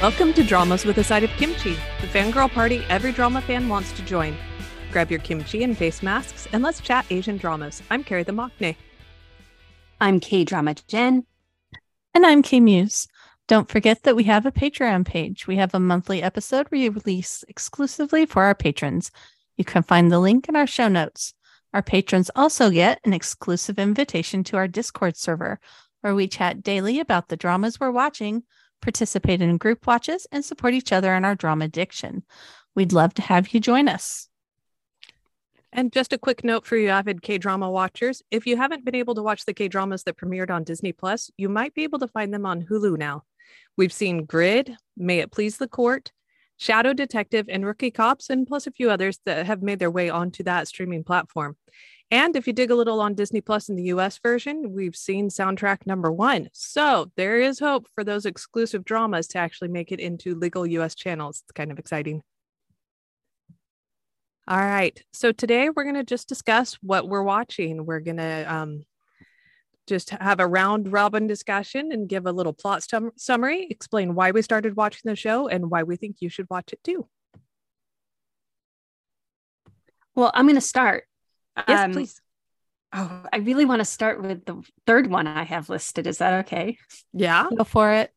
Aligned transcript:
Welcome 0.00 0.32
to 0.34 0.44
Dramas 0.44 0.84
with 0.84 0.98
a 0.98 1.02
Side 1.02 1.24
of 1.24 1.30
Kimchi, 1.30 1.72
the 2.00 2.06
fangirl 2.06 2.48
party 2.48 2.84
every 2.88 3.10
drama 3.10 3.40
fan 3.40 3.68
wants 3.68 3.90
to 3.94 4.02
join. 4.02 4.36
Grab 4.92 5.10
your 5.10 5.18
kimchi 5.18 5.64
and 5.64 5.76
face 5.76 6.04
masks 6.04 6.46
and 6.52 6.62
let's 6.62 6.80
chat 6.80 7.04
Asian 7.10 7.36
dramas. 7.36 7.82
I'm 7.90 8.04
Carrie 8.04 8.22
the 8.22 8.30
Mockney. 8.30 8.76
I'm 10.00 10.20
K 10.20 10.44
Drama 10.44 10.76
Jen. 10.86 11.26
And 12.14 12.24
I'm 12.24 12.42
K 12.42 12.60
Muse. 12.60 13.08
Don't 13.48 13.68
forget 13.68 14.04
that 14.04 14.14
we 14.14 14.22
have 14.22 14.46
a 14.46 14.52
Patreon 14.52 15.04
page. 15.04 15.48
We 15.48 15.56
have 15.56 15.74
a 15.74 15.80
monthly 15.80 16.22
episode 16.22 16.68
we 16.70 16.88
release 16.88 17.44
exclusively 17.48 18.24
for 18.24 18.44
our 18.44 18.54
patrons. 18.54 19.10
You 19.56 19.64
can 19.64 19.82
find 19.82 20.12
the 20.12 20.20
link 20.20 20.48
in 20.48 20.54
our 20.54 20.68
show 20.68 20.86
notes. 20.86 21.34
Our 21.74 21.82
patrons 21.82 22.30
also 22.36 22.70
get 22.70 23.00
an 23.04 23.12
exclusive 23.12 23.80
invitation 23.80 24.44
to 24.44 24.58
our 24.58 24.68
Discord 24.68 25.16
server, 25.16 25.58
where 26.02 26.14
we 26.14 26.28
chat 26.28 26.62
daily 26.62 27.00
about 27.00 27.30
the 27.30 27.36
dramas 27.36 27.80
we're 27.80 27.90
watching 27.90 28.44
participate 28.80 29.42
in 29.42 29.56
group 29.56 29.86
watches, 29.86 30.26
and 30.32 30.44
support 30.44 30.74
each 30.74 30.92
other 30.92 31.14
in 31.14 31.24
our 31.24 31.34
drama 31.34 31.66
addiction. 31.66 32.24
We'd 32.74 32.92
love 32.92 33.14
to 33.14 33.22
have 33.22 33.54
you 33.54 33.60
join 33.60 33.88
us. 33.88 34.28
And 35.72 35.92
just 35.92 36.12
a 36.12 36.18
quick 36.18 36.44
note 36.44 36.66
for 36.66 36.76
you 36.76 36.88
avid 36.88 37.22
K 37.22 37.36
drama 37.38 37.70
watchers 37.70 38.22
if 38.30 38.46
you 38.46 38.56
haven't 38.56 38.84
been 38.84 38.94
able 38.94 39.14
to 39.14 39.22
watch 39.22 39.44
the 39.44 39.52
K 39.52 39.68
dramas 39.68 40.04
that 40.04 40.16
premiered 40.16 40.50
on 40.50 40.64
Disney 40.64 40.92
Plus, 40.92 41.30
you 41.36 41.48
might 41.48 41.74
be 41.74 41.82
able 41.82 41.98
to 41.98 42.08
find 42.08 42.32
them 42.32 42.46
on 42.46 42.62
Hulu 42.62 42.96
now. 42.96 43.24
We've 43.76 43.92
seen 43.92 44.24
Grid, 44.24 44.76
May 44.96 45.18
It 45.18 45.30
Please 45.30 45.58
the 45.58 45.68
Court, 45.68 46.10
Shadow 46.56 46.92
Detective, 46.92 47.46
and 47.48 47.64
Rookie 47.64 47.90
Cops, 47.90 48.30
and 48.30 48.46
plus 48.46 48.66
a 48.66 48.72
few 48.72 48.90
others 48.90 49.20
that 49.26 49.46
have 49.46 49.62
made 49.62 49.78
their 49.78 49.90
way 49.90 50.10
onto 50.10 50.42
that 50.44 50.68
streaming 50.68 51.04
platform. 51.04 51.56
And 52.10 52.36
if 52.36 52.46
you 52.46 52.54
dig 52.54 52.70
a 52.70 52.74
little 52.74 53.00
on 53.00 53.14
Disney 53.14 53.42
Plus 53.42 53.68
in 53.68 53.76
the 53.76 53.84
US 53.84 54.18
version, 54.18 54.72
we've 54.72 54.96
seen 54.96 55.28
soundtrack 55.28 55.86
number 55.86 56.10
one. 56.10 56.48
So 56.52 57.10
there 57.16 57.38
is 57.38 57.58
hope 57.58 57.86
for 57.94 58.02
those 58.02 58.24
exclusive 58.24 58.84
dramas 58.84 59.28
to 59.28 59.38
actually 59.38 59.68
make 59.68 59.92
it 59.92 60.00
into 60.00 60.34
legal 60.34 60.66
US 60.66 60.94
channels. 60.94 61.42
It's 61.44 61.52
kind 61.52 61.70
of 61.70 61.78
exciting. 61.78 62.22
All 64.46 64.56
right. 64.56 64.98
So 65.12 65.32
today 65.32 65.68
we're 65.68 65.82
going 65.82 65.96
to 65.96 66.04
just 66.04 66.26
discuss 66.26 66.74
what 66.80 67.06
we're 67.06 67.22
watching. 67.22 67.84
We're 67.84 68.00
going 68.00 68.16
to 68.16 68.54
um, 68.54 68.84
just 69.86 70.08
have 70.10 70.40
a 70.40 70.46
round 70.46 70.90
robin 70.90 71.26
discussion 71.26 71.92
and 71.92 72.08
give 72.08 72.26
a 72.26 72.32
little 72.32 72.54
plot 72.54 72.82
sum- 72.82 73.12
summary, 73.16 73.66
explain 73.68 74.14
why 74.14 74.30
we 74.30 74.40
started 74.40 74.76
watching 74.76 75.02
the 75.04 75.16
show 75.16 75.48
and 75.48 75.70
why 75.70 75.82
we 75.82 75.96
think 75.96 76.16
you 76.20 76.30
should 76.30 76.46
watch 76.48 76.72
it 76.72 76.82
too. 76.82 77.06
Well, 80.14 80.30
I'm 80.32 80.46
going 80.46 80.54
to 80.54 80.60
start. 80.62 81.04
Yes, 81.66 81.80
um, 81.80 81.92
please. 81.92 82.20
Oh, 82.92 83.22
I 83.32 83.38
really 83.38 83.64
want 83.64 83.80
to 83.80 83.84
start 83.84 84.22
with 84.22 84.44
the 84.44 84.62
third 84.86 85.08
one 85.08 85.26
I 85.26 85.44
have 85.44 85.68
listed. 85.68 86.06
Is 86.06 86.18
that 86.18 86.46
okay? 86.46 86.78
Yeah. 87.12 87.46
Go 87.54 87.64
for 87.64 87.92
it. 87.92 88.12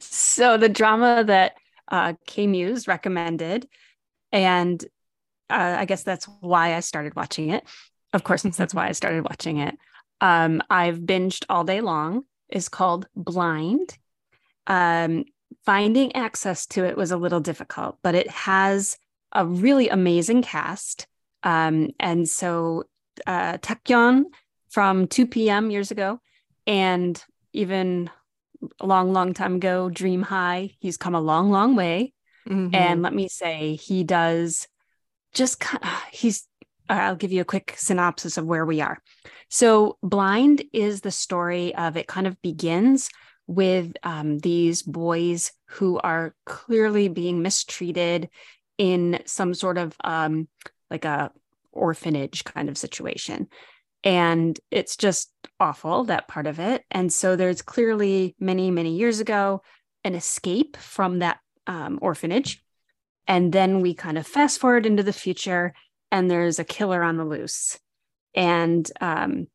so 0.00 0.56
the 0.56 0.68
drama 0.68 1.22
that 1.24 1.54
uh, 1.88 2.14
K 2.26 2.46
Muse 2.46 2.88
recommended, 2.88 3.68
and 4.32 4.82
uh, 5.48 5.76
I 5.78 5.84
guess 5.84 6.02
that's 6.02 6.26
why 6.40 6.74
I 6.74 6.80
started 6.80 7.14
watching 7.14 7.50
it. 7.50 7.64
Of 8.12 8.24
course, 8.24 8.42
that's 8.42 8.74
why 8.74 8.88
I 8.88 8.92
started 8.92 9.24
watching 9.24 9.58
it. 9.58 9.76
Um, 10.20 10.62
I've 10.70 10.98
binged 10.98 11.44
all 11.48 11.64
day 11.64 11.80
long. 11.80 12.24
Is 12.48 12.68
called 12.68 13.08
Blind. 13.16 13.98
Um, 14.66 15.24
finding 15.64 16.14
access 16.14 16.66
to 16.66 16.84
it 16.84 16.96
was 16.96 17.10
a 17.10 17.16
little 17.16 17.40
difficult, 17.40 17.98
but 18.02 18.14
it 18.14 18.30
has 18.30 18.98
a 19.32 19.44
really 19.44 19.88
amazing 19.88 20.42
cast. 20.42 21.06
Um, 21.46 21.90
and 22.00 22.28
so 22.28 22.84
uh, 23.24 23.58
Taecyeon 23.58 24.24
from 24.68 25.06
2PM 25.06 25.70
years 25.70 25.92
ago, 25.92 26.20
and 26.66 27.22
even 27.52 28.10
a 28.80 28.86
long, 28.86 29.12
long 29.12 29.32
time 29.32 29.54
ago, 29.54 29.88
Dream 29.88 30.22
High, 30.22 30.72
he's 30.80 30.96
come 30.96 31.14
a 31.14 31.20
long, 31.20 31.52
long 31.52 31.76
way. 31.76 32.12
Mm-hmm. 32.48 32.74
And 32.74 33.02
let 33.02 33.14
me 33.14 33.28
say, 33.28 33.76
he 33.76 34.02
does 34.02 34.66
just, 35.34 35.62
he's, 36.10 36.48
I'll 36.88 37.14
give 37.14 37.32
you 37.32 37.42
a 37.42 37.46
quick 37.46 37.74
synopsis 37.76 38.36
of 38.38 38.44
where 38.44 38.66
we 38.66 38.80
are. 38.80 39.00
So, 39.48 39.98
Blind 40.02 40.64
is 40.72 41.00
the 41.00 41.12
story 41.12 41.74
of 41.76 41.96
it 41.96 42.08
kind 42.08 42.26
of 42.26 42.42
begins 42.42 43.08
with 43.46 43.92
um, 44.02 44.40
these 44.40 44.82
boys 44.82 45.52
who 45.66 45.98
are 45.98 46.34
clearly 46.44 47.06
being 47.06 47.40
mistreated 47.40 48.30
in 48.78 49.20
some 49.26 49.54
sort 49.54 49.78
of 49.78 49.94
um, 50.02 50.48
like 50.90 51.04
a 51.04 51.30
orphanage 51.72 52.44
kind 52.44 52.68
of 52.68 52.78
situation. 52.78 53.48
And 54.04 54.58
it's 54.70 54.96
just 54.96 55.32
awful 55.58 56.04
that 56.04 56.28
part 56.28 56.46
of 56.46 56.60
it. 56.60 56.84
And 56.90 57.12
so 57.12 57.36
there's 57.36 57.62
clearly 57.62 58.34
many 58.38 58.70
many 58.70 58.96
years 58.96 59.20
ago 59.20 59.62
an 60.04 60.14
escape 60.14 60.76
from 60.76 61.20
that 61.20 61.38
um, 61.66 61.98
orphanage. 62.00 62.62
And 63.26 63.52
then 63.52 63.80
we 63.80 63.94
kind 63.94 64.18
of 64.18 64.26
fast 64.26 64.60
forward 64.60 64.86
into 64.86 65.02
the 65.02 65.12
future 65.12 65.74
and 66.12 66.30
there's 66.30 66.58
a 66.58 66.64
killer 66.64 67.02
on 67.02 67.16
the 67.16 67.24
loose. 67.24 67.78
And 68.34 68.88
um, 69.00 69.48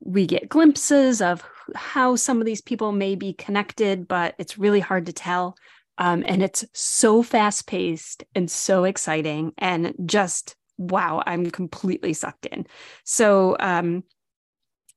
we 0.00 0.26
get 0.26 0.50
glimpses 0.50 1.22
of 1.22 1.42
how 1.74 2.16
some 2.16 2.40
of 2.40 2.44
these 2.44 2.60
people 2.60 2.92
may 2.92 3.14
be 3.14 3.32
connected 3.32 4.06
but 4.06 4.34
it's 4.38 4.58
really 4.58 4.80
hard 4.80 5.06
to 5.06 5.12
tell 5.12 5.56
um, 5.98 6.24
and 6.26 6.42
it's 6.42 6.64
so 6.72 7.22
fast 7.22 7.66
paced 7.66 8.24
and 8.34 8.50
so 8.50 8.84
exciting 8.84 9.52
and 9.58 9.94
just 10.04 10.56
wow, 10.76 11.22
I'm 11.24 11.50
completely 11.50 12.12
sucked 12.12 12.46
in. 12.46 12.66
So 13.04 13.56
um, 13.60 14.02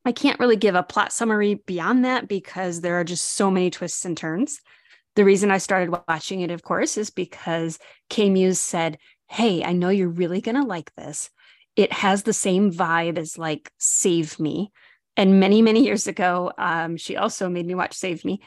I 0.05 0.11
can't 0.11 0.39
really 0.39 0.55
give 0.55 0.75
a 0.75 0.83
plot 0.83 1.11
summary 1.11 1.55
beyond 1.65 2.05
that 2.05 2.27
because 2.27 2.81
there 2.81 2.99
are 2.99 3.03
just 3.03 3.23
so 3.23 3.51
many 3.51 3.69
twists 3.69 4.05
and 4.05 4.17
turns. 4.17 4.61
The 5.15 5.25
reason 5.25 5.51
I 5.51 5.57
started 5.57 5.95
watching 6.07 6.41
it, 6.41 6.51
of 6.51 6.63
course, 6.63 6.97
is 6.97 7.09
because 7.09 7.79
K 8.09 8.29
Muse 8.29 8.59
said, 8.59 8.97
Hey, 9.27 9.63
I 9.63 9.73
know 9.73 9.89
you're 9.89 10.07
really 10.07 10.41
going 10.41 10.55
to 10.55 10.63
like 10.63 10.93
this. 10.95 11.29
It 11.75 11.91
has 11.91 12.23
the 12.23 12.33
same 12.33 12.71
vibe 12.71 13.17
as 13.17 13.37
like 13.37 13.71
Save 13.77 14.39
Me. 14.39 14.71
And 15.17 15.39
many, 15.39 15.61
many 15.61 15.83
years 15.83 16.07
ago, 16.07 16.51
um, 16.57 16.95
she 16.95 17.17
also 17.17 17.49
made 17.49 17.65
me 17.65 17.75
watch 17.75 17.93
Save 17.93 18.23
Me. 18.23 18.39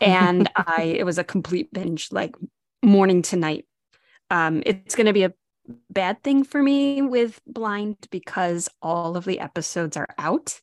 And 0.00 0.50
I, 0.56 0.82
it 0.98 1.04
was 1.04 1.18
a 1.18 1.24
complete 1.24 1.72
binge, 1.72 2.08
like 2.10 2.34
morning 2.82 3.22
to 3.22 3.36
night. 3.36 3.66
Um, 4.30 4.62
it's 4.64 4.94
going 4.96 5.06
to 5.06 5.12
be 5.12 5.24
a 5.24 5.34
bad 5.90 6.22
thing 6.22 6.42
for 6.42 6.62
me 6.62 7.02
with 7.02 7.40
Blind 7.46 7.96
because 8.10 8.68
all 8.82 9.16
of 9.16 9.24
the 9.24 9.38
episodes 9.38 9.96
are 9.96 10.08
out. 10.18 10.58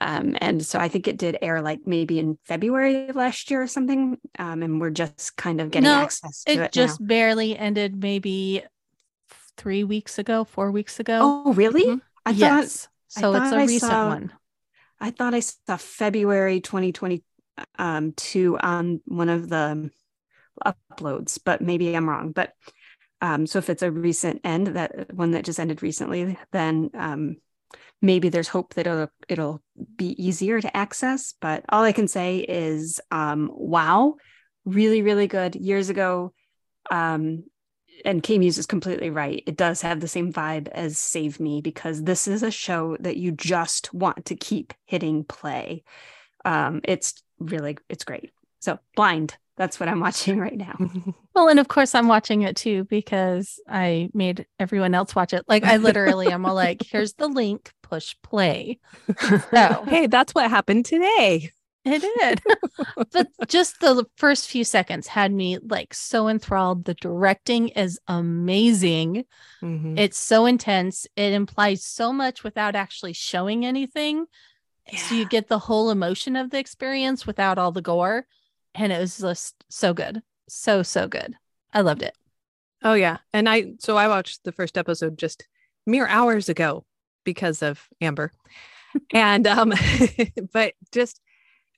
Um, 0.00 0.36
and 0.40 0.64
so 0.64 0.78
I 0.78 0.88
think 0.88 1.06
it 1.06 1.16
did 1.16 1.38
air 1.42 1.62
like 1.62 1.80
maybe 1.86 2.18
in 2.18 2.38
February 2.44 3.08
of 3.08 3.16
last 3.16 3.50
year 3.50 3.62
or 3.62 3.66
something. 3.66 4.18
Um, 4.38 4.62
and 4.62 4.80
we're 4.80 4.90
just 4.90 5.36
kind 5.36 5.60
of 5.60 5.70
getting 5.70 5.84
no, 5.84 5.94
access 5.94 6.44
to 6.44 6.52
it. 6.52 6.58
It 6.60 6.72
just 6.72 7.00
now. 7.00 7.06
barely 7.06 7.56
ended 7.56 8.00
maybe 8.00 8.64
three 9.56 9.84
weeks 9.84 10.18
ago, 10.18 10.44
four 10.44 10.70
weeks 10.70 10.98
ago. 10.98 11.42
Oh, 11.46 11.52
really? 11.52 11.84
Mm-hmm. 11.84 11.98
I 12.26 12.30
yes. 12.30 12.88
thought 12.88 12.90
so. 13.08 13.34
It's 13.34 13.52
a 13.52 13.56
I 13.56 13.64
recent 13.64 13.90
saw, 13.90 14.08
one. 14.08 14.32
I 15.02 15.10
thought 15.10 15.34
I 15.34 15.40
saw 15.40 15.76
February 15.76 16.60
2022 16.60 17.24
um, 17.78 18.14
on 18.62 19.00
one 19.04 19.28
of 19.28 19.48
the 19.48 19.90
uploads, 20.64 21.40
but 21.44 21.60
maybe 21.60 21.94
I'm 21.96 22.08
wrong. 22.08 22.30
But 22.30 22.52
um, 23.20 23.46
so 23.48 23.58
if 23.58 23.68
it's 23.68 23.82
a 23.82 23.90
recent 23.90 24.40
end, 24.44 24.68
that 24.68 25.12
one 25.12 25.32
that 25.32 25.44
just 25.44 25.58
ended 25.58 25.82
recently, 25.82 26.38
then 26.52 26.90
um, 26.94 27.36
maybe 28.00 28.28
there's 28.28 28.46
hope 28.46 28.74
that 28.74 28.86
it'll 28.86 29.08
it'll 29.28 29.60
be 29.96 30.14
easier 30.24 30.60
to 30.60 30.76
access. 30.76 31.34
But 31.40 31.64
all 31.68 31.82
I 31.82 31.92
can 31.92 32.06
say 32.06 32.38
is, 32.38 33.00
um, 33.10 33.50
wow, 33.52 34.14
really, 34.64 35.02
really 35.02 35.26
good. 35.26 35.56
Years 35.56 35.90
ago, 35.90 36.32
um, 36.92 37.42
and 38.04 38.22
K 38.22 38.38
Muse 38.38 38.58
is 38.58 38.66
completely 38.66 39.10
right. 39.10 39.42
It 39.46 39.56
does 39.56 39.82
have 39.82 40.00
the 40.00 40.08
same 40.08 40.32
vibe 40.32 40.68
as 40.68 40.98
Save 40.98 41.40
Me 41.40 41.60
because 41.60 42.02
this 42.02 42.28
is 42.28 42.42
a 42.42 42.50
show 42.50 42.96
that 43.00 43.16
you 43.16 43.32
just 43.32 43.92
want 43.94 44.26
to 44.26 44.36
keep 44.36 44.74
hitting 44.84 45.24
play. 45.24 45.84
Um, 46.44 46.80
it's 46.84 47.22
really 47.38 47.78
it's 47.88 48.04
great. 48.04 48.30
So 48.60 48.78
blind 48.96 49.36
that's 49.56 49.78
what 49.78 49.88
I'm 49.88 50.00
watching 50.06 50.38
right 50.38 50.56
now. 50.56 50.76
well, 51.34 51.48
and 51.48 51.60
of 51.60 51.68
course 51.68 51.94
I'm 51.94 52.08
watching 52.08 52.42
it 52.42 52.56
too 52.56 52.84
because 52.84 53.60
I 53.68 54.10
made 54.12 54.46
everyone 54.58 54.94
else 54.94 55.14
watch 55.14 55.32
it. 55.32 55.44
Like 55.48 55.64
I 55.64 55.76
literally 55.76 56.28
am 56.28 56.46
all 56.46 56.54
like, 56.54 56.82
here's 56.90 57.14
the 57.14 57.28
link, 57.28 57.72
push 57.82 58.14
play. 58.22 58.78
So 59.50 59.84
hey, 59.86 60.06
that's 60.06 60.34
what 60.34 60.50
happened 60.50 60.86
today. 60.86 61.52
It 61.84 62.00
did. 62.00 62.42
but 63.12 63.28
just 63.48 63.80
the 63.80 64.04
first 64.16 64.48
few 64.48 64.62
seconds 64.62 65.08
had 65.08 65.32
me 65.32 65.58
like 65.58 65.94
so 65.94 66.28
enthralled. 66.28 66.84
The 66.84 66.94
directing 66.94 67.68
is 67.68 67.98
amazing. 68.06 69.24
Mm-hmm. 69.62 69.98
It's 69.98 70.18
so 70.18 70.46
intense. 70.46 71.06
It 71.16 71.32
implies 71.32 71.84
so 71.84 72.12
much 72.12 72.44
without 72.44 72.76
actually 72.76 73.14
showing 73.14 73.66
anything. 73.66 74.26
Yeah. 74.92 74.98
So 75.00 75.14
you 75.16 75.26
get 75.26 75.48
the 75.48 75.58
whole 75.58 75.90
emotion 75.90 76.36
of 76.36 76.50
the 76.50 76.58
experience 76.58 77.26
without 77.26 77.58
all 77.58 77.72
the 77.72 77.82
gore 77.82 78.26
and 78.74 78.92
it 78.92 78.98
was 78.98 79.18
just 79.18 79.64
so 79.68 79.92
good. 79.92 80.22
So, 80.48 80.82
so 80.82 81.08
good. 81.08 81.34
I 81.72 81.80
loved 81.80 82.02
it. 82.02 82.16
Oh, 82.82 82.94
yeah. 82.94 83.18
And 83.32 83.48
I, 83.48 83.74
so 83.78 83.96
I 83.96 84.08
watched 84.08 84.44
the 84.44 84.52
first 84.52 84.76
episode 84.76 85.18
just 85.18 85.46
mere 85.86 86.06
hours 86.06 86.48
ago 86.48 86.84
because 87.24 87.62
of 87.62 87.88
Amber. 88.00 88.32
and, 89.12 89.46
um, 89.46 89.72
but 90.52 90.74
just 90.90 91.20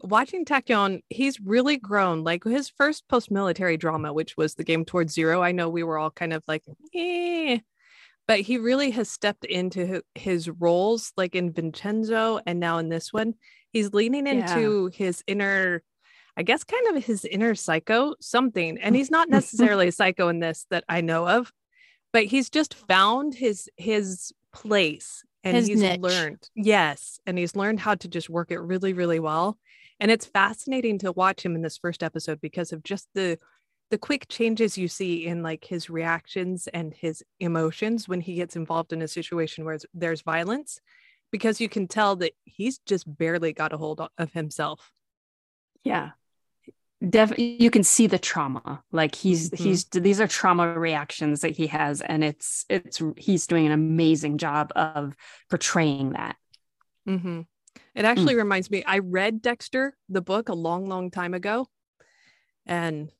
watching 0.02 0.44
Taecyeon, 0.44 1.02
he's 1.08 1.41
really 1.41 1.76
grown. 1.76 2.25
Like 2.25 2.44
his 2.44 2.69
first 2.69 3.06
post-military 3.08 3.76
drama, 3.76 4.12
which 4.12 4.37
was 4.37 4.55
the 4.55 4.64
game 4.64 4.85
towards 4.85 5.14
zero. 5.14 5.43
I 5.43 5.52
know 5.52 5.69
we 5.69 5.82
were 5.82 5.99
all 5.99 6.11
kind 6.11 6.32
of 6.32 6.43
like, 6.46 6.64
eh, 6.94 7.58
but 8.26 8.41
he 8.41 8.58
really 8.58 8.91
has 8.93 9.11
stepped 9.11 9.44
into 9.44 10.02
his 10.14 10.49
roles, 10.49 11.12
like 11.17 11.35
in 11.35 11.52
Vincenzo, 11.52 12.41
and 12.46 12.61
now 12.61 12.79
in 12.79 12.88
this 12.88 13.12
one, 13.12 13.35
he's 13.70 13.93
leaning 13.93 14.26
into 14.26 14.91
yeah. 14.93 14.96
his 14.96 15.23
inner. 15.26 15.82
I 16.37 16.43
guess 16.43 16.64
kind 16.64 16.97
of 16.97 17.05
his 17.05 17.25
inner 17.25 17.55
psycho 17.55 18.17
something. 18.20 18.79
And 18.79 18.97
he's 18.97 19.11
not 19.11 19.29
necessarily 19.29 19.88
a 19.88 19.93
psycho 19.93 20.29
in 20.29 20.40
this 20.40 20.67
that 20.70 20.85
I 20.88 21.00
know 21.00 21.29
of, 21.29 21.52
but 22.12 22.25
he's 22.25 22.50
just 22.50 22.75
found 22.75 23.35
his 23.35 23.69
his 23.76 24.32
place 24.52 25.25
and 25.44 25.56
his 25.56 25.69
he's 25.69 25.81
niche. 25.81 26.00
learned 26.00 26.50
yes 26.55 27.20
and 27.26 27.38
he's 27.38 27.55
learned 27.55 27.81
how 27.81 27.94
to 27.94 28.08
just 28.08 28.31
work 28.31 28.50
it 28.50 28.58
really 28.61 28.93
really 28.93 29.20
well. 29.20 29.58
And 30.00 30.11
it's 30.11 30.26
fascinating 30.26 30.99
to 30.99 31.12
watch 31.12 31.44
him 31.44 31.55
in 31.55 31.62
this 31.62 31.79
first 31.79 32.02
episode 32.02 32.41
because 32.41 32.73
of 32.73 32.82
just 32.82 33.08
the 33.14 33.38
the 33.91 33.99
quick 33.99 34.26
changes 34.29 34.76
you 34.76 34.88
see 34.88 35.26
in 35.26 35.43
like 35.43 35.64
his 35.64 35.88
reactions 35.88 36.67
and 36.69 36.93
his 36.93 37.23
emotions 37.38 38.08
when 38.08 38.20
he 38.20 38.35
gets 38.35 38.56
involved 38.56 38.93
in 38.93 39.02
a 39.02 39.08
situation 39.08 39.64
where 39.64 39.79
there's 39.93 40.23
violence 40.23 40.81
because 41.31 41.61
you 41.61 41.69
can 41.69 41.87
tell 41.87 42.17
that 42.17 42.32
he's 42.44 42.79
just 42.79 43.05
barely 43.19 43.52
got 43.52 43.73
a 43.73 43.76
hold 43.76 44.00
of 44.19 44.32
himself. 44.32 44.90
Yeah 45.85 46.11
Def- 47.11 47.39
you 47.39 47.71
can 47.71 47.83
see 47.83 48.06
the 48.06 48.19
trauma 48.19 48.83
like 48.93 49.15
he's 49.15 49.51
mm-hmm. 49.51 49.62
he's 49.62 49.85
these 49.87 50.21
are 50.21 50.29
trauma 50.29 50.79
reactions 50.79 51.41
that 51.41 51.56
he 51.56 51.67
has 51.67 52.01
and 52.01 52.23
it's 52.23 52.65
it's 52.69 53.03
he's 53.17 53.47
doing 53.47 53.67
an 53.67 53.73
amazing 53.73 54.39
job 54.39 54.73
of 54.77 55.17
portraying 55.51 56.12
that 56.12 56.37
mm-hmm. 57.09 57.43
it 57.95 58.05
actually 58.05 58.35
mm. 58.35 58.39
reminds 58.39 58.71
me 58.71 58.85
i 58.87 58.99
read 58.99 59.43
dexter 59.43 59.97
the 60.09 60.23
book 60.23 60.49
a 60.49 60.55
long 60.55 60.87
long 60.87 61.11
time 61.11 61.35
ago 61.35 61.67
and 62.65 63.11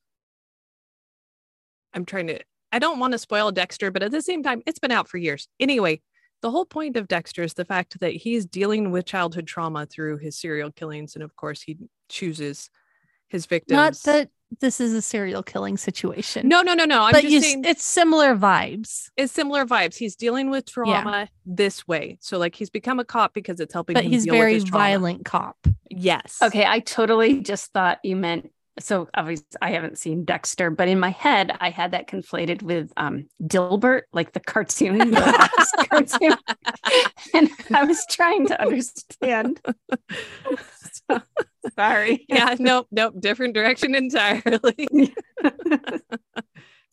i'm 1.93 2.05
trying 2.05 2.27
to 2.27 2.39
i 2.71 2.79
don't 2.79 2.99
want 2.99 3.11
to 3.11 3.19
spoil 3.19 3.51
dexter 3.51 3.91
but 3.91 4.03
at 4.03 4.11
the 4.11 4.21
same 4.21 4.41
time 4.41 4.61
it's 4.65 4.79
been 4.79 4.91
out 4.91 5.07
for 5.07 5.17
years 5.17 5.47
anyway 5.59 5.99
the 6.41 6.51
whole 6.51 6.65
point 6.65 6.95
of 6.95 7.07
dexter 7.07 7.43
is 7.43 7.53
the 7.53 7.65
fact 7.65 7.99
that 7.99 8.13
he's 8.13 8.45
dealing 8.45 8.91
with 8.91 9.05
childhood 9.05 9.47
trauma 9.47 9.85
through 9.85 10.17
his 10.17 10.39
serial 10.39 10.71
killings 10.71 11.15
and 11.15 11.23
of 11.23 11.35
course 11.35 11.61
he 11.61 11.77
chooses 12.07 12.69
his 13.29 13.45
victims. 13.45 13.75
Not 13.75 13.93
that 14.03 14.29
this 14.61 14.79
is 14.79 14.93
a 14.93 15.01
serial 15.01 15.43
killing 15.43 15.77
situation. 15.77 16.47
No, 16.47 16.61
no, 16.61 16.73
no, 16.73 16.85
no. 16.85 17.01
I'm 17.01 17.11
but 17.11 17.21
just 17.21 17.33
you, 17.33 17.41
saying 17.41 17.65
it's 17.65 17.83
similar 17.83 18.35
vibes. 18.35 19.09
It's 19.17 19.33
similar 19.33 19.65
vibes. 19.65 19.95
He's 19.95 20.15
dealing 20.15 20.49
with 20.49 20.65
trauma 20.65 21.11
yeah. 21.11 21.25
this 21.45 21.87
way. 21.87 22.17
So 22.21 22.37
like 22.37 22.55
he's 22.55 22.69
become 22.69 22.99
a 22.99 23.05
cop 23.05 23.33
because 23.33 23.59
it's 23.59 23.73
helping. 23.73 23.95
But 23.95 24.05
he's 24.05 24.25
very 24.25 24.59
violent 24.59 25.25
cop. 25.25 25.57
Yes. 25.89 26.37
Okay, 26.41 26.65
I 26.65 26.79
totally 26.79 27.41
just 27.41 27.71
thought 27.71 27.99
you 28.03 28.15
meant 28.15 28.51
so 28.79 29.07
obviously 29.13 29.45
I 29.61 29.71
haven't 29.71 29.97
seen 29.97 30.25
Dexter, 30.25 30.69
but 30.69 30.87
in 30.87 30.99
my 30.99 31.11
head 31.11 31.55
I 31.59 31.69
had 31.69 31.91
that 31.91 32.07
conflated 32.07 32.61
with 32.61 32.91
um 32.97 33.27
Dilbert, 33.41 34.03
like 34.11 34.33
the 34.33 34.39
cartoon, 34.39 34.97
the 34.97 35.49
cartoon. 35.89 36.35
and 37.33 37.49
I 37.73 37.83
was 37.85 38.05
trying 38.09 38.47
to 38.47 38.61
understand. 38.61 39.61
So, 41.09 41.21
sorry. 41.75 42.25
Yeah, 42.29 42.55
nope, 42.59 42.87
nope, 42.91 43.15
different 43.19 43.53
direction 43.53 43.95
entirely. 43.95 44.87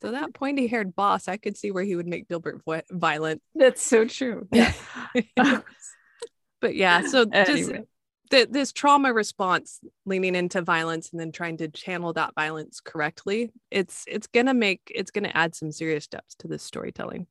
so 0.01 0.11
that 0.11 0.35
pointy 0.35 0.67
haired 0.67 0.95
boss, 0.95 1.29
I 1.29 1.37
could 1.37 1.57
see 1.57 1.71
where 1.71 1.85
he 1.85 1.97
would 1.97 2.07
make 2.07 2.29
Dilbert 2.29 2.61
violent. 2.91 3.43
That's 3.55 3.83
so 3.83 4.05
true. 4.05 4.49
Yeah. 5.37 5.61
but 6.61 6.75
yeah, 6.75 7.03
so 7.03 7.27
anyway. 7.33 7.45
just 7.45 7.73
the, 8.33 8.49
this 8.51 8.73
trauma 8.73 9.13
response 9.13 9.79
leaning 10.07 10.35
into 10.35 10.63
violence 10.63 11.11
and 11.11 11.21
then 11.21 11.31
trying 11.33 11.59
to 11.59 11.69
channel 11.69 12.15
that 12.15 12.35
violence 12.35 12.81
correctly 12.81 13.53
it's 13.71 14.05
it's 14.09 14.27
gonna 14.27 14.55
make 14.55 14.81
it's 14.93 15.11
gonna 15.11 15.31
add 15.35 15.55
some 15.55 15.71
serious 15.71 16.05
steps 16.05 16.35
to 16.37 16.49
this 16.49 16.63
storytelling 16.63 17.27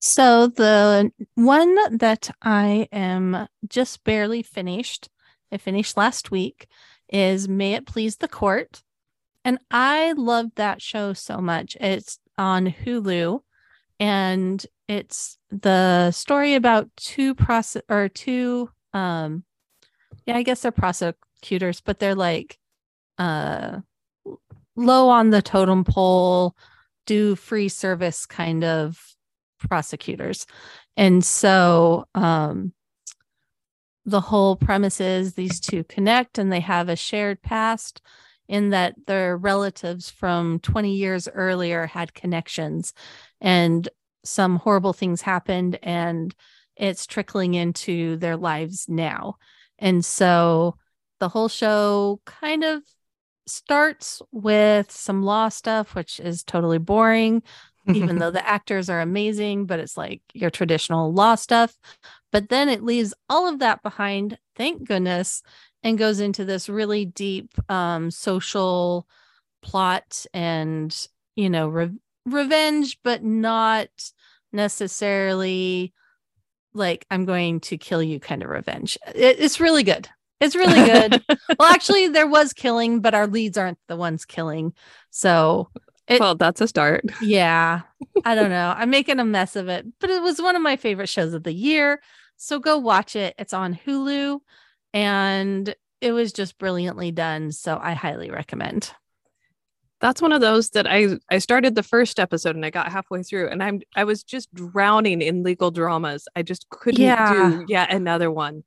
so 0.00 0.48
the 0.48 1.12
one 1.34 1.98
that 1.98 2.30
i 2.42 2.88
am 2.92 3.46
just 3.68 4.02
barely 4.04 4.42
finished 4.42 5.08
i 5.54 5.56
finished 5.56 5.96
last 5.96 6.30
week 6.30 6.66
is 7.08 7.48
may 7.48 7.74
it 7.74 7.86
please 7.86 8.16
the 8.16 8.28
court 8.28 8.82
and 9.44 9.58
i 9.70 10.12
love 10.12 10.46
that 10.56 10.82
show 10.82 11.12
so 11.12 11.38
much 11.38 11.76
it's 11.80 12.18
on 12.36 12.66
hulu 12.66 13.40
and 14.00 14.66
it's 14.88 15.38
the 15.50 16.10
story 16.10 16.54
about 16.54 16.90
two 16.96 17.34
process 17.34 17.82
or 17.88 18.08
two 18.08 18.68
um 18.92 19.44
yeah, 20.26 20.36
I 20.36 20.42
guess 20.42 20.62
they're 20.62 20.72
prosecutors, 20.72 21.80
but 21.80 21.98
they're 21.98 22.14
like 22.14 22.58
uh 23.18 23.80
low 24.76 25.08
on 25.08 25.30
the 25.30 25.42
totem 25.42 25.84
pole, 25.84 26.56
do 27.06 27.36
free 27.36 27.68
service 27.68 28.26
kind 28.26 28.64
of 28.64 28.98
prosecutors. 29.60 30.46
And 30.96 31.24
so 31.24 32.06
um 32.14 32.72
the 34.06 34.20
whole 34.20 34.56
premise 34.56 35.00
is 35.00 35.34
these 35.34 35.60
two 35.60 35.84
connect 35.84 36.38
and 36.38 36.52
they 36.52 36.60
have 36.60 36.88
a 36.88 36.96
shared 36.96 37.42
past 37.42 38.02
in 38.48 38.70
that 38.70 38.94
their 39.06 39.36
relatives 39.36 40.10
from 40.10 40.58
20 40.60 40.92
years 40.92 41.28
earlier 41.28 41.86
had 41.86 42.12
connections 42.12 42.92
and 43.40 43.88
some 44.24 44.56
horrible 44.56 44.92
things 44.92 45.22
happened 45.22 45.78
and 45.82 46.34
it's 46.76 47.06
trickling 47.06 47.54
into 47.54 48.16
their 48.16 48.36
lives 48.36 48.86
now. 48.88 49.36
And 49.78 50.04
so 50.04 50.76
the 51.20 51.28
whole 51.28 51.48
show 51.48 52.20
kind 52.26 52.64
of 52.64 52.82
starts 53.46 54.20
with 54.32 54.90
some 54.90 55.22
law 55.22 55.48
stuff, 55.48 55.94
which 55.94 56.20
is 56.20 56.42
totally 56.42 56.78
boring, 56.78 57.42
even 57.86 58.18
though 58.18 58.30
the 58.32 58.46
actors 58.46 58.88
are 58.88 59.00
amazing, 59.00 59.66
but 59.66 59.80
it's 59.80 59.96
like 59.96 60.22
your 60.32 60.50
traditional 60.50 61.12
law 61.12 61.34
stuff. 61.34 61.76
But 62.32 62.48
then 62.48 62.68
it 62.68 62.82
leaves 62.82 63.14
all 63.28 63.48
of 63.48 63.60
that 63.60 63.82
behind, 63.82 64.38
thank 64.56 64.86
goodness, 64.86 65.42
and 65.82 65.98
goes 65.98 66.20
into 66.20 66.44
this 66.44 66.68
really 66.68 67.04
deep 67.04 67.50
um, 67.70 68.10
social 68.10 69.06
plot 69.62 70.26
and, 70.32 71.08
you 71.36 71.50
know, 71.50 71.68
re- 71.68 71.98
revenge, 72.26 72.98
but 73.04 73.22
not 73.22 73.88
necessarily 74.52 75.92
like 76.72 77.06
I'm 77.10 77.24
going 77.24 77.60
to 77.60 77.78
kill 77.78 78.02
you 78.02 78.18
kind 78.18 78.42
of 78.42 78.50
revenge. 78.50 78.98
It, 79.14 79.38
it's 79.38 79.60
really 79.60 79.82
good. 79.82 80.08
It's 80.40 80.56
really 80.56 80.84
good. 80.84 81.24
well, 81.58 81.72
actually, 81.72 82.08
there 82.08 82.26
was 82.26 82.52
killing, 82.52 83.00
but 83.00 83.14
our 83.14 83.26
leads 83.26 83.56
aren't 83.56 83.78
the 83.88 83.96
ones 83.96 84.24
killing. 84.24 84.74
So, 85.10 85.70
it, 86.08 86.20
well, 86.20 86.34
that's 86.34 86.60
a 86.60 86.68
start. 86.68 87.04
Yeah. 87.22 87.80
I 88.24 88.34
don't 88.34 88.50
know. 88.50 88.74
I'm 88.76 88.90
making 88.90 89.18
a 89.18 89.24
mess 89.24 89.56
of 89.56 89.68
it, 89.68 89.86
but 90.00 90.10
it 90.10 90.22
was 90.22 90.40
one 90.40 90.56
of 90.56 90.62
my 90.62 90.76
favorite 90.76 91.08
shows 91.08 91.34
of 91.34 91.42
the 91.42 91.52
year. 91.52 92.00
So 92.36 92.58
go 92.58 92.78
watch 92.78 93.16
it. 93.16 93.34
It's 93.38 93.52
on 93.52 93.74
Hulu 93.74 94.40
and 94.92 95.74
it 96.00 96.12
was 96.12 96.32
just 96.32 96.58
brilliantly 96.58 97.10
done. 97.10 97.52
So 97.52 97.78
I 97.80 97.94
highly 97.94 98.30
recommend 98.30 98.92
that's 100.04 100.20
one 100.20 100.32
of 100.32 100.42
those 100.42 100.68
that 100.70 100.86
I 100.86 101.16
I 101.30 101.38
started 101.38 101.74
the 101.74 101.82
first 101.82 102.20
episode 102.20 102.54
and 102.56 102.66
I 102.66 102.68
got 102.68 102.92
halfway 102.92 103.22
through 103.22 103.48
and 103.48 103.62
I'm 103.62 103.80
I 103.96 104.04
was 104.04 104.22
just 104.22 104.52
drowning 104.52 105.22
in 105.22 105.42
legal 105.42 105.70
dramas. 105.70 106.28
I 106.36 106.42
just 106.42 106.68
couldn't 106.68 107.00
yeah. 107.00 107.32
do 107.32 107.64
yet 107.68 107.90
another 107.90 108.30
one. 108.30 108.64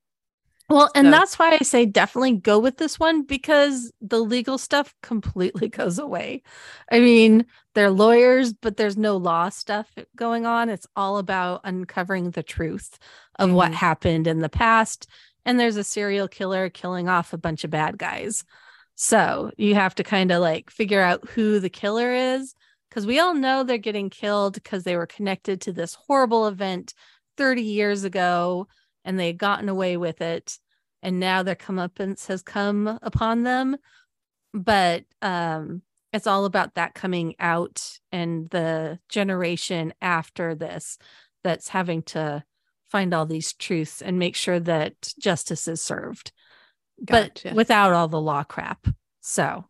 Well, 0.69 0.89
and 0.95 1.07
so. 1.07 1.11
that's 1.11 1.39
why 1.39 1.57
I 1.59 1.63
say 1.63 1.85
definitely 1.85 2.33
go 2.33 2.59
with 2.59 2.77
this 2.77 2.99
one 2.99 3.23
because 3.23 3.91
the 4.01 4.19
legal 4.19 4.57
stuff 4.57 4.93
completely 5.01 5.69
goes 5.69 5.97
away. 5.97 6.43
I 6.91 6.99
mean, 6.99 7.45
they're 7.73 7.91
lawyers, 7.91 8.53
but 8.53 8.75
there's 8.75 8.97
no 8.97 9.15
law 9.15 9.49
stuff 9.49 9.89
going 10.15 10.45
on. 10.45 10.69
It's 10.69 10.87
all 10.95 11.17
about 11.19 11.61
uncovering 11.63 12.31
the 12.31 12.43
truth 12.43 12.99
of 13.39 13.47
mm-hmm. 13.47 13.55
what 13.55 13.73
happened 13.73 14.27
in 14.27 14.39
the 14.39 14.49
past. 14.49 15.07
And 15.45 15.57
there's 15.57 15.77
a 15.77 15.83
serial 15.83 16.27
killer 16.27 16.69
killing 16.69 17.07
off 17.07 17.31
a 17.31 17.37
bunch 17.37 17.63
of 17.63 17.69
bad 17.69 17.97
guys. 17.97 18.43
So 18.95 19.51
you 19.57 19.75
have 19.75 19.95
to 19.95 20.03
kind 20.03 20.31
of 20.31 20.41
like 20.41 20.69
figure 20.69 21.01
out 21.01 21.29
who 21.29 21.59
the 21.59 21.69
killer 21.69 22.11
is 22.11 22.55
because 22.89 23.05
we 23.05 23.19
all 23.19 23.35
know 23.35 23.63
they're 23.63 23.77
getting 23.77 24.09
killed 24.09 24.55
because 24.55 24.83
they 24.83 24.97
were 24.97 25.05
connected 25.05 25.61
to 25.61 25.71
this 25.71 25.93
horrible 25.93 26.47
event 26.47 26.93
30 27.37 27.61
years 27.61 28.03
ago 28.03 28.67
and 29.05 29.19
they 29.19 29.27
had 29.27 29.37
gotten 29.37 29.69
away 29.69 29.97
with 29.97 30.21
it. 30.21 30.59
And 31.03 31.19
now 31.19 31.43
their 31.43 31.55
comeuppance 31.55 32.27
has 32.27 32.41
come 32.41 32.99
upon 33.01 33.43
them. 33.43 33.77
But 34.53 35.05
um, 35.21 35.83
it's 36.13 36.27
all 36.27 36.45
about 36.45 36.75
that 36.75 36.95
coming 36.95 37.35
out 37.39 37.99
and 38.11 38.49
the 38.49 38.99
generation 39.09 39.93
after 40.01 40.55
this 40.55 40.97
that's 41.43 41.69
having 41.69 42.01
to 42.01 42.43
find 42.89 43.13
all 43.13 43.25
these 43.25 43.53
truths 43.53 44.01
and 44.01 44.17
make 44.17 44.35
sure 44.35 44.59
that 44.59 45.13
justice 45.19 45.67
is 45.67 45.81
served 45.81 46.31
gotcha. 47.03 47.49
but 47.49 47.55
without 47.55 47.93
all 47.93 48.07
the 48.07 48.19
law 48.21 48.43
crap. 48.43 48.87
So 49.21 49.65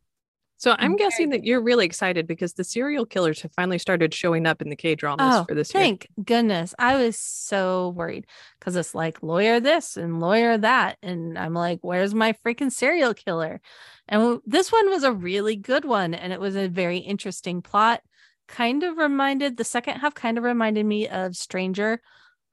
So 0.58 0.72
I'm 0.72 0.80
I'm 0.80 0.96
guessing 0.96 1.30
that 1.30 1.44
you're 1.44 1.62
really 1.62 1.86
excited 1.86 2.26
because 2.26 2.54
the 2.54 2.64
serial 2.64 3.06
killers 3.06 3.42
have 3.44 3.54
finally 3.54 3.78
started 3.78 4.14
showing 4.14 4.46
up 4.48 4.62
in 4.62 4.70
the 4.70 4.76
K 4.76 4.96
dramas 4.96 5.36
Oh, 5.36 5.46
for 5.48 5.54
this 5.56 5.74
year. 5.74 5.84
thank 5.84 6.08
goodness. 6.24 6.74
I 6.80 6.96
was 6.96 7.18
so 7.18 7.90
worried 7.90 8.26
because 8.60 8.76
it's 8.76 8.96
like 8.96 9.22
lawyer 9.22 9.60
this 9.60 9.98
and 9.98 10.20
lawyer 10.20 10.58
that. 10.58 10.98
And 11.04 11.38
I'm 11.38 11.54
like, 11.54 11.80
where's 11.82 12.16
my 12.16 12.34
freaking 12.46 12.72
serial 12.72 13.14
killer? 13.14 13.62
And 14.10 14.40
this 14.46 14.72
one 14.72 14.90
was 14.90 15.04
a 15.04 15.12
really 15.14 15.56
good 15.56 15.86
one. 15.86 16.14
And 16.14 16.34
it 16.34 16.40
was 16.40 16.56
a 16.56 16.68
very 16.68 16.98
interesting 16.98 17.62
plot. 17.62 18.02
Kind 18.48 18.84
of 18.84 18.98
reminded 18.98 19.58
the 19.58 19.64
second 19.64 20.00
half 20.00 20.16
kind 20.16 20.38
of 20.38 20.44
reminded 20.44 20.86
me 20.86 21.08
of 21.08 21.36
Stranger 21.36 22.02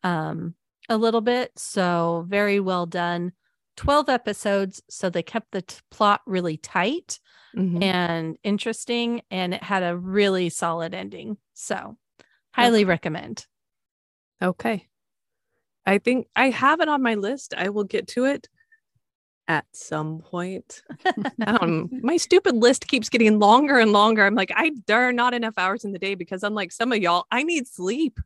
um 0.03 0.55
a 0.89 0.97
little 0.99 1.23
bit. 1.23 1.53
So 1.57 2.27
very 2.29 2.61
well 2.61 2.87
done. 2.87 3.33
12 3.77 4.09
episodes. 4.09 4.83
So 4.89 5.11
they 5.11 5.23
kept 5.23 5.53
the 5.53 5.63
t- 5.63 5.77
plot 5.91 6.21
really 6.27 6.57
tight 6.57 7.21
Mhm. 7.57 7.83
and 7.83 8.37
interesting. 8.43 9.23
And 9.31 9.55
it 9.55 9.63
had 9.63 9.83
a 9.83 9.97
really 9.97 10.49
solid 10.51 10.95
ending. 10.95 11.37
So 11.55 11.97
highly 12.53 12.85
recommend. 12.85 13.47
Okay. 14.43 14.89
I 15.87 15.99
think 15.99 16.29
I 16.35 16.51
have 16.51 16.81
it 16.81 16.89
on 16.89 17.03
my 17.03 17.15
list. 17.15 17.55
I 17.57 17.69
will 17.69 17.85
get 17.85 18.09
to 18.09 18.25
it 18.25 18.49
at 19.47 19.67
some 19.73 20.21
point. 20.21 20.83
um, 21.47 21.91
my 22.03 22.17
stupid 22.17 22.55
list 22.57 22.89
keeps 22.89 23.09
getting 23.11 23.39
longer 23.39 23.79
and 23.79 23.93
longer. 23.93 24.25
I'm 24.25 24.35
like, 24.35 24.51
I 24.55 24.73
there 24.87 25.07
are 25.07 25.13
not 25.13 25.35
enough 25.35 25.55
hours 25.59 25.85
in 25.85 25.93
the 25.93 25.99
day 25.99 26.15
because 26.15 26.43
unlike 26.43 26.73
some 26.73 26.93
of 26.93 26.99
y'all, 26.99 27.27
I 27.31 27.43
need 27.43 27.67
sleep. 27.69 28.19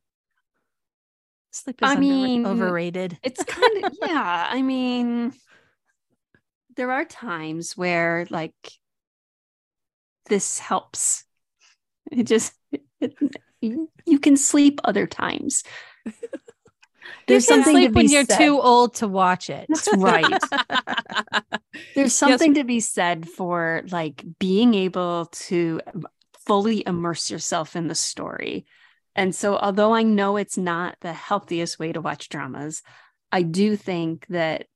Sleep 1.50 1.80
is 1.82 1.88
I 1.88 1.92
under- 1.92 2.00
mean, 2.00 2.46
overrated. 2.46 3.18
It's 3.22 3.42
kind 3.44 3.84
of 3.84 3.92
yeah. 4.02 4.48
I 4.50 4.62
mean, 4.62 5.32
there 6.76 6.92
are 6.92 7.04
times 7.04 7.76
where 7.76 8.26
like 8.30 8.54
this 10.28 10.58
helps. 10.58 11.24
It 12.10 12.24
just 12.24 12.52
it, 13.00 13.14
you 13.60 14.18
can 14.18 14.36
sleep 14.36 14.80
other 14.84 15.06
times. 15.06 15.64
There's 17.26 17.46
something 17.46 17.74
sleep 17.74 17.90
to 17.90 17.94
when 17.94 18.08
you're 18.08 18.24
said. 18.24 18.38
too 18.38 18.60
old 18.60 18.94
to 18.96 19.08
watch 19.08 19.50
it. 19.50 19.66
That's 19.68 19.88
right. 19.96 20.40
There's 21.94 22.14
something 22.14 22.54
to 22.54 22.64
be 22.64 22.80
said 22.80 23.28
for 23.28 23.82
like 23.90 24.24
being 24.38 24.74
able 24.74 25.26
to 25.26 25.80
um, 25.94 26.06
fully 26.46 26.82
immerse 26.86 27.30
yourself 27.30 27.76
in 27.76 27.88
the 27.88 27.94
story. 27.94 28.64
And 29.18 29.34
so, 29.34 29.56
although 29.56 29.92
I 29.92 30.04
know 30.04 30.36
it's 30.36 30.56
not 30.56 30.96
the 31.00 31.12
healthiest 31.12 31.78
way 31.80 31.92
to 31.92 32.00
watch 32.00 32.28
dramas, 32.28 32.82
I 33.32 33.42
do 33.42 33.74
think 33.74 34.26
that 34.28 34.66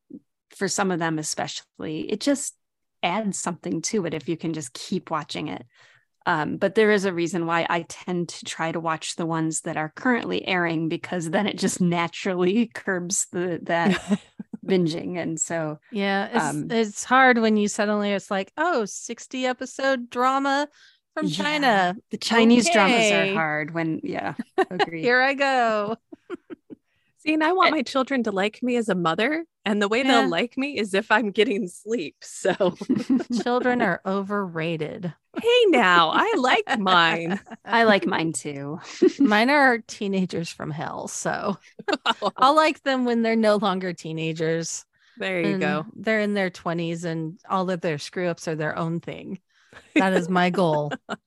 for 0.51 0.67
some 0.67 0.91
of 0.91 0.99
them, 0.99 1.21
especially, 1.21 2.11
it 2.11 2.21
just 2.21 2.57
adds 3.05 3.39
something 3.39 3.83
to 3.83 4.05
it 4.05 4.15
if 4.15 4.29
you 4.29 4.37
can 4.37 4.53
just 4.53 4.73
keep 4.73 5.13
watching 5.13 5.47
it. 5.47 5.65
Um, 6.27 6.57
but 6.57 6.75
there 6.75 6.91
is 6.91 7.05
a 7.05 7.13
reason 7.13 7.47
why 7.47 7.67
I 7.71 7.85
tend 7.89 8.31
to 8.31 8.45
try 8.45 8.73
to 8.73 8.81
watch 8.81 9.15
the 9.15 9.27
ones 9.27 9.61
that 9.61 9.77
are 9.77 9.93
currently 9.95 10.47
airing 10.47 10.89
because 10.89 11.31
then 11.31 11.47
it 11.47 11.57
just 11.57 11.81
naturally 12.01 12.67
curbs 12.67 13.29
the 13.31 13.61
that 13.63 14.21
binging. 14.67 15.19
And 15.19 15.41
so 15.41 15.79
Yeah, 15.93 16.27
it's 16.27 16.45
Um, 16.45 16.67
it's 16.71 17.05
hard 17.05 17.39
when 17.39 17.57
you 17.57 17.69
suddenly 17.69 18.11
it's 18.11 18.31
like, 18.31 18.53
oh, 18.57 18.87
60 18.87 19.47
episode 19.47 20.11
drama 20.11 20.69
from 21.15 21.27
Yeah. 21.27 21.37
China. 21.37 21.97
The 22.11 22.19
Chinese 22.19 22.71
dramas 22.71 23.11
are 23.13 23.35
hard 23.35 23.75
when, 23.75 24.01
yeah, 24.03 24.35
agree. 24.71 25.03
Here 25.03 25.21
I 25.21 25.35
go. 25.35 25.97
See, 27.19 27.35
and 27.35 27.45
I 27.45 27.53
want 27.53 27.69
eh. 27.69 27.77
my 27.77 27.83
children 27.83 28.25
to 28.25 28.33
like 28.33 28.61
me 28.65 28.75
as 28.77 28.89
a 28.89 28.97
mother. 28.97 29.45
And 29.65 29.81
the 29.81 29.87
way 29.87 29.99
Yeah. 29.99 30.23
they'll 30.23 30.29
like 30.29 30.59
me 30.59 30.77
is 30.77 30.93
if 30.93 31.13
I'm 31.13 31.31
getting 31.31 31.69
sleep. 31.69 32.17
So 32.21 32.77
Children 33.43 33.81
are 33.81 34.01
overrated. 34.05 35.15
hey 35.41 35.65
now, 35.69 36.11
I 36.13 36.35
like 36.37 36.79
mine. 36.81 37.39
I 37.65 37.85
like 37.85 38.05
mine 38.07 38.33
too. 38.33 38.81
Mine 39.21 39.51
are 39.51 39.79
teenagers 39.79 40.49
from 40.51 40.73
hell, 40.73 41.07
so 41.07 41.59
I'll 42.37 42.57
like 42.57 42.83
them 42.83 43.05
when 43.05 43.23
they're 43.23 43.37
no 43.37 43.55
longer 43.57 43.93
teenagers. 43.93 44.85
there 45.17 45.41
you 45.43 45.59
go. 45.59 45.87
They're 45.95 46.21
in 46.21 46.35
their 46.35 46.51
20s 46.51 47.05
and 47.05 47.39
all 47.49 47.71
of 47.71 47.81
their 47.83 47.99
screw 47.99 48.27
ups 48.27 48.49
are 48.49 48.57
their 48.57 48.77
own 48.77 48.99
thing. 48.99 49.39
That 49.95 50.13
is 50.13 50.29
my 50.29 50.51
goal. 50.51 50.93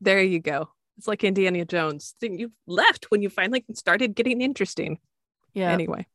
There 0.00 0.22
you 0.22 0.40
go. 0.40 0.68
It's 0.98 1.08
like 1.08 1.24
Indiana 1.24 1.64
Jones. 1.64 2.14
You 2.20 2.52
left 2.66 3.10
when 3.10 3.22
you 3.22 3.28
finally 3.28 3.64
started 3.74 4.14
getting 4.14 4.40
interesting. 4.40 4.98
Yeah. 5.54 5.70
Anyway, 5.70 6.06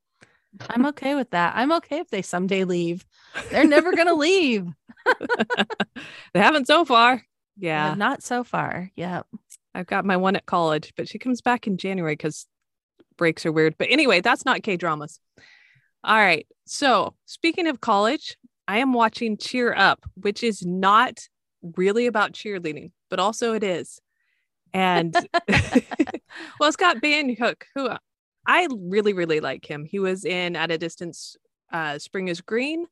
I'm 0.69 0.85
okay 0.88 1.15
with 1.15 1.31
that. 1.31 1.53
I'm 1.55 1.71
okay 1.73 2.00
if 2.00 2.09
they 2.09 2.21
someday 2.21 2.63
leave. 2.63 3.05
They're 3.50 3.67
never 3.67 3.91
going 3.93 4.07
to 4.07 4.13
leave. 4.13 4.67
they 6.33 6.39
haven't 6.39 6.67
so 6.67 6.85
far. 6.85 7.23
Yeah, 7.57 7.93
Not 7.95 8.23
so 8.23 8.43
far. 8.43 8.91
Yep. 8.95 9.27
I've 9.75 9.88
got 9.88 10.05
my 10.05 10.17
one 10.17 10.35
at 10.35 10.45
college, 10.45 10.93
but 10.95 11.07
she 11.07 11.19
comes 11.19 11.41
back 11.41 11.67
in 11.67 11.77
January 11.77 12.13
because 12.13 12.47
breaks 13.17 13.45
are 13.45 13.51
weird. 13.51 13.75
But 13.77 13.89
anyway, 13.91 14.21
that's 14.21 14.45
not 14.45 14.63
K 14.63 14.77
dramas. 14.77 15.19
All 16.03 16.17
right. 16.17 16.47
So 16.65 17.13
speaking 17.25 17.67
of 17.67 17.81
college, 17.81 18.38
I 18.67 18.79
am 18.79 18.93
watching 18.93 19.37
Cheer 19.37 19.73
Up, 19.75 20.05
which 20.15 20.43
is 20.43 20.65
not 20.65 21.19
really 21.61 22.07
about 22.07 22.33
cheerleading, 22.33 22.91
but 23.09 23.19
also 23.19 23.53
it 23.53 23.63
is. 23.63 23.99
And 24.73 25.13
well, 25.47 26.69
it's 26.69 26.75
got 26.77 27.01
Bae 27.01 27.19
In-hyuk, 27.19 27.63
who 27.75 27.89
I 28.47 28.67
really, 28.71 29.13
really 29.13 29.39
like 29.39 29.69
him. 29.69 29.85
He 29.85 29.99
was 29.99 30.25
in 30.25 30.55
At 30.55 30.71
a 30.71 30.77
Distance, 30.77 31.35
uh, 31.71 31.99
Spring 31.99 32.27
is 32.27 32.41
Green, 32.41 32.85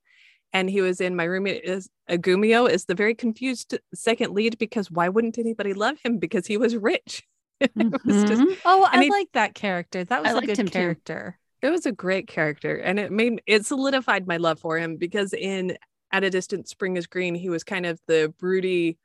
and 0.54 0.70
he 0.70 0.82
was 0.82 1.02
in 1.02 1.16
My 1.16 1.24
Roommate 1.24 1.64
is 1.64 1.90
a 2.08 2.18
Gumiho 2.18 2.70
is 2.70 2.86
the 2.86 2.96
very 2.96 3.16
confused 3.16 3.78
second 3.94 4.34
lead 4.34 4.58
because 4.58 4.92
why 4.92 5.10
wouldn't 5.10 5.38
anybody 5.38 5.74
love 5.74 5.98
him? 6.04 6.18
Because 6.18 6.46
he 6.46 6.58
was 6.58 6.76
rich. 6.76 7.24
it 7.62 7.72
was 8.06 8.24
just. 8.24 8.44
Oh, 8.66 8.88
I 8.90 9.04
he- 9.04 9.10
like 9.10 9.30
that 9.34 9.54
character. 9.54 10.04
That 10.04 10.24
was 10.24 10.34
I 10.34 10.38
a 10.38 10.42
good 10.42 10.60
him 10.60 10.68
too. 10.68 10.72
character. 10.72 11.39
It 11.62 11.70
was 11.70 11.86
a 11.86 11.92
great 11.92 12.28
character 12.28 12.76
and 12.76 13.00
it 13.00 13.12
made 13.12 13.42
it 13.46 13.66
solidified 13.66 14.28
my 14.28 14.38
love 14.38 14.60
for 14.60 14.78
him 14.78 14.96
because 14.96 15.34
in 15.34 15.78
at 16.12 16.24
a 16.24 16.30
distance 16.30 16.70
spring 16.70 16.98
is 16.98 17.08
green 17.08 17.36
he 17.36 17.50
was 17.50 17.64
kind 17.64 17.86
of 17.86 18.00
the 18.08 18.34
broody 18.40 18.98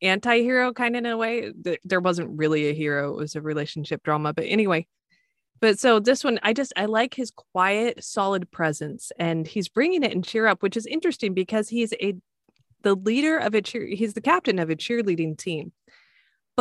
anti-hero 0.00 0.72
kind 0.72 0.96
of 0.96 1.04
in 1.04 1.06
a 1.06 1.16
way. 1.16 1.52
There 1.84 2.00
wasn't 2.00 2.36
really 2.36 2.68
a 2.68 2.74
hero 2.74 3.12
it 3.12 3.16
was 3.16 3.36
a 3.36 3.40
relationship 3.40 4.02
drama 4.02 4.32
but 4.32 4.44
anyway. 4.46 4.86
But 5.60 5.78
so 5.78 6.00
this 6.00 6.24
one 6.24 6.40
i 6.42 6.52
just 6.52 6.72
i 6.76 6.86
like 6.86 7.14
his 7.14 7.30
quiet 7.30 8.02
solid 8.02 8.50
presence 8.50 9.12
and 9.18 9.46
he's 9.46 9.68
bringing 9.68 10.02
it 10.02 10.12
in 10.12 10.22
cheer 10.22 10.46
up 10.46 10.62
which 10.62 10.76
is 10.76 10.86
interesting 10.86 11.34
because 11.34 11.68
he's 11.68 11.94
a 11.94 12.14
the 12.82 12.96
leader 12.96 13.38
of 13.38 13.54
a 13.54 13.62
cheer 13.62 13.86
he's 13.86 14.14
the 14.14 14.20
captain 14.20 14.58
of 14.58 14.70
a 14.70 14.76
cheerleading 14.76 15.38
team 15.38 15.72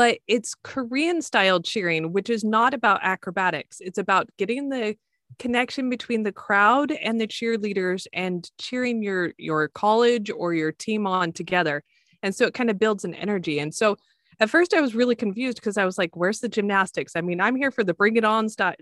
but 0.01 0.17
it's 0.25 0.55
Korean 0.63 1.21
style 1.21 1.61
cheering, 1.61 2.11
which 2.11 2.27
is 2.27 2.43
not 2.43 2.73
about 2.73 3.01
acrobatics. 3.03 3.77
It's 3.81 3.99
about 3.99 4.31
getting 4.35 4.69
the 4.69 4.95
connection 5.37 5.91
between 5.91 6.23
the 6.23 6.31
crowd 6.31 6.91
and 6.91 7.21
the 7.21 7.27
cheerleaders 7.27 8.07
and 8.11 8.49
cheering 8.57 9.03
your 9.03 9.33
your 9.37 9.67
college 9.67 10.31
or 10.35 10.55
your 10.55 10.71
team 10.71 11.05
on 11.05 11.31
together. 11.31 11.83
And 12.23 12.33
so 12.33 12.47
it 12.47 12.55
kind 12.55 12.71
of 12.71 12.79
builds 12.79 13.05
an 13.05 13.13
energy. 13.13 13.59
And 13.59 13.75
so 13.75 13.95
at 14.39 14.49
first 14.49 14.73
I 14.73 14.81
was 14.81 14.95
really 14.95 15.15
confused 15.15 15.57
because 15.57 15.77
I 15.77 15.85
was 15.85 15.99
like, 15.99 16.15
where's 16.15 16.39
the 16.39 16.49
gymnastics? 16.49 17.15
I 17.15 17.21
mean, 17.21 17.39
I'm 17.39 17.55
here 17.55 17.69
for 17.69 17.83
the 17.83 17.93
bring 17.93 18.15
it 18.15 18.25
on 18.25 18.49
style, 18.49 18.73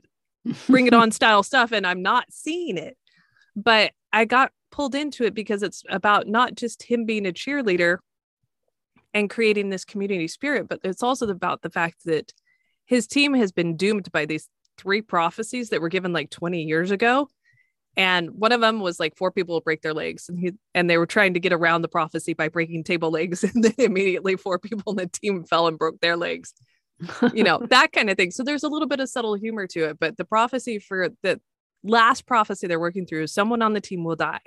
bring 0.68 0.88
it 0.88 0.94
on 1.02 1.12
style 1.12 1.44
stuff, 1.44 1.74
and 1.74 1.86
I'm 1.86 2.02
not 2.02 2.28
seeing 2.32 2.78
it. 2.78 2.96
But 3.58 3.92
I 4.14 4.24
got 4.24 4.54
pulled 4.72 4.96
into 4.96 5.26
it 5.26 5.34
because 5.34 5.64
it's 5.64 5.84
about 5.90 6.28
not 6.30 6.56
just 6.56 6.84
him 6.84 7.04
being 7.04 7.28
a 7.28 7.34
cheerleader 7.34 7.98
and 9.14 9.30
creating 9.30 9.70
this 9.70 9.86
community 9.86 10.28
spirit, 10.28 10.68
but 10.68 10.80
it's 10.84 11.04
also 11.04 11.28
about 11.28 11.62
the 11.62 11.70
fact 11.70 12.06
that 12.06 12.32
his 12.86 13.08
team 13.08 13.34
has 13.34 13.52
been 13.52 13.78
doomed 13.78 14.12
by 14.12 14.26
these 14.26 14.48
three 14.78 15.02
prophecies 15.02 15.70
that 15.70 15.82
were 15.82 15.90
given 15.90 16.14
like 16.14 16.30
20 16.30 16.64
years 16.64 16.92
ago. 16.92 17.28
And 17.98 18.32
one 18.32 18.52
of 18.52 18.62
them 18.62 18.80
was 18.80 19.00
like 19.00 19.18
four 19.18 19.32
people 19.32 19.56
will 19.56 19.62
break 19.62 19.82
their 19.82 19.94
legs, 19.94 20.30
and 20.30 20.40
he, 20.40 20.52
and 20.74 20.90
they 20.90 20.98
were 20.98 21.06
trying 21.06 21.34
to 21.34 21.40
get 21.40 21.52
around 21.52 21.82
the 21.82 21.90
prophecy 21.90 22.34
by 22.34 22.48
breaking 22.48 22.84
table 22.84 23.12
legs, 23.12 23.44
and 23.56 23.64
then 23.64 23.74
immediately 23.78 24.38
four 24.38 24.60
people 24.60 24.94
in 24.94 24.98
the 24.98 25.08
team 25.08 25.44
fell 25.44 25.68
and 25.68 25.78
broke 25.78 26.00
their 26.00 26.16
legs. 26.16 26.54
You 27.34 27.44
know 27.44 27.60
that 27.70 27.92
kind 27.92 28.10
of 28.10 28.16
thing. 28.16 28.32
So 28.32 28.44
there's 28.44 28.64
a 28.64 28.70
little 28.70 28.88
bit 28.88 29.00
of 29.00 29.10
subtle 29.10 29.34
humor 29.34 29.68
to 29.68 29.86
it, 29.86 30.00
but 30.00 30.18
the 30.18 30.24
prophecy 30.24 30.80
for 30.80 31.10
the 31.24 31.42
last 31.84 32.26
prophecy 32.26 32.68
they're 32.68 32.80
working 32.80 33.06
through 33.06 33.24
is 33.24 33.34
someone 33.34 33.62
on 33.62 33.74
the 33.74 33.82
team 33.82 34.04
will 34.04 34.16
die, 34.16 34.40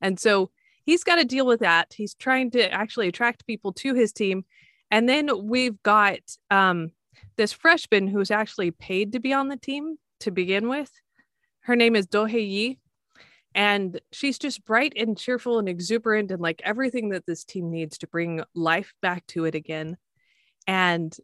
and 0.00 0.20
so 0.20 0.50
he's 0.88 1.04
got 1.04 1.16
to 1.16 1.24
deal 1.26 1.44
with 1.44 1.60
that. 1.60 1.92
He's 1.94 2.14
trying 2.14 2.50
to 2.52 2.72
actually 2.72 3.08
attract 3.08 3.46
people 3.46 3.74
to 3.74 3.92
his 3.92 4.10
team. 4.10 4.46
And 4.90 5.06
then 5.06 5.28
we've 5.46 5.82
got 5.82 6.20
um, 6.50 6.92
this 7.36 7.52
freshman 7.52 8.08
who's 8.08 8.30
actually 8.30 8.70
paid 8.70 9.12
to 9.12 9.20
be 9.20 9.34
on 9.34 9.48
the 9.48 9.58
team 9.58 9.98
to 10.20 10.30
begin 10.30 10.66
with. 10.66 10.90
Her 11.60 11.76
name 11.76 11.94
is 11.94 12.06
Do 12.06 12.24
Hae 12.24 12.40
Yi. 12.40 12.78
And 13.54 14.00
she's 14.12 14.38
just 14.38 14.64
bright 14.64 14.94
and 14.96 15.18
cheerful 15.18 15.58
and 15.58 15.68
exuberant 15.68 16.30
and 16.30 16.40
like 16.40 16.62
everything 16.64 17.10
that 17.10 17.26
this 17.26 17.44
team 17.44 17.70
needs 17.70 17.98
to 17.98 18.06
bring 18.06 18.42
life 18.54 18.94
back 19.02 19.26
to 19.26 19.44
it 19.44 19.54
again. 19.54 19.98
And 20.66 21.14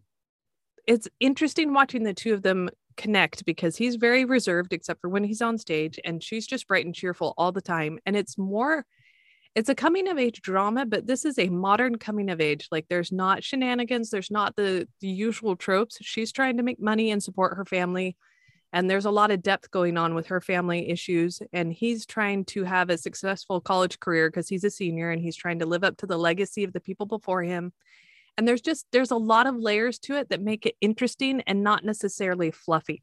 it's 0.87 1.09
interesting 1.21 1.73
watching 1.73 2.03
the 2.03 2.13
two 2.13 2.35
of 2.35 2.43
them 2.43 2.69
connect 2.99 3.47
because 3.47 3.77
he's 3.77 3.97
very 3.97 4.27
reserved 4.27 4.75
except 4.75 5.01
for 5.01 5.09
when 5.09 5.25
he's 5.25 5.41
on 5.41 5.57
stage 5.57 5.99
and 6.05 6.23
she's 6.23 6.47
just 6.47 6.69
bright 6.69 6.85
and 6.85 6.95
cheerful 6.95 7.33
all 7.39 7.51
the 7.51 7.63
time. 7.63 7.99
And 8.05 8.15
it's 8.15 8.37
more 8.37 8.85
it's 9.55 9.69
a 9.69 9.75
coming 9.75 10.09
of 10.09 10.19
age 10.19 10.43
drama, 10.43 10.85
but 10.85 11.07
this 11.07 11.25
is 11.25 11.39
a 11.39 11.49
modern 11.49 11.97
coming 11.97 12.29
of 12.29 12.41
age. 12.41 12.69
Like 12.73 12.87
there's 12.89 13.13
not 13.13 13.45
shenanigans, 13.45 14.11
there's 14.11 14.31
not 14.31 14.57
the, 14.57 14.89
the 15.01 15.09
usual 15.09 15.55
tropes. 15.55 15.99
She's 16.01 16.33
trying 16.33 16.57
to 16.57 16.63
make 16.63 16.81
money 16.81 17.11
and 17.11 17.23
support 17.23 17.57
her 17.57 17.65
family. 17.65 18.17
And 18.73 18.91
there's 18.91 19.05
a 19.05 19.11
lot 19.13 19.31
of 19.31 19.43
depth 19.43 19.71
going 19.71 19.97
on 19.97 20.17
with 20.17 20.27
her 20.27 20.41
family 20.41 20.91
issues. 20.91 21.41
And 21.53 21.73
he's 21.73 22.05
trying 22.05 22.45
to 22.47 22.65
have 22.65 22.91
a 22.91 22.99
successful 22.99 23.61
college 23.61 24.01
career 24.01 24.29
because 24.29 24.49
he's 24.49 24.65
a 24.65 24.71
senior 24.71 25.11
and 25.11 25.23
he's 25.23 25.37
trying 25.37 25.61
to 25.61 25.67
live 25.67 25.85
up 25.85 25.97
to 25.99 26.07
the 26.07 26.19
legacy 26.19 26.65
of 26.65 26.73
the 26.73 26.81
people 26.81 27.07
before 27.07 27.45
him. 27.45 27.73
And 28.37 28.49
there's 28.49 28.61
just 28.61 28.87
there's 28.91 29.13
a 29.13 29.17
lot 29.17 29.47
of 29.47 29.55
layers 29.55 30.01
to 30.01 30.17
it 30.17 30.31
that 30.31 30.43
make 30.43 30.67
it 30.67 30.75
interesting 30.81 31.43
and 31.47 31.63
not 31.63 31.85
necessarily 31.85 32.51
fluffy. 32.51 33.01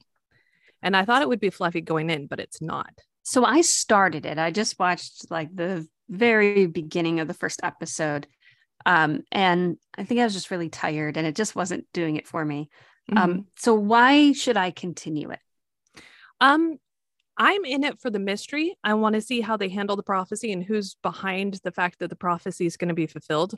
And 0.81 0.98
I 0.98 1.05
thought 1.05 1.22
it 1.22 1.29
would 1.29 1.39
be 1.39 1.50
fluffy 1.50 1.79
going 1.79 2.10
in, 2.10 2.27
but 2.27 2.41
it's 2.41 2.62
not. 2.62 2.91
So 3.24 3.46
I 3.46 3.62
started 3.62 4.25
it. 4.25 4.38
I 4.38 4.51
just 4.51 4.77
watched 4.77 5.31
like 5.31 5.55
the 5.55 5.88
very 6.12 6.68
beginning 6.68 7.20
of 7.20 7.27
the 7.27 7.34
first 7.34 7.62
episode. 7.63 8.27
Um, 8.86 9.24
and 9.32 9.77
I 9.98 10.03
think 10.03 10.20
I 10.20 10.25
was 10.25 10.34
just 10.34 10.51
really 10.51 10.70
tired 10.70 11.18
and 11.18 11.25
it 11.25 11.36
just 11.36 11.56
wasn't 11.56 11.88
doing 11.94 12.18
it 12.18 12.27
for 12.27 12.44
me. 12.44 12.70
Um, 13.10 13.15
mm-hmm. 13.15 13.32
Um, 13.32 13.48
so 13.58 13.74
why 13.74 14.34
should 14.34 14.58
I 14.58 14.72
continue 14.72 15.32
it? 15.32 15.39
Um, 16.39 16.77
I'm 17.38 17.63
in 17.65 17.84
it 17.84 18.00
for 18.00 18.10
the 18.10 18.20
mystery. 18.20 18.75
I 18.84 18.94
want 18.96 19.15
to 19.15 19.22
see 19.22 19.41
how 19.41 19.58
they 19.58 19.70
handle 19.70 19.96
the 19.96 20.03
prophecy 20.03 20.51
and 20.51 20.63
who's 20.63 20.96
behind 21.01 21.60
the 21.63 21.72
fact 21.72 22.00
that 22.00 22.10
the 22.10 22.15
prophecy 22.15 22.65
is 22.65 22.77
going 22.77 22.89
to 22.89 22.96
be 22.96 23.08
fulfilled. 23.08 23.56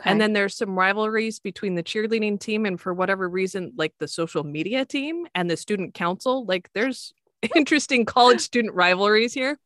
Okay. 0.00 0.10
And 0.10 0.20
then 0.20 0.32
there's 0.32 0.56
some 0.56 0.78
rivalries 0.78 1.40
between 1.40 1.74
the 1.74 1.82
cheerleading 1.82 2.38
team 2.38 2.66
and 2.66 2.80
for 2.80 2.92
whatever 2.92 3.28
reason, 3.28 3.72
like 3.76 3.94
the 3.98 4.08
social 4.08 4.44
media 4.44 4.84
team 4.84 5.26
and 5.34 5.50
the 5.50 5.56
student 5.56 5.94
council. 5.94 6.44
Like 6.44 6.68
there's 6.74 7.12
interesting 7.56 8.04
college 8.04 8.40
student 8.40 8.74
rivalries 8.74 9.32
here 9.32 9.58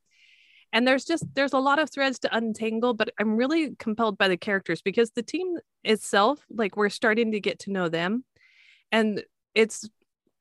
and 0.74 0.86
there's 0.86 1.06
just 1.06 1.24
there's 1.34 1.54
a 1.54 1.58
lot 1.58 1.78
of 1.78 1.88
threads 1.88 2.18
to 2.18 2.36
untangle 2.36 2.92
but 2.92 3.08
i'm 3.18 3.36
really 3.36 3.74
compelled 3.78 4.18
by 4.18 4.28
the 4.28 4.36
characters 4.36 4.82
because 4.82 5.12
the 5.12 5.22
team 5.22 5.56
itself 5.84 6.40
like 6.50 6.76
we're 6.76 6.88
starting 6.88 7.32
to 7.32 7.40
get 7.40 7.60
to 7.60 7.70
know 7.70 7.88
them. 7.88 8.24
And 8.90 9.22
it's 9.54 9.88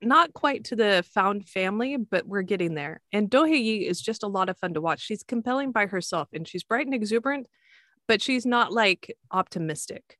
not 0.01 0.33
quite 0.33 0.65
to 0.65 0.75
the 0.75 1.03
found 1.13 1.47
family 1.47 1.97
but 1.97 2.27
we're 2.27 2.41
getting 2.41 2.73
there. 2.73 3.01
And 3.11 3.29
do 3.29 3.45
Yi 3.45 3.87
is 3.87 4.01
just 4.01 4.23
a 4.23 4.27
lot 4.27 4.49
of 4.49 4.57
fun 4.57 4.73
to 4.73 4.81
watch. 4.81 5.01
She's 5.01 5.23
compelling 5.23 5.71
by 5.71 5.85
herself 5.85 6.29
and 6.33 6.47
she's 6.47 6.63
bright 6.63 6.85
and 6.85 6.95
exuberant 6.95 7.47
but 8.07 8.21
she's 8.21 8.45
not 8.45 8.73
like 8.73 9.15
optimistic. 9.31 10.17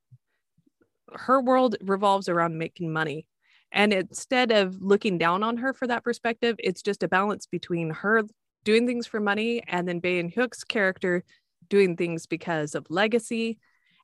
Her 1.11 1.41
world 1.41 1.75
revolves 1.81 2.29
around 2.29 2.57
making 2.57 2.93
money. 2.93 3.27
And 3.71 3.91
instead 3.91 4.51
of 4.51 4.81
looking 4.81 5.17
down 5.17 5.43
on 5.43 5.57
her 5.57 5.73
for 5.73 5.87
that 5.87 6.03
perspective 6.03 6.55
it's 6.59 6.81
just 6.81 7.03
a 7.03 7.07
balance 7.07 7.45
between 7.45 7.89
her 7.89 8.23
doing 8.63 8.87
things 8.87 9.07
for 9.07 9.19
money 9.19 9.63
and 9.67 9.87
then 9.87 9.99
Bae 9.99 10.19
In-hyuk's 10.19 10.63
character 10.63 11.23
doing 11.69 11.95
things 11.95 12.25
because 12.25 12.75
of 12.75 12.85
legacy. 12.89 13.59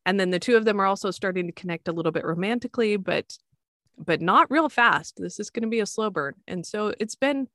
And 0.06 0.20
then 0.20 0.32
the 0.32 0.40
two 0.40 0.56
of 0.56 0.66
them 0.66 0.80
are 0.80 0.86
also 0.86 1.12
starting 1.12 1.46
to 1.48 1.52
connect 1.52 1.88
a 1.88 1.92
little 1.92 2.12
bit 2.12 2.26
romantically, 2.26 2.98
but 2.98 3.38
but 3.98 4.22
not 4.22 4.50
real 4.50 4.70
fast. 4.70 5.16
This 5.18 5.40
is 5.40 5.50
going 5.50 5.64
to 5.64 5.70
be 5.70 5.82
a 5.82 5.86
slow 5.86 6.10
burn. 6.10 6.36
And 6.48 6.66
so 6.66 6.94
it's 7.00 7.16
been 7.16 7.50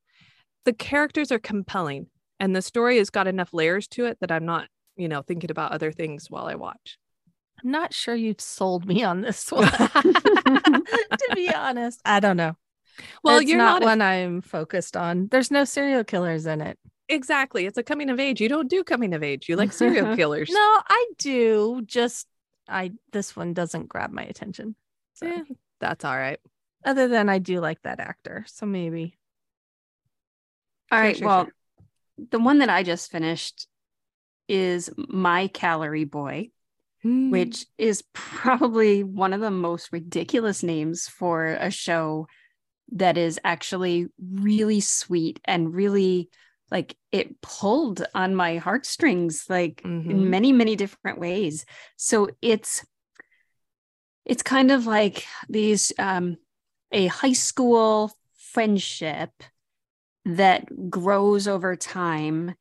the 0.66 0.74
characters 0.74 1.32
are 1.32 1.38
compelling 1.38 2.08
and 2.38 2.54
the 2.54 2.62
story 2.62 2.98
has 2.98 3.08
got 3.08 3.26
enough 3.26 3.54
layers 3.54 3.88
to 3.88 4.04
it 4.06 4.18
that 4.20 4.30
I'm 4.30 4.44
not, 4.44 4.68
you 4.96 5.08
know, 5.08 5.22
thinking 5.22 5.50
about 5.50 5.72
other 5.72 5.90
things 5.90 6.30
while 6.30 6.46
I 6.46 6.54
watch. 6.54 6.98
I'm 7.62 7.70
not 7.70 7.94
sure 7.94 8.14
you've 8.14 8.40
sold 8.40 8.86
me 8.86 9.02
on 9.02 9.22
this 9.22 9.50
one. 9.52 9.64
to 9.70 11.30
be 11.34 11.52
honest, 11.52 12.00
I 12.04 12.20
don't 12.20 12.36
know. 12.36 12.56
Well, 13.22 13.38
it's 13.38 13.48
you're 13.48 13.58
not, 13.58 13.80
not 13.80 13.86
one 13.86 14.02
I'm 14.02 14.40
focused 14.42 14.96
on. 14.96 15.28
There's 15.30 15.50
no 15.50 15.64
serial 15.64 16.04
killers 16.04 16.46
in 16.46 16.60
it. 16.60 16.78
Exactly. 17.08 17.66
It's 17.66 17.78
a 17.78 17.82
coming 17.82 18.10
of 18.10 18.18
age. 18.18 18.40
You 18.40 18.48
don't 18.48 18.68
do 18.68 18.82
coming 18.82 19.12
of 19.12 19.22
age. 19.22 19.48
You 19.48 19.56
like 19.56 19.72
serial 19.72 20.16
killers. 20.16 20.50
no, 20.50 20.58
I 20.88 21.06
do. 21.18 21.82
Just 21.84 22.26
I 22.68 22.92
this 23.12 23.36
one 23.36 23.52
doesn't 23.52 23.88
grab 23.88 24.10
my 24.10 24.22
attention. 24.22 24.74
So 25.14 25.26
yeah, 25.26 25.42
that's 25.80 26.04
all 26.04 26.16
right. 26.16 26.40
Other 26.84 27.08
than 27.08 27.28
I 27.28 27.38
do 27.38 27.60
like 27.60 27.80
that 27.82 28.00
actor. 28.00 28.44
So 28.48 28.66
maybe. 28.66 29.16
All 30.90 30.98
right. 30.98 31.16
Sure, 31.16 31.20
sure, 31.20 31.26
well, 31.26 31.44
sure. 31.44 32.26
the 32.30 32.38
one 32.38 32.58
that 32.58 32.68
I 32.68 32.82
just 32.82 33.10
finished 33.10 33.66
is 34.48 34.90
My 34.96 35.48
Calorie 35.48 36.04
Boy, 36.04 36.50
mm. 37.04 37.30
which 37.30 37.66
is 37.78 38.04
probably 38.12 39.02
one 39.02 39.32
of 39.32 39.40
the 39.40 39.50
most 39.50 39.92
ridiculous 39.92 40.62
names 40.62 41.08
for 41.08 41.46
a 41.46 41.70
show 41.70 42.26
that 42.92 43.16
is 43.16 43.40
actually 43.44 44.08
really 44.18 44.80
sweet 44.80 45.40
and 45.44 45.74
really 45.74 46.28
like 46.74 46.96
it 47.12 47.40
pulled 47.40 48.04
on 48.14 48.34
my 48.34 48.58
heartstrings 48.58 49.46
like 49.48 49.80
mm-hmm. 49.82 50.10
in 50.10 50.28
many 50.28 50.52
many 50.52 50.76
different 50.76 51.18
ways 51.18 51.64
so 51.96 52.28
it's 52.42 52.84
it's 54.26 54.42
kind 54.42 54.70
of 54.70 54.86
like 54.86 55.24
these 55.48 55.92
um 55.98 56.36
a 56.92 57.06
high 57.06 57.32
school 57.32 58.12
friendship 58.36 59.30
that 60.24 60.90
grows 60.90 61.48
over 61.48 61.76
time 61.76 62.54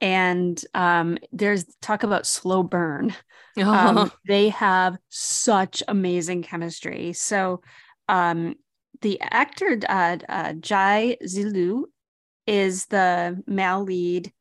and 0.00 0.62
um, 0.74 1.16
there's 1.32 1.64
talk 1.80 2.02
about 2.02 2.26
slow 2.26 2.62
burn. 2.62 3.14
Oh. 3.58 3.62
Um, 3.72 4.12
they 4.26 4.50
have 4.50 4.98
such 5.08 5.82
amazing 5.88 6.42
chemistry. 6.42 7.12
So 7.14 7.62
um, 8.08 8.56
the 9.00 9.20
actor 9.20 9.78
uh, 9.88 10.18
uh, 10.28 10.52
Jai 10.54 11.16
Zilu 11.24 11.84
is 12.46 12.86
the 12.86 13.42
male 13.46 13.82
lead. 13.82 14.32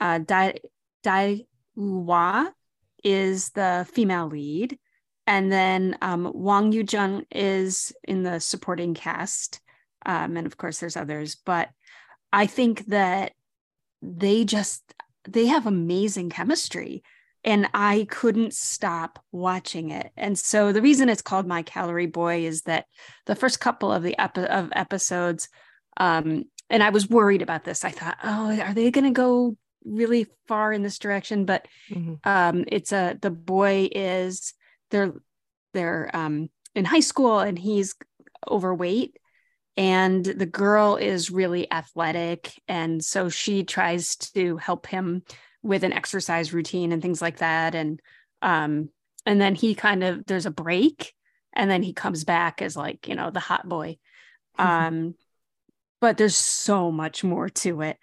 Uh, 0.00 0.18
Dai 0.18 0.58
Dai 1.02 1.44
Hua 1.74 2.50
is 3.02 3.50
the 3.50 3.86
female 3.92 4.28
lead, 4.28 4.78
and 5.26 5.50
then 5.50 5.96
um, 6.02 6.30
Wang 6.34 6.72
Yujun 6.72 7.24
is 7.30 7.92
in 8.04 8.22
the 8.22 8.40
supporting 8.40 8.94
cast, 8.94 9.60
um, 10.06 10.36
and 10.36 10.46
of 10.46 10.56
course 10.56 10.78
there's 10.78 10.96
others. 10.96 11.36
But 11.36 11.70
I 12.32 12.46
think 12.46 12.86
that 12.86 13.32
they 14.02 14.44
just 14.44 14.82
they 15.28 15.46
have 15.46 15.66
amazing 15.66 16.30
chemistry 16.30 17.02
and 17.44 17.68
I 17.74 18.06
couldn't 18.10 18.54
stop 18.54 19.22
watching 19.30 19.90
it. 19.90 20.10
And 20.16 20.38
so 20.38 20.72
the 20.72 20.82
reason 20.82 21.08
it's 21.08 21.22
called 21.22 21.46
My 21.46 21.62
Calorie 21.62 22.06
Boy 22.06 22.46
is 22.46 22.62
that 22.62 22.86
the 23.26 23.34
first 23.34 23.60
couple 23.60 23.92
of 23.92 24.02
the 24.02 24.18
epi- 24.18 24.46
of 24.46 24.70
episodes 24.72 25.48
um, 25.98 26.44
and 26.70 26.82
I 26.82 26.90
was 26.90 27.08
worried 27.08 27.42
about 27.42 27.64
this. 27.64 27.84
I 27.84 27.90
thought, 27.90 28.18
oh, 28.24 28.58
are 28.60 28.74
they 28.74 28.90
going 28.90 29.04
to 29.04 29.10
go 29.10 29.56
really 29.84 30.26
far 30.48 30.72
in 30.72 30.82
this 30.82 30.98
direction? 30.98 31.44
But 31.44 31.66
mm-hmm. 31.90 32.14
um, 32.24 32.64
it's 32.68 32.92
a 32.92 33.18
the 33.20 33.30
boy 33.30 33.88
is 33.92 34.54
they're 34.90 35.12
they're 35.72 36.10
um, 36.14 36.48
in 36.74 36.84
high 36.84 37.00
school 37.00 37.38
and 37.38 37.58
he's 37.58 37.94
overweight, 38.48 39.16
and 39.76 40.24
the 40.24 40.46
girl 40.46 40.96
is 40.96 41.30
really 41.30 41.70
athletic, 41.70 42.52
and 42.68 43.04
so 43.04 43.28
she 43.28 43.64
tries 43.64 44.16
to 44.16 44.56
help 44.56 44.86
him 44.86 45.22
with 45.62 45.82
an 45.82 45.92
exercise 45.92 46.52
routine 46.52 46.92
and 46.92 47.02
things 47.02 47.20
like 47.22 47.38
that, 47.38 47.74
and 47.74 48.00
um, 48.42 48.88
and 49.26 49.40
then 49.40 49.54
he 49.54 49.74
kind 49.74 50.02
of 50.02 50.24
there's 50.26 50.46
a 50.46 50.50
break, 50.50 51.12
and 51.52 51.70
then 51.70 51.82
he 51.82 51.92
comes 51.92 52.24
back 52.24 52.62
as 52.62 52.76
like 52.76 53.06
you 53.08 53.14
know 53.14 53.30
the 53.30 53.40
hot 53.40 53.68
boy. 53.68 53.98
Mm-hmm. 54.58 54.86
Um, 54.86 55.14
but 56.00 56.16
there's 56.16 56.36
so 56.36 56.90
much 56.90 57.24
more 57.24 57.48
to 57.48 57.82
it. 57.82 57.98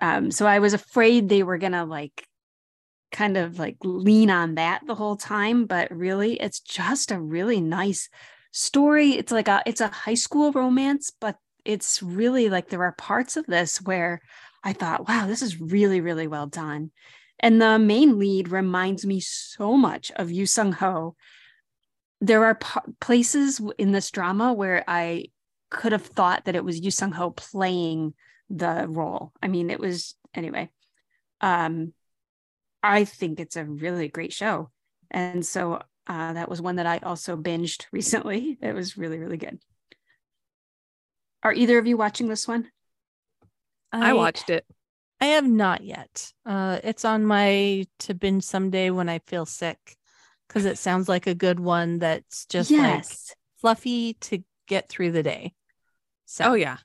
Um, 0.00 0.30
so 0.30 0.46
I 0.46 0.58
was 0.58 0.74
afraid 0.74 1.28
they 1.28 1.42
were 1.42 1.58
gonna 1.58 1.84
like 1.84 2.26
kind 3.12 3.36
of 3.36 3.58
like 3.58 3.76
lean 3.82 4.30
on 4.30 4.56
that 4.56 4.82
the 4.86 4.94
whole 4.94 5.16
time, 5.16 5.66
but 5.66 5.90
really 5.90 6.34
it's 6.34 6.60
just 6.60 7.10
a 7.10 7.20
really 7.20 7.60
nice 7.60 8.08
story. 8.52 9.12
It's 9.12 9.32
like 9.32 9.48
a 9.48 9.62
it's 9.66 9.80
a 9.80 9.88
high 9.88 10.14
school 10.14 10.52
romance, 10.52 11.12
but 11.20 11.36
it's 11.64 12.02
really 12.02 12.48
like 12.48 12.68
there 12.68 12.84
are 12.84 12.92
parts 12.92 13.36
of 13.36 13.46
this 13.46 13.82
where 13.82 14.20
I 14.62 14.72
thought, 14.72 15.08
wow, 15.08 15.26
this 15.26 15.42
is 15.42 15.60
really, 15.60 16.00
really 16.00 16.26
well 16.26 16.46
done. 16.46 16.90
And 17.38 17.60
the 17.60 17.78
main 17.78 18.18
lead 18.18 18.48
reminds 18.48 19.04
me 19.04 19.20
so 19.20 19.76
much 19.76 20.10
of 20.16 20.30
Yu 20.30 20.46
Sung 20.46 20.72
Ho. 20.72 21.14
There 22.20 22.44
are 22.44 22.54
p- 22.54 22.92
places 23.00 23.60
in 23.78 23.92
this 23.92 24.10
drama 24.10 24.52
where 24.52 24.82
I 24.88 25.26
could 25.70 25.92
have 25.92 26.06
thought 26.06 26.44
that 26.44 26.56
it 26.56 26.64
was 26.64 26.80
Yu 26.80 26.90
Sung 26.90 27.12
Ho 27.12 27.30
playing 27.30 28.14
the 28.48 28.86
role. 28.88 29.32
I 29.42 29.48
mean, 29.48 29.70
it 29.70 29.80
was 29.80 30.14
anyway. 30.34 30.70
Um, 31.40 31.92
I 32.82 33.04
think 33.04 33.40
it's 33.40 33.56
a 33.56 33.64
really 33.64 34.08
great 34.08 34.32
show, 34.32 34.70
and 35.10 35.44
so 35.44 35.82
uh, 36.06 36.32
that 36.32 36.48
was 36.48 36.60
one 36.60 36.76
that 36.76 36.86
I 36.86 36.98
also 36.98 37.36
binged 37.36 37.86
recently. 37.92 38.58
It 38.60 38.74
was 38.74 38.96
really 38.96 39.18
really 39.18 39.36
good. 39.36 39.58
Are 41.42 41.52
either 41.52 41.78
of 41.78 41.86
you 41.86 41.96
watching 41.96 42.28
this 42.28 42.48
one? 42.48 42.70
I, 43.92 44.10
I 44.10 44.12
watched 44.14 44.50
it. 44.50 44.64
I 45.20 45.26
have 45.26 45.46
not 45.46 45.82
yet. 45.82 46.32
Uh, 46.44 46.78
it's 46.84 47.04
on 47.04 47.24
my 47.24 47.86
to 48.00 48.14
binge 48.14 48.44
someday 48.44 48.90
when 48.90 49.08
I 49.08 49.20
feel 49.20 49.46
sick 49.46 49.96
because 50.46 50.64
it 50.64 50.78
sounds 50.78 51.08
like 51.08 51.26
a 51.26 51.34
good 51.34 51.58
one 51.58 51.98
that's 51.98 52.46
just 52.46 52.70
yes. 52.70 53.28
like 53.30 53.36
fluffy 53.60 54.14
to 54.14 54.42
get 54.66 54.88
through 54.88 55.12
the 55.12 55.22
day. 55.22 55.54
So. 56.24 56.44
Oh 56.46 56.54
yeah, 56.54 56.78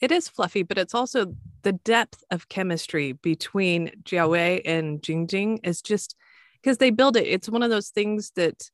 it 0.00 0.12
is 0.12 0.28
fluffy, 0.28 0.62
but 0.62 0.78
it's 0.78 0.94
also 0.94 1.34
the 1.62 1.72
depth 1.72 2.22
of 2.30 2.48
chemistry 2.48 3.12
between 3.12 3.90
Jiawei 4.04 4.60
and 4.64 5.00
Jingjing 5.00 5.60
is 5.64 5.80
just 5.80 6.14
because 6.60 6.78
they 6.78 6.90
build 6.90 7.16
it. 7.16 7.26
It's 7.26 7.48
one 7.48 7.62
of 7.62 7.70
those 7.70 7.88
things 7.88 8.32
that 8.36 8.70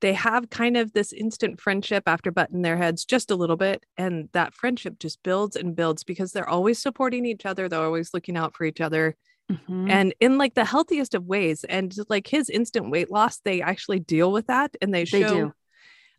they 0.00 0.12
have 0.12 0.50
kind 0.50 0.76
of 0.76 0.92
this 0.92 1.12
instant 1.12 1.60
friendship 1.60 2.04
after 2.06 2.30
butting 2.30 2.62
their 2.62 2.76
heads 2.76 3.04
just 3.04 3.30
a 3.30 3.36
little 3.36 3.56
bit. 3.56 3.86
And 3.96 4.28
that 4.32 4.52
friendship 4.52 4.98
just 4.98 5.22
builds 5.22 5.56
and 5.56 5.74
builds 5.74 6.04
because 6.04 6.32
they're 6.32 6.48
always 6.48 6.78
supporting 6.78 7.24
each 7.24 7.46
other. 7.46 7.68
They're 7.68 7.80
always 7.80 8.12
looking 8.12 8.36
out 8.36 8.54
for 8.54 8.64
each 8.64 8.80
other. 8.80 9.16
Mhm. 9.50 9.88
And 9.90 10.14
in 10.20 10.36
like 10.36 10.54
the 10.54 10.64
healthiest 10.64 11.14
of 11.14 11.24
ways. 11.24 11.64
And 11.64 11.96
like 12.08 12.26
his 12.26 12.50
instant 12.50 12.90
weight 12.90 13.10
loss, 13.10 13.38
they 13.38 13.62
actually 13.62 14.00
deal 14.00 14.30
with 14.30 14.46
that 14.48 14.76
and 14.82 14.92
they 14.92 15.04
show 15.04 15.18
They 15.20 15.26
do. 15.26 15.54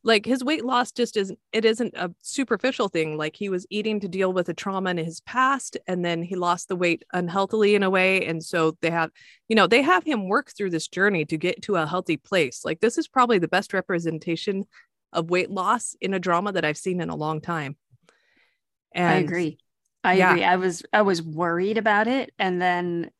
Like 0.06 0.26
his 0.26 0.44
weight 0.44 0.64
loss 0.64 0.92
just 0.92 1.18
isn't 1.18 1.38
it 1.52 1.66
isn't 1.66 1.94
a 1.96 2.10
superficial 2.22 2.88
thing 2.88 3.18
like 3.18 3.36
he 3.36 3.50
was 3.50 3.66
eating 3.70 4.00
to 4.00 4.08
deal 4.08 4.32
with 4.32 4.48
a 4.48 4.54
trauma 4.54 4.92
in 4.92 4.98
his 4.98 5.20
past 5.22 5.78
and 5.88 6.06
then 6.06 6.22
he 6.22 6.36
lost 6.36 6.70
the 6.70 6.76
weight 6.76 7.04
unhealthily 7.12 7.76
in 7.76 7.84
a 7.84 7.90
way 7.90 8.26
and 8.26 8.42
so 8.44 8.78
they 8.82 8.92
have 8.92 9.10
you 9.50 9.56
know 9.56 9.68
they 9.68 9.82
have 9.82 10.04
him 10.04 10.30
work 10.30 10.52
through 10.56 10.70
this 10.70 10.88
journey 10.88 11.26
to 11.26 11.38
get 11.38 11.62
to 11.62 11.76
a 11.76 11.86
healthy 11.86 12.16
place 12.16 12.64
like 12.64 12.80
this 12.80 12.98
is 12.98 13.08
probably 13.08 13.40
the 13.40 13.48
best 13.48 13.74
representation 13.74 14.66
of 15.12 15.30
weight 15.30 15.50
loss 15.50 15.96
in 16.00 16.14
a 16.14 16.20
drama 16.20 16.52
that 16.52 16.64
i've 16.64 16.78
seen 16.78 17.02
in 17.02 17.10
a 17.10 17.16
long 17.16 17.42
time 17.42 17.76
and 18.96 19.08
I 19.08 19.16
agree. 19.16 19.60
I 20.04 20.14
yeah. 20.14 20.32
agree. 20.32 20.44
I 20.44 20.56
was 20.56 20.84
I 20.94 21.02
was 21.02 21.22
worried 21.22 21.78
about 21.78 22.08
it 22.08 22.32
and 22.40 22.62
then 22.62 23.12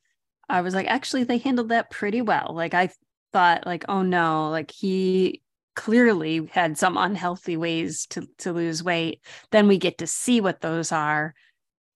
I 0.48 0.62
was 0.62 0.74
like 0.74 0.88
actually 0.88 1.26
they 1.26 1.38
handled 1.38 1.70
that 1.70 1.92
pretty 1.92 2.22
well. 2.22 2.54
Like 2.56 2.74
I 2.74 2.90
thought 3.34 3.66
like 3.66 3.86
oh 3.90 4.02
no, 4.02 4.50
like 4.50 4.72
he 4.72 5.42
clearly 5.76 6.46
had 6.52 6.78
some 6.78 6.98
unhealthy 6.98 7.58
ways 7.58 8.06
to 8.08 8.28
to 8.40 8.54
lose 8.54 8.84
weight. 8.84 9.22
Then 9.52 9.68
we 9.68 9.78
get 9.78 10.00
to 10.00 10.08
see 10.08 10.42
what 10.42 10.62
those 10.62 10.92
are 10.92 11.34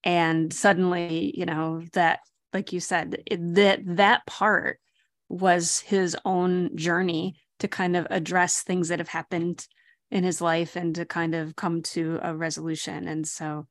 and 0.04 0.54
suddenly, 0.54 1.34
you 1.36 1.46
know, 1.46 1.84
that 1.94 2.20
like 2.54 2.74
you 2.74 2.80
said, 2.80 3.22
it, 3.26 3.56
that 3.56 3.82
that 3.86 4.26
part 4.26 4.80
was 5.28 5.80
his 5.82 6.18
own 6.26 6.76
journey 6.76 7.36
to 7.60 7.68
kind 7.68 7.96
of 7.96 8.08
address 8.10 8.62
things 8.62 8.88
that 8.88 9.00
have 9.00 9.10
happened 9.10 9.68
in 10.10 10.24
his 10.24 10.42
life 10.42 10.76
and 10.76 10.96
to 10.96 11.06
kind 11.06 11.36
of 11.36 11.56
come 11.56 11.84
to 11.84 12.20
a 12.24 12.36
resolution. 12.36 13.08
And 13.08 13.28
so, 13.28 13.68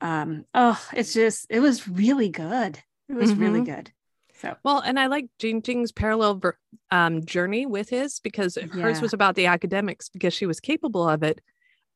um, 0.00 0.44
oh, 0.52 0.80
it's 0.92 1.14
just, 1.14 1.46
it 1.48 1.60
was 1.60 1.88
really 1.88 2.28
good. 2.28 2.78
It 3.08 3.14
was 3.14 3.34
really 3.34 3.62
good. 3.62 3.90
So, 4.40 4.56
Well, 4.62 4.78
and 4.80 4.98
I 4.98 5.06
like 5.06 5.26
Jing 5.38 5.62
Jing's 5.62 5.92
parallel 5.92 6.36
ver- 6.36 6.58
um, 6.90 7.24
journey 7.24 7.66
with 7.66 7.90
his 7.90 8.20
because 8.20 8.56
hers 8.72 9.00
was 9.02 9.12
about 9.12 9.34
the 9.34 9.46
academics 9.46 10.08
because 10.08 10.32
she 10.32 10.46
was 10.46 10.60
capable 10.60 11.08
of 11.08 11.22
it, 11.22 11.40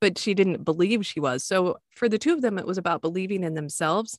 but 0.01 0.19
she 0.19 0.35
didn't 0.35 0.65
believe 0.65 1.07
she 1.07 1.21
was. 1.21 1.45
So 1.45 1.79
for 1.95 2.09
the 2.09 2.19
two 2.19 2.35
of 2.35 2.43
them, 2.43 2.59
it 2.59 2.67
was 2.67 2.79
about 2.79 3.01
believing 3.01 3.45
in 3.45 3.55
themselves. 3.55 4.19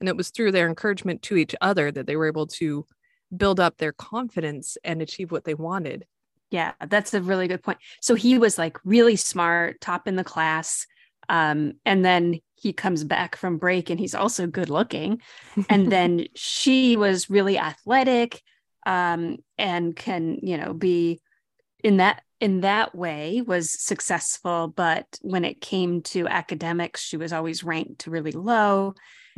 And 0.00 0.08
it 0.08 0.16
was 0.16 0.30
through 0.30 0.52
their 0.52 0.68
encouragement 0.68 1.22
to 1.22 1.36
each 1.36 1.54
other 1.60 1.90
that 1.90 2.06
they 2.06 2.16
were 2.16 2.26
able 2.26 2.46
to 2.48 2.86
build 3.34 3.60
up 3.60 3.78
their 3.78 3.92
confidence 3.92 4.76
and 4.84 5.02
achieve 5.02 5.32
what 5.32 5.44
they 5.44 5.54
wanted. 5.54 6.06
yeah, 6.50 6.72
that's 6.88 7.12
a 7.12 7.20
really 7.20 7.48
good 7.48 7.62
point. 7.62 7.78
So 8.00 8.14
he 8.14 8.38
was 8.38 8.56
like 8.56 8.78
really 8.84 9.16
smart, 9.16 9.80
top 9.80 10.06
in 10.06 10.16
the 10.16 10.24
class. 10.24 10.86
Um, 11.28 11.72
and 11.84 12.04
then 12.04 12.40
he 12.56 12.72
comes 12.72 13.04
back 13.04 13.36
from 13.36 13.58
break 13.58 13.90
and 13.90 14.00
he's 14.00 14.14
also 14.14 14.46
good 14.46 14.70
looking. 14.70 15.20
and 15.68 15.90
then 15.92 16.26
she 16.34 16.96
was 16.96 17.30
really 17.30 17.58
athletic 17.58 18.42
um, 18.86 19.38
and 19.58 19.96
can 19.96 20.38
you 20.42 20.56
know 20.56 20.72
be 20.72 21.20
in 21.82 21.98
that 21.98 22.22
in 22.40 22.60
that 22.60 22.94
way 22.94 23.42
was 23.46 23.70
successful 23.70 24.68
but 24.76 25.06
when 25.22 25.44
it 25.44 25.60
came 25.60 26.02
to 26.02 26.26
academics 26.28 27.02
she 27.02 27.16
was 27.16 27.32
always 27.32 27.64
ranked 27.64 28.06
really 28.06 28.32
low 28.32 28.94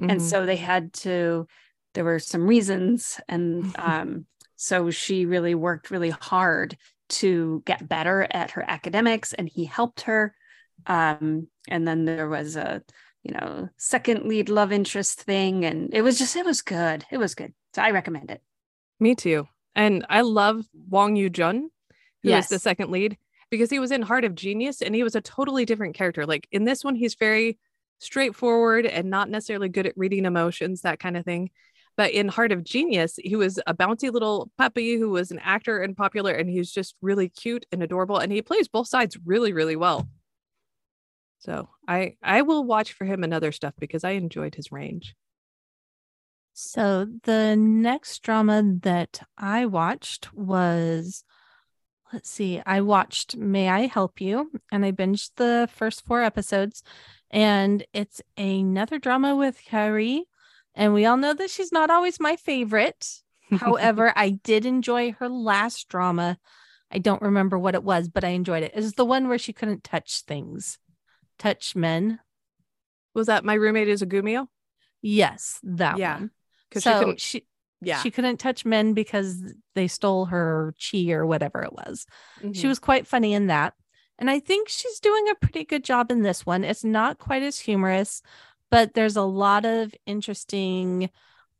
and 0.08 0.20
Mhm. 0.20 0.28
so 0.30 0.46
they 0.46 0.56
had 0.56 0.92
to 0.92 1.46
there 1.94 2.04
were 2.04 2.18
some 2.18 2.46
reasons 2.46 3.20
and 3.28 3.66
um, 3.76 4.26
so 4.56 4.90
she 4.90 5.26
really 5.26 5.54
worked 5.54 5.90
really 5.90 6.10
hard 6.10 6.76
to 7.08 7.62
get 7.64 7.88
better 7.88 8.26
at 8.30 8.52
her 8.52 8.64
academics 8.68 9.32
and 9.32 9.48
he 9.48 9.64
helped 9.64 10.02
her 10.02 10.34
um, 10.86 11.48
and 11.68 11.86
then 11.86 12.04
there 12.04 12.28
was 12.28 12.56
a 12.56 12.82
you 13.28 13.34
know 13.34 13.68
second 13.76 14.24
lead 14.24 14.48
love 14.48 14.72
interest 14.72 15.22
thing 15.22 15.64
and 15.64 15.92
it 15.92 16.02
was 16.02 16.18
just 16.18 16.34
it 16.34 16.44
was 16.44 16.62
good 16.62 17.04
it 17.10 17.18
was 17.18 17.34
good 17.34 17.52
so 17.74 17.82
i 17.82 17.90
recommend 17.90 18.30
it 18.30 18.42
Me 19.00 19.14
too. 19.14 19.46
And 19.74 20.04
I 20.08 20.22
love 20.22 20.64
Wong 20.88 21.14
Yu 21.14 21.30
Jun, 21.30 21.70
who 22.22 22.30
is 22.30 22.48
the 22.48 22.58
second 22.58 22.90
lead, 22.90 23.16
because 23.48 23.70
he 23.70 23.78
was 23.78 23.92
in 23.92 24.02
Heart 24.02 24.24
of 24.24 24.34
Genius 24.34 24.82
and 24.82 24.92
he 24.92 25.04
was 25.04 25.14
a 25.14 25.20
totally 25.20 25.64
different 25.64 25.94
character. 25.94 26.26
Like 26.26 26.48
in 26.50 26.64
this 26.64 26.82
one, 26.82 26.96
he's 26.96 27.14
very 27.14 27.58
straightforward 28.00 28.86
and 28.86 29.08
not 29.08 29.30
necessarily 29.30 29.68
good 29.68 29.86
at 29.86 29.96
reading 29.96 30.24
emotions, 30.24 30.82
that 30.82 30.98
kind 30.98 31.16
of 31.16 31.24
thing. 31.24 31.50
But 31.96 32.10
in 32.10 32.28
Heart 32.28 32.52
of 32.52 32.64
Genius, 32.64 33.18
he 33.22 33.36
was 33.36 33.60
a 33.66 33.74
bouncy 33.74 34.12
little 34.12 34.50
puppy 34.58 34.96
who 34.96 35.10
was 35.10 35.30
an 35.30 35.38
actor 35.40 35.80
and 35.80 35.96
popular, 35.96 36.32
and 36.32 36.48
he's 36.50 36.72
just 36.72 36.96
really 37.00 37.28
cute 37.28 37.66
and 37.70 37.82
adorable. 37.82 38.18
And 38.18 38.32
he 38.32 38.42
plays 38.42 38.68
both 38.68 38.88
sides 38.88 39.16
really, 39.24 39.52
really 39.52 39.76
well. 39.76 40.08
So 41.38 41.68
I 41.86 42.16
I 42.22 42.42
will 42.42 42.64
watch 42.64 42.92
for 42.92 43.04
him 43.04 43.24
and 43.24 43.32
other 43.32 43.52
stuff 43.52 43.74
because 43.78 44.04
I 44.04 44.10
enjoyed 44.10 44.54
his 44.54 44.72
range. 44.72 45.14
So 46.52 47.06
the 47.22 47.54
next 47.56 48.22
drama 48.22 48.62
that 48.82 49.20
I 49.36 49.66
watched 49.66 50.34
was 50.34 51.22
let's 52.12 52.30
see, 52.30 52.60
I 52.64 52.80
watched 52.80 53.36
May 53.36 53.68
I 53.68 53.86
Help 53.86 54.20
You 54.20 54.50
and 54.72 54.84
I 54.84 54.92
binged 54.92 55.30
the 55.36 55.68
first 55.72 56.04
four 56.04 56.22
episodes 56.22 56.82
and 57.30 57.84
it's 57.92 58.20
another 58.36 58.98
drama 58.98 59.36
with 59.36 59.60
Hyeri 59.70 60.22
and 60.74 60.94
we 60.94 61.04
all 61.06 61.16
know 61.16 61.34
that 61.34 61.50
she's 61.50 61.72
not 61.72 61.90
always 61.90 62.20
my 62.20 62.36
favorite. 62.36 63.22
However, 63.50 64.12
I 64.14 64.30
did 64.30 64.66
enjoy 64.66 65.12
her 65.12 65.28
last 65.28 65.88
drama. 65.88 66.38
I 66.90 66.98
don't 66.98 67.22
remember 67.22 67.58
what 67.58 67.74
it 67.74 67.82
was, 67.82 68.08
but 68.08 68.24
I 68.24 68.28
enjoyed 68.28 68.62
it. 68.62 68.72
It 68.74 68.80
was 68.80 68.94
the 68.94 69.04
one 69.04 69.28
where 69.28 69.38
she 69.38 69.52
couldn't 69.52 69.84
touch 69.84 70.22
things, 70.22 70.78
touch 71.38 71.74
men. 71.76 72.20
was 73.14 73.26
that 73.26 73.44
my 73.44 73.54
roommate 73.54 73.88
is 73.88 74.02
a 74.02 74.06
Gumiho? 74.06 74.46
Yes, 75.02 75.60
that 75.62 75.98
Yeah, 75.98 76.16
one. 76.16 76.30
Because 76.68 76.82
So 76.82 76.90
she 76.90 76.98
couldn't. 76.98 77.20
she 77.20 77.44
Yeah, 77.80 78.02
She 78.02 78.10
couldn't 78.10 78.38
touch 78.38 78.64
men 78.64 78.92
because 78.94 79.42
they 79.74 79.86
stole 79.88 80.26
her 80.26 80.74
chi 80.80 81.10
or 81.10 81.26
whatever 81.26 81.62
it 81.62 81.72
was. 81.72 82.06
She 82.52 82.66
Mhm. 82.66 82.68
was 82.68 82.78
quite 82.78 83.06
funny 83.06 83.32
in 83.34 83.46
that. 83.46 83.74
And 84.18 84.28
I 84.28 84.40
think 84.40 84.68
she's 84.68 84.98
doing 84.98 85.28
a 85.28 85.36
pretty 85.36 85.64
good 85.64 85.84
job 85.84 86.10
in 86.10 86.22
this 86.22 86.44
one. 86.44 86.64
It's 86.64 86.82
not 86.82 87.18
quite 87.18 87.44
as 87.44 87.60
humorous, 87.60 88.20
but 88.70 88.94
there's 88.94 89.16
a 89.16 89.22
lot 89.22 89.64
of 89.64 89.94
interesting 90.06 91.10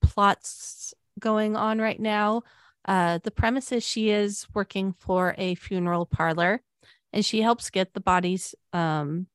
plots 0.03 0.93
going 1.21 1.57
on 1.57 1.79
right 1.81 2.01
now. 2.01 2.43
Uh, 2.85 3.19
the 3.23 3.31
premise 3.31 3.71
is 3.71 3.85
she 3.85 4.11
is 4.11 4.47
working 4.55 4.93
for 4.93 5.35
a 5.39 5.55
funeral 5.55 6.05
parlor 6.07 6.63
and 7.13 7.25
she 7.25 7.43
helps 7.43 7.71
get 7.71 7.95
the 7.95 8.01
bodies 8.01 8.55
um, 8.73 9.27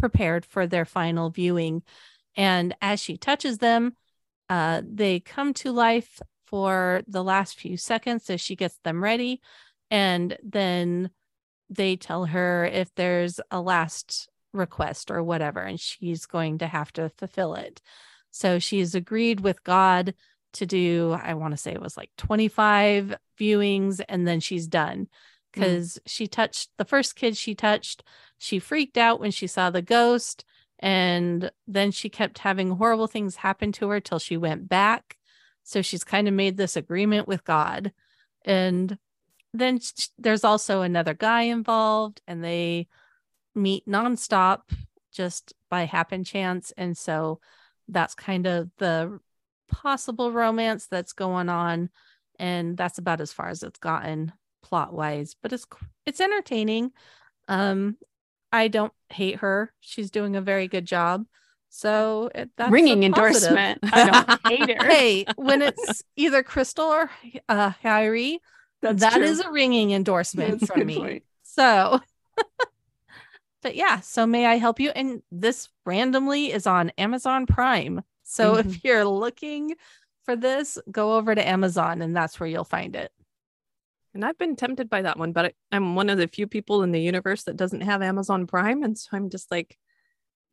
prepared 0.00 0.44
for 0.46 0.66
their 0.66 0.84
final 0.84 1.30
viewing. 1.30 1.82
And 2.36 2.74
as 2.80 3.00
she 3.00 3.16
touches 3.16 3.58
them, 3.58 3.94
uh, 4.48 4.82
they 4.84 5.20
come 5.20 5.52
to 5.54 5.72
life 5.72 6.20
for 6.46 7.02
the 7.06 7.22
last 7.22 7.58
few 7.58 7.76
seconds 7.76 8.28
as 8.30 8.40
she 8.40 8.56
gets 8.56 8.78
them 8.82 9.04
ready. 9.04 9.40
And 9.90 10.36
then 10.42 11.10
they 11.68 11.96
tell 11.96 12.24
her 12.24 12.64
if 12.64 12.92
there's 12.94 13.40
a 13.50 13.60
last 13.60 14.28
request 14.52 15.10
or 15.10 15.22
whatever, 15.22 15.60
and 15.60 15.78
she's 15.78 16.26
going 16.26 16.58
to 16.58 16.66
have 16.66 16.92
to 16.94 17.10
fulfill 17.18 17.54
it. 17.54 17.80
So 18.32 18.58
she's 18.58 18.94
agreed 18.94 19.40
with 19.40 19.62
God 19.62 20.14
to 20.54 20.66
do, 20.66 21.16
I 21.20 21.34
want 21.34 21.52
to 21.52 21.56
say 21.56 21.72
it 21.72 21.82
was 21.82 21.96
like 21.96 22.10
25 22.16 23.14
viewings, 23.38 24.00
and 24.08 24.26
then 24.26 24.40
she's 24.40 24.66
done 24.66 25.08
Mm. 25.52 25.60
because 25.60 25.98
she 26.06 26.26
touched 26.26 26.70
the 26.76 26.84
first 26.84 27.16
kid 27.16 27.36
she 27.36 27.54
touched. 27.54 28.02
She 28.38 28.58
freaked 28.58 28.96
out 28.96 29.20
when 29.20 29.30
she 29.30 29.46
saw 29.46 29.70
the 29.70 29.82
ghost. 29.82 30.44
And 30.78 31.50
then 31.66 31.90
she 31.90 32.08
kept 32.08 32.38
having 32.38 32.70
horrible 32.70 33.06
things 33.06 33.36
happen 33.36 33.70
to 33.72 33.90
her 33.90 34.00
till 34.00 34.18
she 34.18 34.36
went 34.38 34.68
back. 34.68 35.18
So 35.62 35.82
she's 35.82 36.04
kind 36.04 36.26
of 36.26 36.32
made 36.32 36.56
this 36.56 36.74
agreement 36.74 37.28
with 37.28 37.44
God. 37.44 37.92
And 38.44 38.96
then 39.52 39.80
there's 40.18 40.44
also 40.44 40.80
another 40.80 41.12
guy 41.12 41.42
involved, 41.42 42.22
and 42.26 42.42
they 42.42 42.88
meet 43.54 43.86
nonstop 43.86 44.60
just 45.12 45.52
by 45.68 45.84
happen 45.84 46.24
chance. 46.24 46.72
And 46.76 46.96
so 46.96 47.40
that's 47.88 48.14
kind 48.14 48.46
of 48.46 48.70
the 48.78 49.20
possible 49.68 50.32
romance 50.32 50.86
that's 50.86 51.12
going 51.12 51.48
on. 51.48 51.90
And 52.38 52.76
that's 52.76 52.98
about 52.98 53.20
as 53.20 53.32
far 53.32 53.48
as 53.48 53.62
it's 53.62 53.78
gotten 53.78 54.32
plot 54.62 54.92
wise, 54.92 55.36
but 55.42 55.52
it's 55.52 55.66
it's 56.06 56.20
entertaining. 56.20 56.92
Um, 57.48 57.96
I 58.52 58.68
don't 58.68 58.92
hate 59.10 59.36
her. 59.36 59.72
She's 59.80 60.10
doing 60.10 60.36
a 60.36 60.40
very 60.40 60.68
good 60.68 60.86
job. 60.86 61.26
So 61.68 62.30
it, 62.34 62.50
that's 62.56 62.72
ringing 62.72 63.04
endorsement 63.04 63.80
i 63.92 64.04
don't 64.04 64.28
hate 64.44 64.70
her 64.70 64.88
Hey, 64.88 65.26
when 65.36 65.62
it's 65.62 66.02
either 66.16 66.42
Crystal 66.42 66.86
or 66.86 67.10
uh, 67.48 67.70
Harry, 67.82 68.40
That's 68.82 69.02
that 69.02 69.14
true. 69.14 69.24
is 69.24 69.40
a 69.40 69.50
ringing 69.50 69.92
endorsement 69.92 70.60
That's 70.60 70.64
a 70.64 70.66
from 70.66 70.86
me. 70.86 70.96
point. 70.96 71.24
So, 71.42 72.00
but 73.62 73.74
yeah, 73.74 74.00
so 74.00 74.26
may 74.26 74.46
I 74.46 74.56
help 74.56 74.80
you? 74.80 74.90
And 74.90 75.22
this 75.30 75.68
randomly 75.84 76.52
is 76.52 76.66
on 76.66 76.90
Amazon 76.96 77.46
Prime. 77.46 78.02
So 78.22 78.54
Mm-hmm. 78.54 78.72
if 78.72 78.82
you're 78.84 79.04
looking 79.04 79.74
for 80.24 80.36
this, 80.36 80.78
go 80.90 81.16
over 81.16 81.34
to 81.34 81.46
Amazon 81.46 82.00
and 82.02 82.16
that's 82.16 82.40
where 82.40 82.48
you'll 82.48 82.64
find 82.64 82.96
it. 82.96 83.12
And 84.14 84.24
I've 84.24 84.38
been 84.38 84.56
tempted 84.56 84.90
by 84.90 85.02
that 85.02 85.18
one, 85.18 85.32
but 85.32 85.46
I, 85.46 85.52
I'm 85.72 85.94
one 85.94 86.10
of 86.10 86.18
the 86.18 86.26
few 86.26 86.46
people 86.46 86.82
in 86.82 86.90
the 86.92 87.00
universe 87.00 87.44
that 87.44 87.56
doesn't 87.56 87.82
have 87.82 88.02
Amazon 88.02 88.46
Prime. 88.46 88.82
And 88.82 88.98
so 88.98 89.08
I'm 89.12 89.30
just 89.30 89.50
like, 89.50 89.78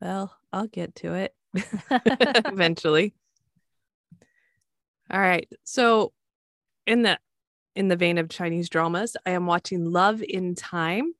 well, 0.00 0.36
I'll 0.52 0.68
get 0.68 0.94
to 0.96 1.14
it 1.14 1.34
eventually. 2.46 3.14
All 5.10 5.20
right. 5.20 5.48
So 5.64 6.12
in 6.86 7.02
the 7.02 7.18
in 7.74 7.88
the 7.88 7.96
vein 7.96 8.18
of 8.18 8.28
Chinese 8.28 8.68
dramas, 8.68 9.16
I 9.24 9.30
am 9.30 9.46
watching 9.46 9.84
Love 9.90 10.22
in 10.22 10.54
Time 10.54 11.14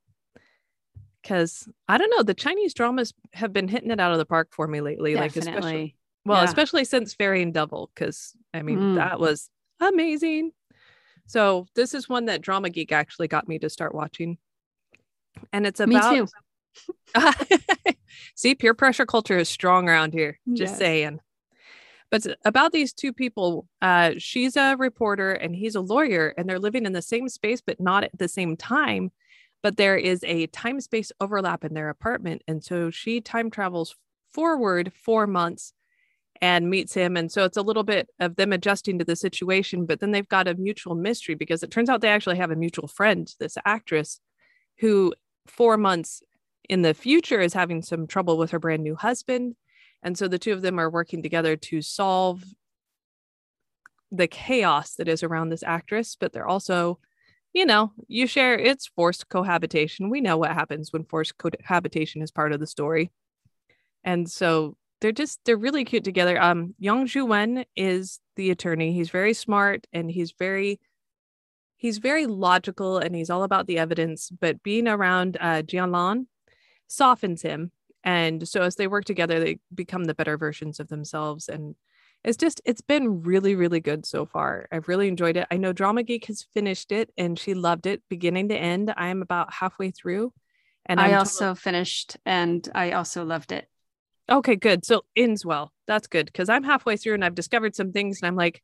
because 1.23 1.69
I 1.89 1.99
don't 1.99 2.11
know, 2.17 2.23
the 2.23 2.35
Chinese 2.35 2.75
dramas 2.75 3.13
have 3.35 3.53
been 3.53 3.69
hitting 3.69 3.91
it 3.91 4.01
out 4.01 4.13
of 4.13 4.19
the 4.19 4.27
park 4.27 4.49
for 4.53 4.67
me 4.67 4.81
lately. 4.81 5.15
Like 5.15 5.37
especially 5.37 5.53
Definitely. 5.55 5.97
well, 6.25 6.39
Yeah. 6.39 6.45
especially 6.45 6.85
since 6.85 7.15
Fairy 7.15 7.43
and 7.43 7.55
Devil, 7.55 7.91
because 7.95 8.33
I 8.55 8.63
mean 8.63 8.79
Mm. 8.79 8.95
that 8.97 9.19
was 9.19 9.51
amazing. 9.81 10.53
So 11.29 11.67
this 11.75 11.93
is 11.95 12.09
one 12.09 12.25
that 12.25 12.41
Drama 12.41 12.71
Geek 12.71 12.91
actually 12.91 13.29
got 13.29 13.47
me 13.47 13.59
to 13.59 13.69
start 13.69 13.95
watching. 13.95 14.39
And 15.53 15.67
it's 15.67 15.79
Me 15.79 15.97
about 15.97 16.29
too. 17.15 17.95
See, 18.35 18.55
peer 18.55 18.75
pressure 18.75 19.07
culture 19.07 19.37
is 19.37 19.49
strong 19.49 19.89
around 19.89 20.15
here. 20.15 20.41
Just 20.55 20.73
Yes. 20.73 20.79
saying. 20.79 21.21
But 22.11 22.27
about 22.47 22.73
these 22.73 22.95
two 22.95 23.13
people, 23.13 23.69
uh, 23.83 24.13
she's 24.17 24.57
a 24.57 24.77
reporter 24.77 25.33
and 25.33 25.55
he's 25.55 25.75
a 25.75 25.83
lawyer, 25.83 26.33
and 26.39 26.49
they're 26.49 26.59
living 26.59 26.87
in 26.87 26.95
the 26.95 27.03
same 27.03 27.29
space, 27.29 27.61
but 27.61 27.79
not 27.79 28.05
at 28.05 28.19
the 28.19 28.29
same 28.29 28.57
time. 28.57 29.13
But 29.63 29.77
there 29.77 29.99
is 29.99 30.25
a 30.25 30.47
time 30.47 30.81
space 30.81 31.13
overlap 31.21 31.63
in 31.63 31.75
their 31.75 31.91
apartment. 31.91 32.43
And 32.49 32.65
so 32.65 32.91
she 32.91 33.21
time 33.21 33.51
travels 33.51 33.95
forward 34.33 34.93
four 34.95 35.27
months 35.27 35.75
and 36.41 36.71
meets 36.71 36.95
him. 36.95 37.17
And 37.17 37.31
so 37.31 37.45
it's 37.45 37.57
a 37.57 37.63
little 37.63 37.83
bit 37.83 38.09
of 38.21 38.37
them 38.37 38.53
adjusting 38.53 38.99
to 38.99 39.05
the 39.05 39.17
situation, 39.17 39.87
but 39.87 40.01
then 40.01 40.13
they've 40.13 40.29
got 40.29 40.49
a 40.49 40.55
mutual 40.55 40.95
mystery 40.95 41.35
because 41.35 41.63
it 41.63 41.71
turns 41.71 41.89
out 41.89 42.01
they 42.01 42.09
actually 42.09 42.37
have 42.37 42.51
a 42.51 42.57
mutual 42.57 42.89
friend, 42.89 43.33
this 43.41 43.59
actress, 43.65 44.21
who 44.79 45.13
four 45.47 45.77
months 45.77 46.23
in 46.69 46.83
the 46.83 46.95
future 46.95 47.41
is 47.41 47.55
having 47.55 47.83
some 47.83 48.07
trouble 48.07 48.39
with 48.39 48.51
her 48.53 48.59
brand 48.59 48.83
new 48.83 48.95
husband. 48.95 49.57
And 50.03 50.17
so 50.17 50.29
the 50.29 50.39
two 50.39 50.53
of 50.53 50.63
them 50.63 50.79
are 50.79 50.91
working 50.91 51.23
together 51.23 51.57
to 51.57 51.83
solve 51.83 52.45
the 54.13 54.29
chaos 54.29 54.95
that 54.95 55.09
is 55.09 55.23
around 55.23 55.49
this 55.49 55.63
actress, 55.63 56.17
but 56.19 56.33
they're 56.33 56.49
also, 56.49 56.99
you 57.53 57.67
know, 57.67 57.93
you 58.07 58.27
share 58.27 58.57
it's 58.59 58.87
forced 58.87 59.29
cohabitation. 59.29 60.09
We 60.09 60.21
know 60.21 60.37
what 60.37 60.53
happens 60.53 60.93
when 60.93 61.05
forced 61.05 61.37
cohabitation 61.37 62.23
is 62.23 62.31
part 62.31 62.53
of 62.53 62.61
the 62.61 62.67
story. 62.67 63.11
And 64.05 64.31
so 64.31 64.77
they're 65.01 65.13
just 65.13 65.41
they're 65.45 65.57
really 65.57 65.85
cute 65.85 66.05
together. 66.05 66.41
Um 66.41 66.75
Yang 66.79 67.07
Zhuwen 67.07 67.65
is 67.77 68.21
the 68.37 68.51
attorney. 68.51 68.93
He's 68.93 69.11
very 69.11 69.35
smart 69.35 69.87
and 69.93 70.11
he's 70.11 70.33
very 70.33 70.81
he's 71.77 71.99
very 71.99 72.27
logical 72.27 72.99
and 72.99 73.15
he's 73.15 73.31
all 73.31 73.45
about 73.45 73.67
the 73.67 73.79
evidence, 73.79 74.31
but 74.31 74.63
being 74.63 74.89
around 74.89 75.37
uh 75.41 75.63
Jianlan 75.63 76.27
softens 76.89 77.43
him. 77.43 77.71
And 78.05 78.49
so 78.49 78.63
as 78.63 78.77
they 78.77 78.87
work 78.87 79.05
together, 79.05 79.39
they 79.41 79.59
become 79.75 80.05
the 80.05 80.15
better 80.15 80.39
versions 80.39 80.81
of 80.81 80.89
themselves. 80.89 81.49
And 81.49 81.75
it's 82.25 82.37
just, 82.37 82.61
it's 82.65 82.81
been 82.81 83.23
really, 83.23 83.55
really 83.55 83.81
good 83.81 84.07
so 84.07 84.27
far. 84.27 84.67
I've 84.73 84.89
really 84.89 85.09
enjoyed 85.09 85.37
it. 85.37 85.47
I 85.51 85.57
know 85.57 85.73
Drama 85.73 86.03
Geek 86.03 86.27
has 86.27 86.47
finished 86.55 86.91
it 86.91 87.11
and 87.17 87.39
she 87.39 87.55
loved 87.55 87.87
it 87.87 88.03
beginning 88.09 88.49
to 88.49 88.57
end. 88.57 88.93
I 88.97 89.09
am 89.09 89.23
about 89.23 89.53
halfway 89.53 89.91
through. 89.91 90.33
And 90.87 90.99
I 91.01 91.09
I'm 91.09 91.19
also 91.19 91.55
finished 91.55 92.17
and 92.25 92.67
I 92.75 92.93
also 92.93 93.25
loved 93.25 93.53
it. 93.53 93.69
Okay, 94.31 94.57
good. 94.57 94.85
So 94.85 95.03
ends 95.17 95.45
well. 95.45 95.73
That's 95.87 96.07
good 96.07 96.27
because 96.27 96.49
I'm 96.49 96.65
halfway 96.65 96.97
through 96.97 97.15
and 97.15 97.25
I've 97.25 97.35
discovered 97.35 97.75
some 97.75 97.93
things 97.93 98.21
and 98.21 98.27
I'm 98.29 98.37
like, 98.37 98.63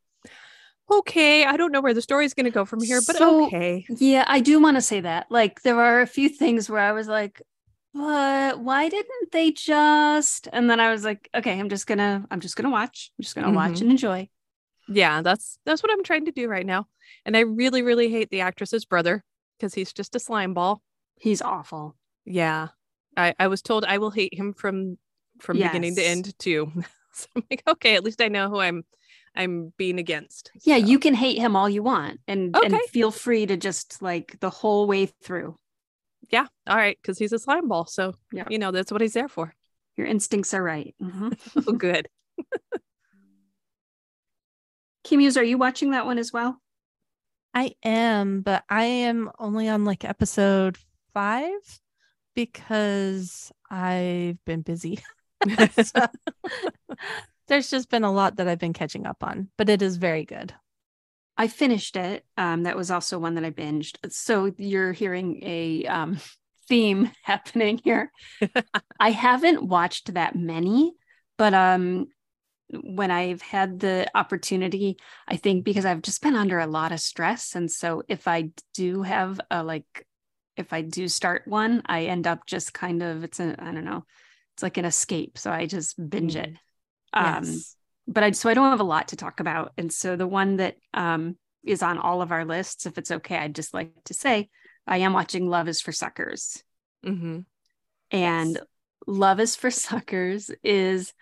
okay, 0.92 1.44
I 1.44 1.56
don't 1.56 1.72
know 1.72 1.80
where 1.80 1.94
the 1.94 2.02
story's 2.02 2.34
going 2.34 2.44
to 2.44 2.50
go 2.50 2.64
from 2.64 2.82
here, 2.82 3.00
but 3.06 3.16
So- 3.16 3.46
okay. 3.46 3.86
Yeah, 3.88 4.24
I 4.26 4.40
do 4.40 4.60
want 4.60 4.76
to 4.76 4.82
say 4.82 5.00
that. 5.00 5.26
Like 5.30 5.62
there 5.62 5.80
are 5.80 6.00
a 6.02 6.06
few 6.06 6.28
things 6.28 6.68
where 6.68 6.80
I 6.80 6.92
was 6.92 7.08
like, 7.08 7.40
but 7.94 8.58
why 8.60 8.88
didn't 8.88 9.32
they 9.32 9.52
just 9.52 10.48
and 10.52 10.68
then 10.68 10.80
I 10.80 10.90
was 10.90 11.04
like, 11.04 11.28
okay, 11.34 11.58
I'm 11.58 11.68
just 11.68 11.86
gonna 11.86 12.26
I'm 12.30 12.40
just 12.40 12.56
gonna 12.56 12.70
watch. 12.70 13.12
I'm 13.18 13.22
just 13.22 13.34
gonna 13.34 13.52
watch 13.52 13.74
Mhm. 13.74 13.80
and 13.82 13.90
enjoy. 13.92 14.28
Yeah, 14.88 15.22
that's 15.22 15.58
that's 15.64 15.82
what 15.82 15.92
I'm 15.92 16.02
trying 16.02 16.26
to 16.26 16.32
do 16.32 16.48
right 16.48 16.66
now. 16.66 16.88
And 17.24 17.36
I 17.36 17.40
really, 17.40 17.82
really 17.82 18.10
hate 18.10 18.30
the 18.30 18.40
actress's 18.40 18.84
brother 18.84 19.24
because 19.58 19.72
he's 19.74 19.92
just 19.92 20.14
a 20.16 20.18
slime 20.18 20.52
ball. 20.54 20.82
He's 21.18 21.40
awful. 21.40 21.96
Yeah. 22.26 22.68
I, 23.16 23.34
I 23.38 23.46
was 23.46 23.62
told 23.62 23.84
I 23.84 23.98
will 23.98 24.10
hate 24.10 24.34
him 24.34 24.52
from 24.52 24.98
from 25.44 25.58
beginning 25.58 25.94
to 25.96 26.02
end 26.04 26.38
too. 26.38 26.72
so 27.12 27.26
I'm 27.36 27.44
like, 27.50 27.62
okay, 27.68 27.94
at 27.96 28.02
least 28.04 28.20
I 28.20 28.28
know 28.28 28.48
who 28.48 28.58
I'm 28.60 28.84
I'm 29.36 29.72
being 29.76 29.98
against. 29.98 30.50
Yeah, 30.62 30.78
So, 30.78 30.86
you 30.86 30.98
can 30.98 31.14
hate 31.14 31.38
him 31.38 31.56
all 31.56 31.68
you 31.68 31.82
want 31.82 32.20
and 32.28 32.56
and 32.56 32.80
feel 32.90 33.10
free 33.10 33.46
to 33.46 33.56
just 33.56 34.00
like 34.02 34.38
the 34.40 34.50
whole 34.50 34.86
way 34.86 35.06
through. 35.06 35.56
yeah, 36.30 36.46
all 36.66 36.76
right, 36.76 36.96
because 37.00 37.18
he's 37.18 37.32
a 37.32 37.38
slime 37.38 37.68
ball. 37.68 37.86
So 37.86 38.14
Yeah. 38.32 38.44
you 38.48 38.58
know 38.58 38.70
that's 38.70 38.90
what 38.92 39.00
he's 39.00 39.12
there 39.14 39.28
for. 39.28 39.54
Your 39.96 40.06
instincts 40.06 40.54
are 40.54 40.62
right. 40.62 40.94
Mhm. 41.00 41.36
Oh, 41.68 41.72
good. 41.72 42.08
K 45.04 45.16
Muse, 45.16 45.36
are 45.36 45.44
you 45.44 45.58
watching 45.58 45.90
that 45.90 46.06
one 46.06 46.18
as 46.18 46.32
well? 46.32 46.60
I 47.52 47.74
am, 47.84 48.40
but 48.40 48.64
I 48.68 48.84
am 48.84 49.30
only 49.38 49.68
on 49.68 49.84
like 49.84 50.04
episode 50.04 50.76
five 51.12 51.52
because 52.34 53.52
I've 53.70 54.42
been 54.44 54.62
busy. 54.62 54.98
So, 55.84 56.06
there's 57.48 57.70
just 57.70 57.90
been 57.90 58.04
a 58.04 58.12
lot 58.12 58.36
that 58.36 58.48
I've 58.48 58.58
been 58.58 58.72
catching 58.72 59.06
up 59.06 59.22
on, 59.22 59.48
but 59.56 59.68
it 59.68 59.82
is 59.82 59.96
very 59.96 60.24
good. 60.24 60.54
I 61.36 61.48
finished 61.48 61.96
it. 61.96 62.24
Um, 62.36 62.62
that 62.62 62.76
was 62.76 62.90
also 62.90 63.18
one 63.18 63.34
that 63.34 63.44
I 63.44 63.50
binged. 63.50 63.96
So 64.10 64.52
you're 64.56 64.92
hearing 64.92 65.40
a 65.42 65.84
um, 65.86 66.18
theme 66.68 67.10
happening 67.22 67.80
here. 67.82 68.10
I 68.98 69.10
haven't 69.10 69.66
watched 69.66 70.14
that 70.14 70.36
many, 70.36 70.92
but 71.36 71.52
um, 71.52 72.06
when 72.70 73.10
I've 73.10 73.42
had 73.42 73.80
the 73.80 74.06
opportunity, 74.14 74.96
I 75.28 75.36
think 75.36 75.64
because 75.64 75.84
I've 75.84 76.02
just 76.02 76.22
been 76.22 76.36
under 76.36 76.58
a 76.58 76.66
lot 76.66 76.92
of 76.92 77.00
stress, 77.00 77.54
and 77.54 77.70
so 77.70 78.02
if 78.08 78.26
I 78.26 78.50
do 78.74 79.02
have 79.02 79.40
a 79.50 79.62
like, 79.62 80.06
if 80.56 80.72
I 80.72 80.82
do 80.82 81.08
start 81.08 81.42
one, 81.46 81.82
I 81.86 82.04
end 82.04 82.26
up 82.26 82.46
just 82.46 82.72
kind 82.72 83.02
of 83.02 83.24
it's 83.24 83.40
a 83.40 83.54
I 83.58 83.72
don't 83.72 83.84
know, 83.84 84.04
it's 84.54 84.62
like 84.62 84.76
an 84.78 84.84
escape. 84.84 85.38
So 85.38 85.50
I 85.50 85.66
just 85.66 85.96
binge 86.10 86.36
it. 86.36 86.50
Um, 87.12 87.64
Yes. 87.64 87.76
but 88.06 88.24
I 88.24 88.30
so 88.32 88.48
I 88.50 88.54
don't 88.54 88.70
have 88.70 88.80
a 88.80 88.84
lot 88.84 89.08
to 89.08 89.16
talk 89.16 89.40
about. 89.40 89.72
And 89.78 89.92
so 89.92 90.16
the 90.16 90.26
one 90.26 90.56
that 90.56 90.76
um 90.94 91.36
is 91.64 91.82
on 91.82 91.98
all 91.98 92.22
of 92.22 92.32
our 92.32 92.44
lists, 92.44 92.86
if 92.86 92.98
it's 92.98 93.10
okay, 93.10 93.36
I'd 93.38 93.54
just 93.54 93.74
like 93.74 93.92
to 94.04 94.14
say 94.14 94.50
I 94.86 94.98
am 94.98 95.12
watching 95.14 95.48
Love 95.48 95.68
is 95.68 95.80
for 95.80 95.92
Suckers. 95.92 96.62
hmm 97.04 97.46
And 98.10 98.58
Yes. 98.58 98.62
Love 99.06 99.40
is 99.40 99.56
for 99.56 99.70
Suckers 99.70 100.50
is 100.62 101.12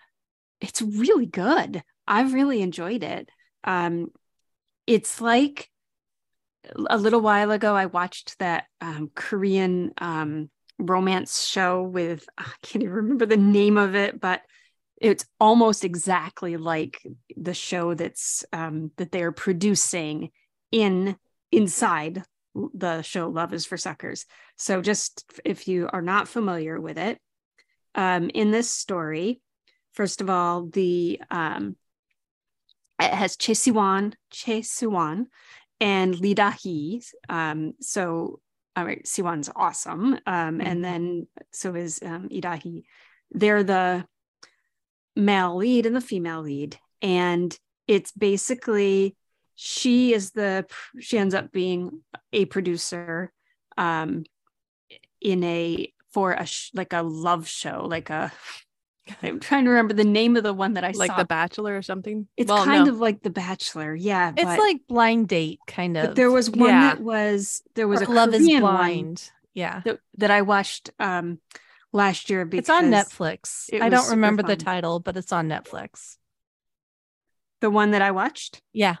it's 0.61 0.81
really 0.81 1.27
good. 1.27 1.83
I've 2.07 2.33
really 2.33 2.61
enjoyed 2.61 3.03
it. 3.03 3.29
Um 3.63 4.11
it's 4.87 5.21
like 5.21 5.69
a 6.89 6.97
little 6.97 7.21
while 7.21 7.51
ago 7.51 7.75
I 7.75 7.85
watched 7.87 8.37
that 8.39 8.65
um 8.81 9.11
Korean 9.15 9.91
um 9.97 10.49
romance 10.79 11.43
show 11.45 11.83
with 11.83 12.27
I 12.37 12.51
can't 12.61 12.83
even 12.83 12.95
remember 12.95 13.25
the 13.25 13.37
name 13.37 13.77
of 13.77 13.95
it, 13.95 14.19
but 14.19 14.41
it's 15.01 15.25
almost 15.39 15.83
exactly 15.83 16.55
like 16.57 17.01
the 17.35 17.53
show 17.53 17.93
that's 17.93 18.45
um, 18.53 18.91
that 18.97 19.11
they're 19.11 19.31
producing 19.31 20.29
in 20.71 21.17
inside 21.51 22.23
the 22.73 23.01
show 23.01 23.29
Love 23.29 23.53
is 23.53 23.65
for 23.65 23.77
Suckers. 23.77 24.25
So 24.57 24.81
just 24.81 25.25
if 25.43 25.67
you 25.67 25.89
are 25.91 26.01
not 26.01 26.27
familiar 26.27 26.79
with 26.79 26.97
it, 26.97 27.19
um, 27.95 28.29
in 28.33 28.51
this 28.51 28.69
story, 28.69 29.41
first 29.93 30.21
of 30.21 30.29
all, 30.29 30.67
the 30.67 31.21
um, 31.29 31.75
it 32.99 33.11
has 33.11 33.35
Choi 33.35 33.53
Siwon, 33.53 34.13
Choi 34.31 34.61
Siwon, 34.61 35.25
and 35.79 36.17
Lee 36.19 36.33
Da 36.33 36.51
Hee. 36.51 37.03
Um, 37.27 37.73
so 37.81 38.39
all 38.75 38.85
right, 38.85 39.03
Siwon's 39.05 39.49
awesome, 39.55 40.13
um, 40.25 40.59
Mhm. 40.59 40.65
and 40.65 40.83
then 40.83 41.27
so 41.51 41.75
is 41.75 42.01
um, 42.03 42.29
Hee. 42.29 42.85
They're 43.31 43.63
the 43.63 44.05
male 45.15 45.55
lead 45.55 45.85
and 45.85 45.95
the 45.95 46.01
female 46.01 46.41
lead 46.41 46.77
and 47.01 47.55
it's 47.87 48.11
basically 48.11 49.15
she 49.55 50.11
is 50.13 50.31
the 50.31 50.65
she 50.99 51.19
ends 51.19 51.35
up 51.35 51.51
being 51.51 52.01
a 52.31 52.45
producer 52.45 53.31
um 53.77 54.23
in 55.21 55.43
a 55.43 55.93
for 56.11 56.31
a 56.33 56.45
sh- 56.47 56.71
like 56.73 56.93
a 56.93 57.03
love 57.03 57.47
show 57.47 57.85
like 57.87 58.09
a 58.09 58.31
i'm 59.23 59.39
trying 59.39 59.63
to 59.65 59.69
remember 59.69 59.93
the 59.93 60.03
name 60.03 60.35
of 60.37 60.43
the 60.43 60.53
one 60.53 60.73
that 60.73 60.83
i 60.83 60.91
saw. 60.91 60.99
Like 60.99 61.11
saw 61.11 61.17
The 61.17 61.25
Bachelor 61.25 61.75
or 61.77 61.81
something. 61.81 62.27
it's 62.37 62.49
Well, 62.49 62.63
kind 62.63 62.85
no. 62.85 62.91
of 62.93 62.99
like 62.99 63.21
the 63.21 63.29
bachelor 63.29 63.93
yeah 63.95 64.31
It's 64.35 64.43
but, 64.45 64.59
like 64.59 64.81
blind 64.87 65.27
date 65.27 65.59
kind 65.67 65.97
of. 65.97 66.07
but 66.07 66.15
there 66.15 66.31
was 66.31 66.49
one 66.49 66.69
Yeah. 66.69 66.81
that 66.95 67.01
was 67.01 67.61
there 67.75 67.87
was 67.87 68.01
or 68.01 68.05
a 68.05 68.09
Love 68.09 68.33
is 68.33 68.41
Korean 68.45 68.63
one 68.63 68.75
Blind. 68.75 69.31
Yeah. 69.53 69.81
that, 69.85 69.99
that 70.17 70.31
i 70.31 70.41
watched 70.41 70.89
um 70.99 71.39
last 71.91 72.29
year 72.29 72.43
because 72.45 72.63
It's 72.63 72.69
on 72.69 72.85
Netflix. 72.85 73.69
it 73.71 73.81
I 73.81 73.89
don't 73.89 74.09
remember 74.09 74.41
the 74.41 74.55
title, 74.55 74.99
but 74.99 75.15
it's 75.15 75.31
on 75.31 75.47
Netflix. 75.47 76.17
the 77.61 77.69
one 77.69 77.91
that 77.91 78.01
i 78.01 78.11
watched 78.11 78.61
Yeah. 78.73 78.95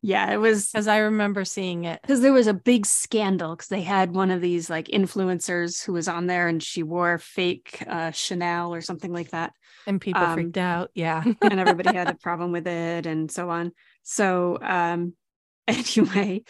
Yeah, 0.00 0.30
it 0.32 0.36
was 0.36 0.70
As 0.74 0.86
I 0.86 0.98
remember 0.98 1.44
seeing 1.44 1.84
it. 1.84 2.00
because 2.02 2.20
there 2.20 2.32
was 2.32 2.46
a 2.46 2.54
big 2.54 2.86
scandal 2.86 3.56
because 3.56 3.68
they 3.68 3.82
had 3.82 4.14
one 4.14 4.30
of 4.30 4.40
these 4.40 4.70
like 4.70 4.86
influencers 4.88 5.84
who 5.84 5.92
was 5.92 6.06
on 6.08 6.26
there 6.26 6.46
and 6.48 6.62
she 6.62 6.82
wore 6.82 7.18
fake 7.18 7.82
uh, 7.86 8.12
Chanel 8.12 8.72
or 8.72 8.80
something 8.80 9.12
like 9.12 9.30
that. 9.30 9.52
And 9.86 10.00
people 10.00 10.22
Um, 10.22 10.34
freaked 10.34 10.58
out. 10.58 10.90
Yeah. 10.94 11.24
and 11.42 11.60
everybody 11.60 11.96
had 11.96 12.08
a 12.08 12.14
problem 12.14 12.52
with 12.52 12.66
it 12.66 13.06
and 13.06 13.30
so 13.30 13.50
on. 13.50 13.72
So 14.04 14.58
um 14.62 15.14
anyway, 15.68 16.44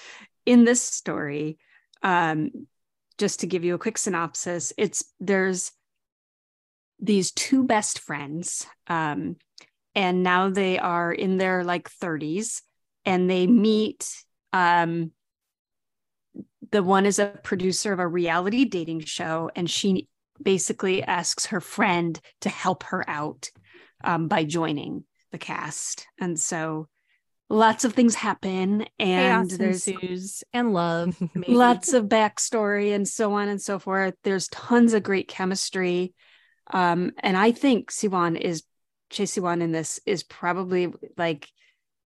in 0.45 0.65
this 0.65 0.83
story, 0.83 1.57
um 2.03 2.51
just 3.17 3.41
to 3.41 3.47
give 3.47 3.65
you 3.65 3.75
a 3.75 3.79
quick 3.79 3.99
synopsis, 3.99 4.73
it's 4.77 5.05
there's 5.19 5.73
these 7.01 7.31
two 7.33 7.65
best 7.65 8.01
friends 8.01 8.67
um 8.89 9.37
and 9.95 10.23
now 10.23 10.51
they 10.51 10.79
are 10.79 11.13
in 11.13 11.37
their 11.39 11.65
like 11.65 11.89
30s 11.89 12.61
and 13.09 13.31
they 13.31 13.47
meet 13.47 14.09
um 14.53 15.11
the 16.71 16.83
one 16.83 17.07
is 17.07 17.19
a 17.19 17.39
producer 17.43 17.93
of 17.93 17.99
a 17.99 18.07
reality 18.07 18.65
dating 18.65 19.01
show 19.01 19.51
and 19.57 19.71
she 19.71 20.07
basically 20.43 21.03
asks 21.03 21.47
her 21.47 21.61
friend 21.61 22.21
to 22.41 22.49
help 22.49 22.85
her 22.85 23.09
out 23.09 23.51
um, 24.05 24.29
by 24.29 24.45
joining 24.45 25.05
the 25.33 25.39
cast. 25.39 26.07
And 26.21 26.39
so 26.39 26.89
lots 27.49 27.85
of 27.85 27.95
things 27.95 28.15
happen 28.15 28.87
and 28.99 29.49
Chaos 29.49 29.59
there's 29.59 29.89
ensues 29.89 30.45
and 30.53 30.73
love. 30.73 31.17
maybe. 31.35 31.55
lots 31.55 31.93
of 31.93 32.07
backstory 32.07 32.95
and 32.95 33.07
so 33.07 33.35
on 33.35 33.49
and 33.49 33.61
so 33.61 33.79
forth. 33.79 34.15
There's 34.25 34.49
tons 34.49 34.95
of 34.95 35.03
great 35.03 35.29
chemistry. 35.29 36.15
Um, 36.71 37.13
and 37.21 37.37
I 37.37 37.53
think 37.53 37.91
Siwon 37.91 38.39
is 38.39 38.63
Chase 39.11 39.37
Siwon 39.37 39.63
in 39.63 39.73
this 39.73 40.01
is 40.05 40.23
probably 40.23 40.93
like 41.17 41.49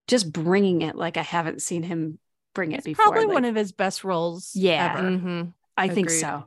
just 0.09 0.33
bringing 0.33 0.83
it 0.83 0.97
like 0.97 1.17
I 1.17 1.23
haven't 1.23 1.63
seen 1.63 1.83
him 1.83 2.19
bring 2.55 2.73
it 2.73 2.79
It's 2.79 2.85
before. 2.85 3.07
probably 3.07 3.27
Like, 3.27 3.35
one 3.35 3.45
of 3.45 3.55
his 3.55 3.73
best 3.73 4.05
roles. 4.05 4.51
Yeah. 4.55 4.95
ever. 4.95 5.03
Mhm. 5.03 5.53
I 5.77 5.89
think 5.89 6.11
so. 6.11 6.45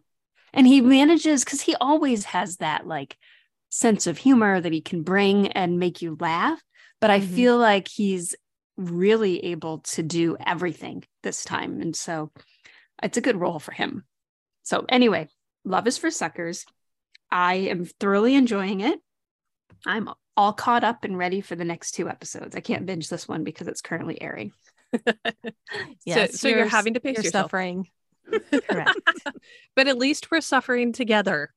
And 0.53 0.67
he 0.67 0.81
manages 0.81 1.43
because 1.43 1.61
he 1.61 1.75
always 1.75 2.25
has 2.25 2.57
that 2.57 2.87
like 2.87 3.17
sense 3.69 4.07
of 4.07 4.17
humor 4.17 4.61
that 4.61 4.71
he 4.71 4.81
can 4.81 5.01
bring 5.01 5.47
and 5.51 5.79
make 5.79 6.01
you 6.01 6.15
laugh. 6.19 6.61
But 7.01 7.09
I 7.09 7.19
Mhm. 7.19 7.27
feel 7.35 7.57
like 7.57 7.87
he's 7.87 8.35
really 8.77 9.43
able 9.45 9.79
to 9.79 10.03
do 10.03 10.37
everything 10.45 11.03
this 11.23 11.43
time. 11.43 11.81
And 11.81 11.95
so 11.95 12.31
it's 13.01 13.17
a 13.17 13.21
good 13.21 13.35
role 13.37 13.59
for 13.59 13.71
him. 13.71 14.05
So, 14.63 14.85
anyway, 14.89 15.27
Love 15.63 15.87
is 15.87 15.97
for 15.97 16.11
Suckers. 16.11 16.65
I 17.31 17.55
am 17.55 17.85
thoroughly 17.85 18.35
enjoying 18.35 18.81
it. 18.81 18.99
I'm 19.85 20.09
all 20.37 20.53
caught 20.53 20.83
up 20.83 21.03
and 21.03 21.17
ready 21.17 21.41
for 21.41 21.55
the 21.55 21.65
next 21.65 21.91
two 21.91 22.09
episodes. 22.09 22.55
I 22.55 22.59
can't 22.59 22.85
binge 22.85 23.09
this 23.09 23.27
one 23.27 23.43
because 23.43 23.67
it's 23.67 23.81
currently 23.81 24.21
airing. 24.21 24.51
Yes, 26.05 26.39
so 26.39 26.47
you're 26.47 26.67
having 26.67 26.93
to 26.93 26.99
pace 26.99 27.15
you're 27.15 27.25
yourself. 27.25 27.45
suffering. 27.45 27.87
Correct. 28.69 28.99
But 29.75 29.87
at 29.87 29.97
least 29.97 30.31
we're 30.31 30.41
suffering 30.41 30.93
together. 30.93 31.53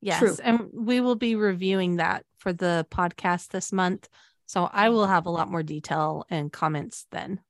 Yes. 0.00 0.18
True. 0.18 0.36
And 0.42 0.68
we 0.72 1.00
will 1.00 1.14
be 1.14 1.34
reviewing 1.36 1.96
that 1.96 2.24
for 2.38 2.52
the 2.52 2.86
podcast 2.90 3.48
this 3.48 3.72
month. 3.72 4.08
So 4.46 4.68
I 4.70 4.90
will 4.90 5.06
have 5.06 5.26
a 5.26 5.30
lot 5.30 5.50
more 5.50 5.62
detail 5.62 6.26
and 6.30 6.52
comments 6.52 7.06
then. 7.10 7.40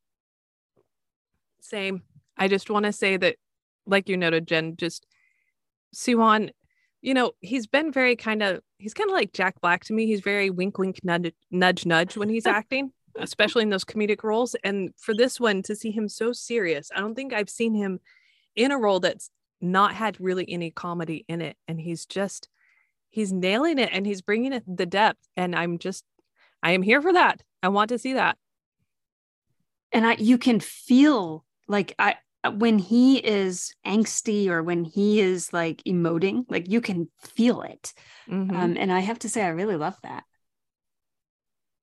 Same. 1.61 2.02
I 2.37 2.48
just 2.48 2.70
want 2.70 2.85
to 2.87 2.92
say 2.92 3.16
that, 3.16 3.37
like 3.87 4.09
you 4.09 4.16
noted, 4.16 4.46
Jen, 4.46 4.76
just 4.76 5.07
Siwon, 5.94 6.50
you 7.02 7.14
know, 7.14 7.32
he's 7.40 7.66
been 7.66 7.92
very 7.92 8.16
kind 8.16 8.42
of, 8.42 8.61
he's 8.78 8.94
kind 8.94 9.11
of 9.11 9.14
like 9.14 9.32
Jack 9.32 9.61
Black 9.61 9.84
to 9.84 9.92
me. 9.92 10.06
He's 10.06 10.20
very 10.20 10.50
wink, 10.50 10.78
wink, 10.78 10.98
nudge, 11.04 11.32
nudge, 11.50 11.87
nudge 11.87 12.16
when 12.16 12.28
he's 12.28 12.46
acting, 12.61 12.92
especially 13.18 13.62
in 13.62 13.70
those 13.70 13.84
comedic 13.84 14.22
roles. 14.24 14.56
And 14.64 14.90
for 14.98 15.14
this 15.14 15.38
one, 15.40 15.62
to 15.62 15.76
see 15.76 15.90
him 15.90 16.08
so 16.08 16.32
serious, 16.32 16.90
I 16.94 17.00
don't 17.00 17.14
think 17.14 17.32
I've 17.32 17.50
seen 17.50 17.74
him 17.74 18.00
in 18.56 18.72
a 18.72 18.78
role 18.78 19.00
that's 19.00 19.30
not 19.61 19.94
had 19.94 20.20
really 20.20 20.44
any 20.48 20.70
comedy 20.70 21.24
in 21.28 21.40
it. 21.40 21.56
And 21.68 21.80
he's 21.80 22.06
just, 22.06 22.48
he's 23.11 23.32
nailing 23.32 23.78
it 23.78 23.90
and 23.92 24.06
he's 24.06 24.22
bringing 24.22 24.52
it 24.52 24.64
the 24.66 24.87
depth. 24.87 25.20
And 25.37 25.54
I'm 25.54 25.78
just, 25.78 26.04
I 26.62 26.72
am 26.72 26.82
here 26.82 27.02
for 27.02 27.12
that. 27.12 27.42
I 27.62 27.68
want 27.68 27.90
to 27.90 27.98
see 27.98 28.14
that. 28.14 28.37
and 29.92 30.06
I 30.06 30.14
you 30.18 30.38
can 30.38 30.61
feel 30.61 31.44
like 31.66 31.94
I 31.98 32.16
when 32.44 32.79
he 32.79 33.18
is 33.18 33.74
angsty 33.87 34.48
or 34.48 34.62
when 34.62 34.85
he 34.85 35.20
is 35.20 35.53
like 35.53 35.83
emoting, 35.85 36.44
like 36.48 36.68
you 36.68 36.81
can 36.81 37.09
feel 37.18 37.62
it. 37.62 37.92
Mhm. 38.29 38.55
Um, 38.55 38.77
and 38.79 38.92
I 38.92 39.01
have 39.01 39.18
to 39.20 39.29
say, 39.29 39.42
I 39.42 39.48
really 39.48 39.77
love 39.77 39.96
that. 40.03 40.24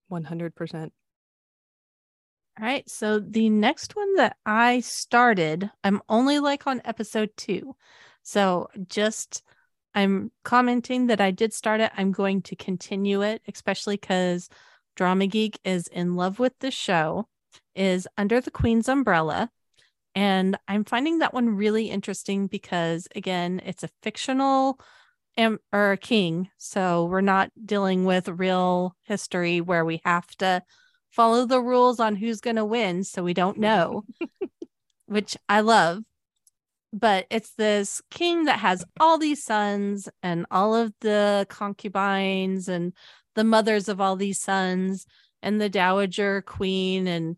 100%. 0.08 0.94
All 2.60 2.66
right. 2.66 2.90
So 2.90 3.20
the 3.20 3.50
next 3.50 3.96
one 3.96 4.16
that 4.16 4.38
I 4.46 4.80
started, 4.80 5.70
I'm 5.84 6.02
only 6.08 6.40
like 6.40 6.68
on 6.68 6.82
episode 6.86 7.32
two. 7.36 7.76
So 8.24 8.70
just 8.88 9.44
I'm 9.94 10.32
commenting 10.44 11.08
that 11.08 11.20
I 11.20 11.32
did 11.32 11.54
start 11.54 11.82
it. 11.82 11.92
I'm 11.98 12.12
going 12.12 12.42
to 12.44 12.56
continue 12.56 13.22
it, 13.24 13.42
especially 13.48 13.98
because 13.98 14.50
Drama 14.96 15.28
Geek 15.28 15.60
is 15.66 15.88
in 15.88 16.16
love 16.16 16.40
with 16.40 16.54
the 16.60 16.72
show, 16.72 17.28
is 17.76 18.08
under 18.18 18.40
the 18.40 18.52
Queen's 18.52 18.88
umbrella. 18.88 19.52
And 20.16 20.58
I'm 20.68 20.86
finding 20.86 21.20
that 21.20 21.34
one 21.34 21.50
really 21.50 21.90
interesting 21.90 22.48
because, 22.48 23.08
again, 23.16 23.62
it's 23.66 23.84
a 23.84 23.90
fictional 24.02 24.80
am- 25.38 25.60
or 25.74 25.92
a 25.92 25.98
king. 25.98 26.50
So 26.58 27.06
we're 27.06 27.22
not 27.22 27.52
dealing 27.64 28.06
with 28.06 28.30
real 28.30 28.96
history 29.04 29.60
where 29.60 29.84
we 29.84 30.02
have 30.06 30.28
to 30.38 30.64
follow 31.12 31.46
the 31.46 31.62
rules 31.62 32.00
on 32.00 32.16
who's 32.16 32.42
going 32.42 32.56
to 32.56 32.66
win. 32.66 33.04
So 33.04 33.24
we 33.24 33.34
don't 33.34 33.58
know, 33.58 34.04
which 35.06 35.38
I 35.50 35.62
love. 35.62 36.00
But 36.94 37.26
it's 37.30 37.52
this 37.56 38.02
king 38.10 38.46
that 38.46 38.60
has 38.60 38.86
all 39.02 39.18
these 39.18 39.44
sons 39.44 40.08
and 40.24 40.46
all 40.50 40.76
of 40.76 40.94
the 41.02 41.46
concubines 41.50 42.70
and 42.70 42.94
the 43.36 43.44
mothers 43.44 43.90
of 43.90 44.00
all 44.00 44.16
these 44.16 44.40
sons 44.40 45.06
and 45.42 45.60
the 45.60 45.68
dowager 45.68 46.42
queen. 46.42 47.06
And 47.06 47.36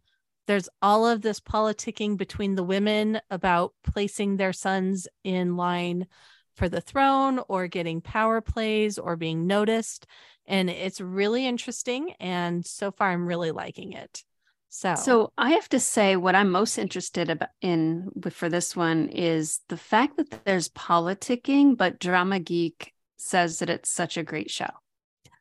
there's 0.48 0.70
all 0.82 1.06
of 1.08 1.22
this 1.22 1.40
politicking 1.40 2.18
between 2.18 2.56
the 2.56 2.64
women 2.64 3.20
about 3.30 3.74
placing 3.84 4.38
their 4.38 4.54
sons 4.54 5.08
in 5.24 5.56
line 5.56 6.08
for 6.56 6.68
the 6.68 6.82
throne 6.82 7.40
or 7.48 7.68
getting 7.68 8.02
power 8.02 8.42
plays 8.42 8.98
or 8.98 9.16
being 9.16 9.46
noticed 9.46 10.08
and 10.48 10.70
it's 10.70 11.00
really 11.00 11.46
interesting 11.46 12.14
and 12.20 12.66
so 12.66 12.92
far 12.92 13.12
i'm 13.12 13.28
really 13.28 13.52
liking 13.52 13.94
it 13.94 14.24
so 14.70 14.96
So 14.96 15.32
I 15.38 15.52
have 15.52 15.70
to 15.70 15.80
say, 15.80 16.18
what 16.18 16.36
I'm 16.36 16.52
most 16.52 16.78
interested 16.78 17.30
about 17.30 17.50
in 17.62 18.12
for 18.30 18.50
this 18.50 18.76
one 18.76 19.08
is 19.10 19.62
the 19.70 19.78
fact 19.78 20.18
that 20.18 20.44
there's 20.44 20.68
politicking, 20.70 21.78
but 21.78 22.00
Drama 22.00 22.40
Geek 22.40 22.94
says 23.16 23.60
that 23.60 23.70
it's 23.70 23.90
such 23.90 24.18
a 24.18 24.24
great 24.24 24.52
show. 24.52 24.70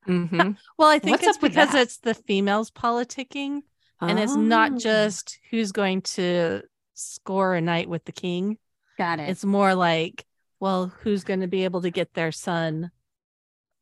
Mm-hmm. 0.06 0.52
well 0.78 0.88
i 0.88 1.00
think 1.00 1.20
What's 1.20 1.26
it's 1.26 1.38
because 1.38 1.74
it's 1.74 1.98
the 1.98 2.14
females 2.14 2.70
politicking 2.70 3.62
and 4.00 4.18
it's 4.18 4.36
not 4.36 4.72
Oh, 4.74 4.78
just 4.78 5.38
who's 5.50 5.72
going 5.72 6.02
to 6.02 6.62
score 6.94 7.54
a 7.54 7.60
night 7.60 7.88
with 7.88 8.04
the 8.04 8.12
king. 8.12 8.58
Got 8.98 9.20
it. 9.20 9.28
it's 9.28 9.44
more 9.44 9.74
like 9.74 10.24
well 10.60 10.86
who's 11.00 11.24
going 11.24 11.40
to 11.40 11.46
be 11.48 11.64
able 11.64 11.82
to 11.82 11.90
get 11.90 12.14
their 12.14 12.32
son 12.32 12.90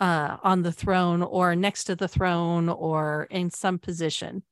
uh 0.00 0.36
on 0.42 0.62
the 0.62 0.72
throne 0.72 1.22
or 1.22 1.54
next 1.54 1.84
to 1.84 1.94
the 1.94 2.08
throne 2.08 2.68
or 2.68 3.28
in 3.30 3.50
some 3.50 3.78
position. 3.78 4.42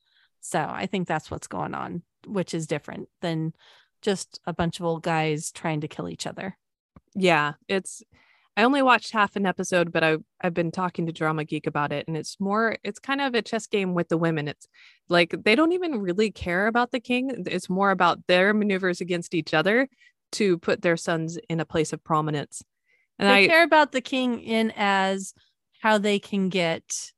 So 0.41 0.61
i 0.61 0.87
think 0.87 1.07
that's 1.09 1.31
what's 1.31 1.47
going 1.49 1.75
on 1.75 2.03
which 2.27 2.55
is 2.55 2.67
different 2.69 3.09
than 3.21 3.53
just 4.01 4.41
a 4.47 4.53
bunch 4.53 4.79
of 4.81 4.87
old 4.87 5.03
guys 5.03 5.51
trying 5.53 5.81
to 5.81 5.89
kill 5.89 6.09
each 6.09 6.27
other. 6.27 6.57
Yeah, 7.15 7.55
it's 7.69 8.03
I 8.57 8.65
only 8.65 8.83
watched 8.83 9.13
half 9.13 9.35
an 9.37 9.47
episode, 9.47 9.93
but 9.93 10.05
I 10.05 10.19
I've 10.43 10.55
been 10.55 10.71
talking 10.71 11.07
to 11.07 11.13
Drama 11.13 11.45
Geek 11.45 11.67
about 11.67 11.93
it 11.93 12.07
and 12.07 12.17
it's 12.17 12.39
more 12.39 12.77
it's 12.85 12.99
kind 12.99 13.21
of 13.21 13.35
a 13.35 13.43
chess 13.43 13.67
game 13.67 13.95
with 13.95 14.09
the 14.09 14.19
women. 14.19 14.47
It's 14.49 14.69
like 15.09 15.35
they 15.45 15.55
don't 15.55 15.73
even 15.73 16.01
really 16.01 16.31
care 16.31 16.67
about 16.67 16.91
the 16.91 17.01
king. 17.01 17.45
It's 17.47 17.71
more 17.71 17.91
about 17.91 18.27
their 18.27 18.53
maneuvers 18.53 19.01
against 19.01 19.35
each 19.35 19.55
other 19.55 19.89
to 20.33 20.59
put 20.59 20.83
their 20.83 20.97
sons 20.97 21.39
in 21.49 21.61
a 21.61 21.65
place 21.65 21.93
of 21.93 22.05
prominence. 22.05 22.63
And 23.19 23.29
they 23.29 23.45
I 23.45 23.49
care 23.49 23.65
about 23.65 23.93
the 23.93 24.01
king 24.01 24.41
in 24.41 24.73
as 24.77 25.33
how 25.81 25.99
they 25.99 26.19
can 26.19 26.49
get 26.49 27.13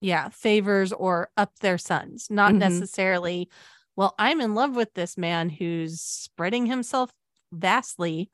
yeah 0.00 0.28
favors 0.28 0.92
or 0.92 1.30
up 1.36 1.58
their 1.60 1.78
sons 1.78 2.26
not 2.30 2.52
Mhm. 2.52 2.58
necessarily 2.58 3.48
well 3.96 4.14
i'm 4.18 4.40
in 4.42 4.54
love 4.54 4.76
with 4.76 4.92
this 4.94 5.16
man 5.16 5.48
who's 5.48 6.00
spreading 6.02 6.66
himself 6.66 7.10
vastly 7.52 8.30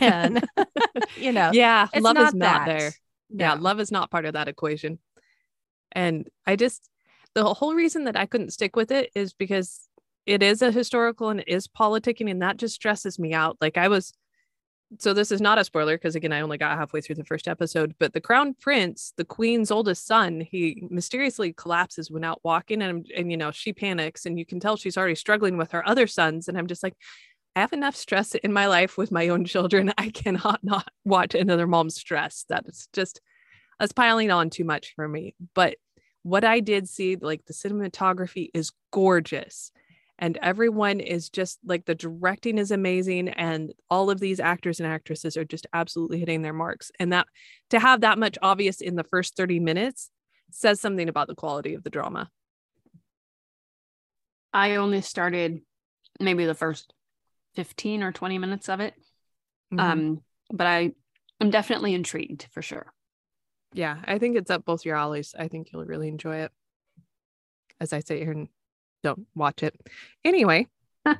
and 0.00 0.44
you 1.16 1.32
know 1.32 1.50
yeah, 1.52 1.88
it's 1.92 2.02
love 2.02 2.16
is 2.16 2.34
not 2.34 2.34
not 2.34 2.66
that. 2.66 2.78
there. 2.78 2.92
Yeah, 3.30 3.54
love 3.54 3.80
is 3.80 3.92
not 3.92 4.10
part 4.10 4.24
of 4.24 4.34
that 4.34 4.48
equation. 4.48 4.98
And 5.92 6.28
I 6.46 6.56
just 6.56 6.88
the 7.34 7.54
whole 7.54 7.74
reason 7.74 8.04
that 8.04 8.16
I 8.16 8.26
couldn't 8.26 8.52
stick 8.52 8.76
with 8.76 8.90
it 8.90 9.10
is 9.14 9.32
because 9.32 9.88
it 10.26 10.42
is 10.42 10.62
a 10.62 10.72
historical 10.72 11.28
and 11.28 11.40
it 11.40 11.48
is 11.48 11.66
politicking 11.66 12.30
and 12.30 12.42
that 12.42 12.56
just 12.56 12.74
stresses 12.74 13.18
me 13.18 13.32
out. 13.32 13.56
Like 13.60 13.78
I 13.78 13.88
was 13.88 14.12
so 14.98 15.14
this 15.14 15.30
is 15.30 15.40
not 15.40 15.58
a 15.58 15.64
spoiler 15.64 15.96
because 15.96 16.16
again 16.16 16.32
I 16.32 16.40
only 16.40 16.58
got 16.58 16.76
halfway 16.76 17.00
through 17.00 17.14
the 17.14 17.24
first 17.24 17.46
episode, 17.46 17.94
but 18.00 18.12
the 18.12 18.20
crown 18.20 18.54
prince, 18.60 19.12
the 19.16 19.24
queen's 19.24 19.70
oldest 19.70 20.06
son, 20.06 20.40
he 20.40 20.86
mysteriously 20.90 21.52
collapses 21.52 22.10
when 22.10 22.24
out 22.24 22.40
walking 22.42 22.82
and 22.82 23.06
and 23.16 23.30
you 23.30 23.36
know, 23.36 23.52
she 23.52 23.72
panics 23.72 24.26
and 24.26 24.38
you 24.38 24.44
can 24.44 24.58
tell 24.58 24.76
she's 24.76 24.96
already 24.96 25.14
struggling 25.14 25.56
with 25.56 25.70
her 25.70 25.88
other 25.88 26.06
sons 26.06 26.48
and 26.48 26.58
I'm 26.58 26.66
just 26.66 26.82
like 26.82 26.94
I 27.56 27.60
have 27.60 27.72
enough 27.72 27.96
stress 27.96 28.34
in 28.34 28.52
my 28.52 28.66
life 28.66 28.96
with 28.96 29.10
my 29.10 29.28
own 29.28 29.44
children. 29.44 29.92
I 29.98 30.10
cannot 30.10 30.62
not 30.62 30.88
watch 31.04 31.34
another 31.34 31.66
mom's 31.66 31.96
stress. 31.96 32.44
That's 32.48 32.88
just 32.92 33.20
that's 33.78 33.92
piling 33.92 34.30
on 34.30 34.50
too 34.50 34.64
much 34.64 34.94
for 34.94 35.08
me. 35.08 35.34
But 35.54 35.76
what 36.22 36.44
I 36.44 36.60
did 36.60 36.88
see, 36.88 37.16
like 37.16 37.46
the 37.46 37.54
cinematography 37.54 38.50
is 38.52 38.72
gorgeous 38.92 39.72
and 40.20 40.36
everyone 40.42 41.00
is 41.00 41.30
just 41.30 41.58
like 41.64 41.86
the 41.86 41.94
directing 41.94 42.58
is 42.58 42.70
amazing 42.70 43.30
and 43.30 43.72
all 43.88 44.10
of 44.10 44.20
these 44.20 44.38
actors 44.38 44.78
and 44.78 44.86
actresses 44.86 45.36
are 45.36 45.44
just 45.44 45.66
absolutely 45.72 46.20
hitting 46.20 46.42
their 46.42 46.52
marks 46.52 46.92
and 47.00 47.12
that 47.12 47.26
to 47.70 47.80
have 47.80 48.02
that 48.02 48.18
much 48.18 48.36
obvious 48.42 48.80
in 48.80 48.96
the 48.96 49.04
first 49.04 49.34
30 49.34 49.58
minutes 49.58 50.10
says 50.50 50.80
something 50.80 51.08
about 51.08 51.26
the 51.26 51.34
quality 51.34 51.74
of 51.74 51.82
the 51.82 51.90
drama 51.90 52.30
i 54.52 54.76
only 54.76 55.00
started 55.00 55.60
maybe 56.20 56.44
the 56.44 56.54
first 56.54 56.92
15 57.54 58.02
or 58.02 58.12
20 58.12 58.38
minutes 58.38 58.68
of 58.68 58.80
it 58.80 58.94
mm-hmm. 59.72 59.80
um 59.80 60.20
but 60.52 60.66
i 60.66 60.92
i'm 61.40 61.50
definitely 61.50 61.94
intrigued 61.94 62.46
for 62.52 62.62
sure 62.62 62.92
yeah 63.72 63.98
i 64.04 64.18
think 64.18 64.36
it's 64.36 64.50
up 64.50 64.64
both 64.64 64.84
your 64.84 64.96
alleys 64.96 65.34
i 65.38 65.48
think 65.48 65.72
you'll 65.72 65.84
really 65.84 66.08
enjoy 66.08 66.36
it 66.36 66.52
as 67.80 67.92
i 67.92 68.00
sit 68.00 68.18
here 68.18 68.32
and 68.32 68.48
don't 69.02 69.26
watch 69.34 69.62
it. 69.62 69.74
Anyway. 70.24 70.66
if 71.06 71.16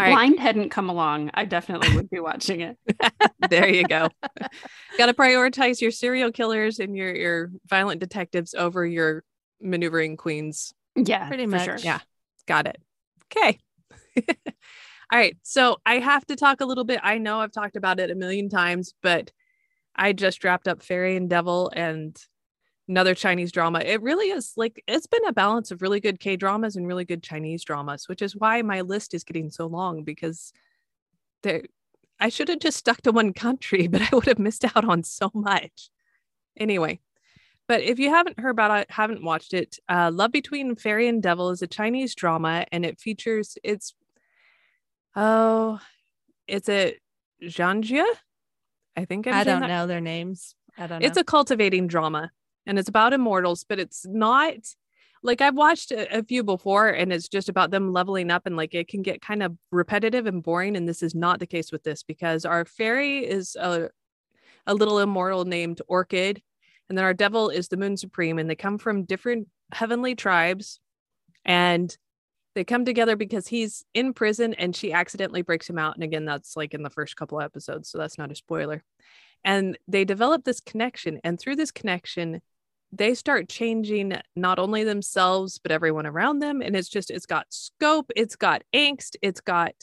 All 0.00 0.06
Blind 0.06 0.34
right. 0.34 0.38
hadn't 0.38 0.70
come 0.70 0.88
along, 0.88 1.30
I 1.34 1.44
definitely 1.44 1.94
would 1.96 2.10
be 2.10 2.20
watching 2.20 2.60
it. 2.60 2.78
there 3.50 3.68
you 3.68 3.84
go. 3.84 4.08
Got 4.98 5.06
to 5.06 5.14
prioritize 5.14 5.80
your 5.80 5.90
serial 5.90 6.32
killers 6.32 6.78
and 6.78 6.96
your 6.96 7.14
your 7.14 7.50
violent 7.66 8.00
detectives 8.00 8.54
over 8.54 8.86
your 8.86 9.24
maneuvering 9.60 10.16
queens. 10.16 10.72
Yeah, 10.94 11.28
pretty 11.28 11.46
much. 11.46 11.64
Sure. 11.64 11.78
Yeah, 11.78 12.00
got 12.46 12.66
it. 12.66 12.80
Okay. 13.26 13.58
All 15.10 15.18
right. 15.18 15.36
So 15.42 15.78
I 15.86 15.98
have 15.98 16.26
to 16.26 16.36
talk 16.36 16.60
a 16.60 16.66
little 16.66 16.84
bit. 16.84 17.00
I 17.02 17.18
know 17.18 17.40
I've 17.40 17.52
talked 17.52 17.76
about 17.76 17.98
it 18.00 18.10
a 18.10 18.14
million 18.14 18.48
times, 18.48 18.92
but 19.02 19.32
I 19.96 20.12
just 20.12 20.44
wrapped 20.44 20.68
up 20.68 20.82
Fairy 20.82 21.16
and 21.16 21.30
Devil 21.30 21.70
and 21.74 22.16
another 22.88 23.14
Chinese 23.14 23.52
drama. 23.52 23.80
It 23.80 24.02
really 24.02 24.30
is 24.30 24.52
like 24.56 24.82
it's 24.86 25.06
been 25.06 25.26
a 25.26 25.32
balance 25.32 25.70
of 25.70 25.82
really 25.82 26.00
good 26.00 26.20
K 26.20 26.36
dramas 26.36 26.76
and 26.76 26.86
really 26.86 27.04
good 27.04 27.22
Chinese 27.22 27.64
dramas, 27.64 28.08
which 28.08 28.22
is 28.22 28.36
why 28.36 28.62
my 28.62 28.82
list 28.82 29.14
is 29.14 29.24
getting 29.24 29.50
so 29.50 29.66
long 29.66 30.04
because 30.04 30.52
there 31.42 31.62
I 32.20 32.30
should 32.30 32.48
have 32.48 32.58
just 32.58 32.78
stuck 32.78 33.02
to 33.02 33.12
one 33.12 33.32
country, 33.32 33.86
but 33.88 34.02
I 34.02 34.08
would 34.12 34.26
have 34.26 34.38
missed 34.38 34.64
out 34.64 34.84
on 34.84 35.02
so 35.04 35.30
much. 35.34 35.90
Anyway, 36.56 37.00
but 37.68 37.82
if 37.82 37.98
you 37.98 38.10
haven't 38.10 38.40
heard 38.40 38.50
about 38.50 38.80
it, 38.80 38.90
haven't 38.90 39.22
watched 39.22 39.54
it, 39.54 39.78
uh, 39.88 40.10
Love 40.12 40.32
Between 40.32 40.74
Fairy 40.74 41.06
and 41.06 41.22
Devil 41.22 41.50
is 41.50 41.62
a 41.62 41.66
Chinese 41.66 42.14
drama 42.14 42.66
and 42.72 42.84
it 42.84 42.98
features 42.98 43.56
it's 43.62 43.94
oh, 45.18 45.80
it's 46.46 46.68
a 46.68 46.96
Zhangjie. 47.42 48.04
I 48.96 49.04
think 49.04 49.26
I'm 49.26 49.34
I 49.34 49.44
do 49.44 49.60
not 49.60 49.68
know 49.68 49.86
their 49.86 50.00
names. 50.00 50.54
I 50.76 50.86
don't 50.86 51.00
know. 51.00 51.06
It's 51.06 51.18
a 51.18 51.24
cultivating 51.24 51.86
drama 51.86 52.30
and 52.66 52.78
it's 52.78 52.88
about 52.88 53.12
immortals, 53.12 53.64
but 53.68 53.78
it's 53.78 54.06
not 54.06 54.56
like 55.22 55.40
I've 55.40 55.56
watched 55.56 55.90
a, 55.90 56.18
a, 56.18 56.22
few 56.22 56.44
before 56.44 56.88
and 56.88 57.12
it's 57.12 57.28
just 57.28 57.48
about 57.48 57.70
them 57.70 57.92
leveling 57.92 58.30
up 58.30 58.46
and 58.46 58.56
like 58.56 58.74
it 58.74 58.88
can 58.88 59.02
get 59.02 59.20
kind 59.20 59.42
of 59.42 59.56
repetitive 59.72 60.26
and 60.26 60.42
boring. 60.42 60.76
And 60.76 60.88
this 60.88 61.02
is 61.02 61.14
not 61.14 61.40
the 61.40 61.46
case 61.46 61.72
with 61.72 61.82
this 61.82 62.02
because 62.02 62.44
our 62.44 62.64
fairy 62.64 63.26
is 63.26 63.56
a, 63.56 63.90
a 64.66 64.74
little 64.74 65.00
immortal 65.00 65.44
named 65.44 65.82
Orchid. 65.88 66.40
And 66.88 66.96
then 66.96 67.04
our 67.04 67.14
devil 67.14 67.50
is 67.50 67.68
the 67.68 67.76
moon 67.76 67.96
supreme. 67.96 68.38
And 68.38 68.48
they 68.48 68.54
come 68.54 68.78
from 68.78 69.04
different 69.04 69.48
heavenly 69.72 70.14
tribes. 70.14 70.78
And 71.44 71.96
they 72.54 72.64
come 72.64 72.84
together 72.84 73.16
because 73.16 73.46
he's 73.46 73.84
in 73.94 74.12
prison 74.14 74.54
and 74.54 74.74
she 74.74 74.92
accidentally 74.92 75.42
breaks 75.42 75.68
him 75.68 75.78
out. 75.78 75.94
And 75.94 76.02
again, 76.02 76.24
that's 76.24 76.56
like 76.56 76.74
in 76.74 76.82
the 76.82 76.90
first 76.90 77.16
couple 77.16 77.40
episodes. 77.40 77.90
So 77.90 77.98
that's 77.98 78.18
not 78.18 78.32
a 78.32 78.34
spoiler. 78.34 78.82
And 79.44 79.78
they 79.86 80.04
develop 80.04 80.44
this 80.44 80.60
connection. 80.60 81.20
And 81.22 81.38
through 81.38 81.56
this 81.56 81.70
connection, 81.70 82.40
they 82.92 83.14
start 83.14 83.48
changing 83.48 84.14
not 84.34 84.58
only 84.58 84.84
themselves 84.84 85.58
but 85.58 85.72
everyone 85.72 86.06
around 86.06 86.38
them 86.38 86.62
and 86.62 86.74
it's 86.74 86.88
just 86.88 87.10
it's 87.10 87.26
got 87.26 87.46
scope 87.50 88.10
it's 88.16 88.36
got 88.36 88.62
angst 88.74 89.16
it's 89.20 89.40
got 89.40 89.74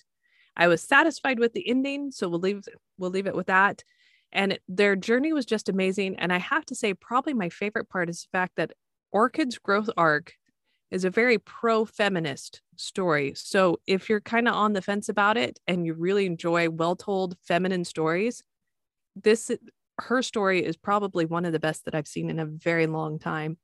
i 0.57 0.67
was 0.67 0.81
satisfied 0.81 1.39
with 1.39 1.53
the 1.53 1.67
ending 1.69 2.11
so 2.11 2.27
we'll 2.27 2.39
leave 2.39 2.63
we'll 2.97 3.11
leave 3.11 3.27
it 3.27 3.35
with 3.35 3.47
that 3.47 3.83
and 4.31 4.57
their 4.67 4.95
journey 4.95 5.33
was 5.33 5.45
just 5.45 5.69
amazing 5.69 6.15
and 6.15 6.33
i 6.33 6.39
have 6.39 6.65
to 6.65 6.75
say 6.75 6.93
probably 6.93 7.33
my 7.33 7.49
favorite 7.49 7.89
part 7.89 8.09
is 8.09 8.23
the 8.23 8.37
fact 8.37 8.53
that 8.55 8.73
orchid's 9.13 9.59
growth 9.59 9.89
arc 9.95 10.33
is 10.91 11.03
a 11.03 11.09
very 11.09 11.37
pro-feminist 11.37 12.61
story 12.75 13.33
so 13.35 13.79
if 13.87 14.09
you're 14.09 14.21
kind 14.21 14.47
of 14.47 14.53
on 14.53 14.73
the 14.73 14.81
fence 14.81 15.09
about 15.09 15.37
it 15.37 15.59
and 15.67 15.85
you 15.85 15.93
really 15.93 16.25
enjoy 16.25 16.69
well-told 16.69 17.35
feminine 17.41 17.83
stories 17.83 18.43
this 19.15 19.51
her 19.99 20.21
story 20.21 20.63
is 20.63 20.75
probably 20.75 21.25
one 21.25 21.45
of 21.45 21.53
the 21.53 21.59
best 21.59 21.85
that 21.85 21.95
I've 21.95 22.07
seen 22.07 22.29
in 22.29 22.39
a 22.39 22.45
very 22.45 22.87
long 22.87 23.19
time. 23.19 23.57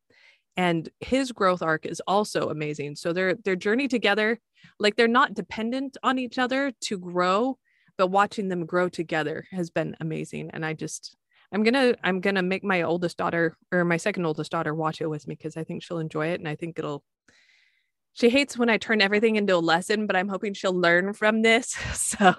And 0.58 0.90
his 1.00 1.32
growth 1.32 1.62
arc 1.62 1.86
is 1.86 2.02
also 2.08 2.50
amazing. 2.50 2.96
So 2.96 3.14
their 3.14 3.36
their 3.36 3.56
journey 3.56 3.88
together, 3.88 4.40
like 4.80 4.96
they're 4.96 5.08
not 5.08 5.34
dependent 5.34 5.98
on 6.04 6.20
each 6.20 6.38
other 6.38 6.72
to 6.82 7.00
grow, 7.00 7.58
but 7.98 8.08
watching 8.08 8.50
them 8.50 8.66
grow 8.66 8.90
together 8.90 9.46
has 9.52 9.70
been 9.70 9.96
amazing. 10.00 10.52
And 10.54 10.66
I 10.66 10.74
just 10.74 11.16
I'm 11.52 11.64
gonna 11.64 11.96
I'm 12.04 12.22
gonna 12.22 12.42
make 12.42 12.64
my 12.64 12.84
oldest 12.84 13.18
daughter 13.18 13.58
or 13.72 13.84
my 13.84 13.98
second 13.98 14.26
oldest 14.26 14.52
daughter 14.52 14.74
watch 14.74 15.02
it 15.02 15.08
with 15.08 15.28
me 15.28 15.36
because 15.36 15.58
I 15.58 15.64
think 15.64 15.84
she'll 15.84 16.00
enjoy 16.00 16.28
it 16.28 16.40
and 16.40 16.48
I 16.48 16.56
think 16.56 16.80
it'll 16.80 17.04
she 18.14 18.30
hates 18.30 18.58
when 18.58 18.70
I 18.70 18.78
turn 18.78 19.02
everything 19.02 19.38
into 19.38 19.56
a 19.56 19.58
lesson, 19.58 20.06
but 20.06 20.16
I'm 20.16 20.28
hoping 20.28 20.54
she'll 20.54 20.74
learn 20.74 21.14
from 21.14 21.42
this. 21.42 21.76
So, 21.94 22.36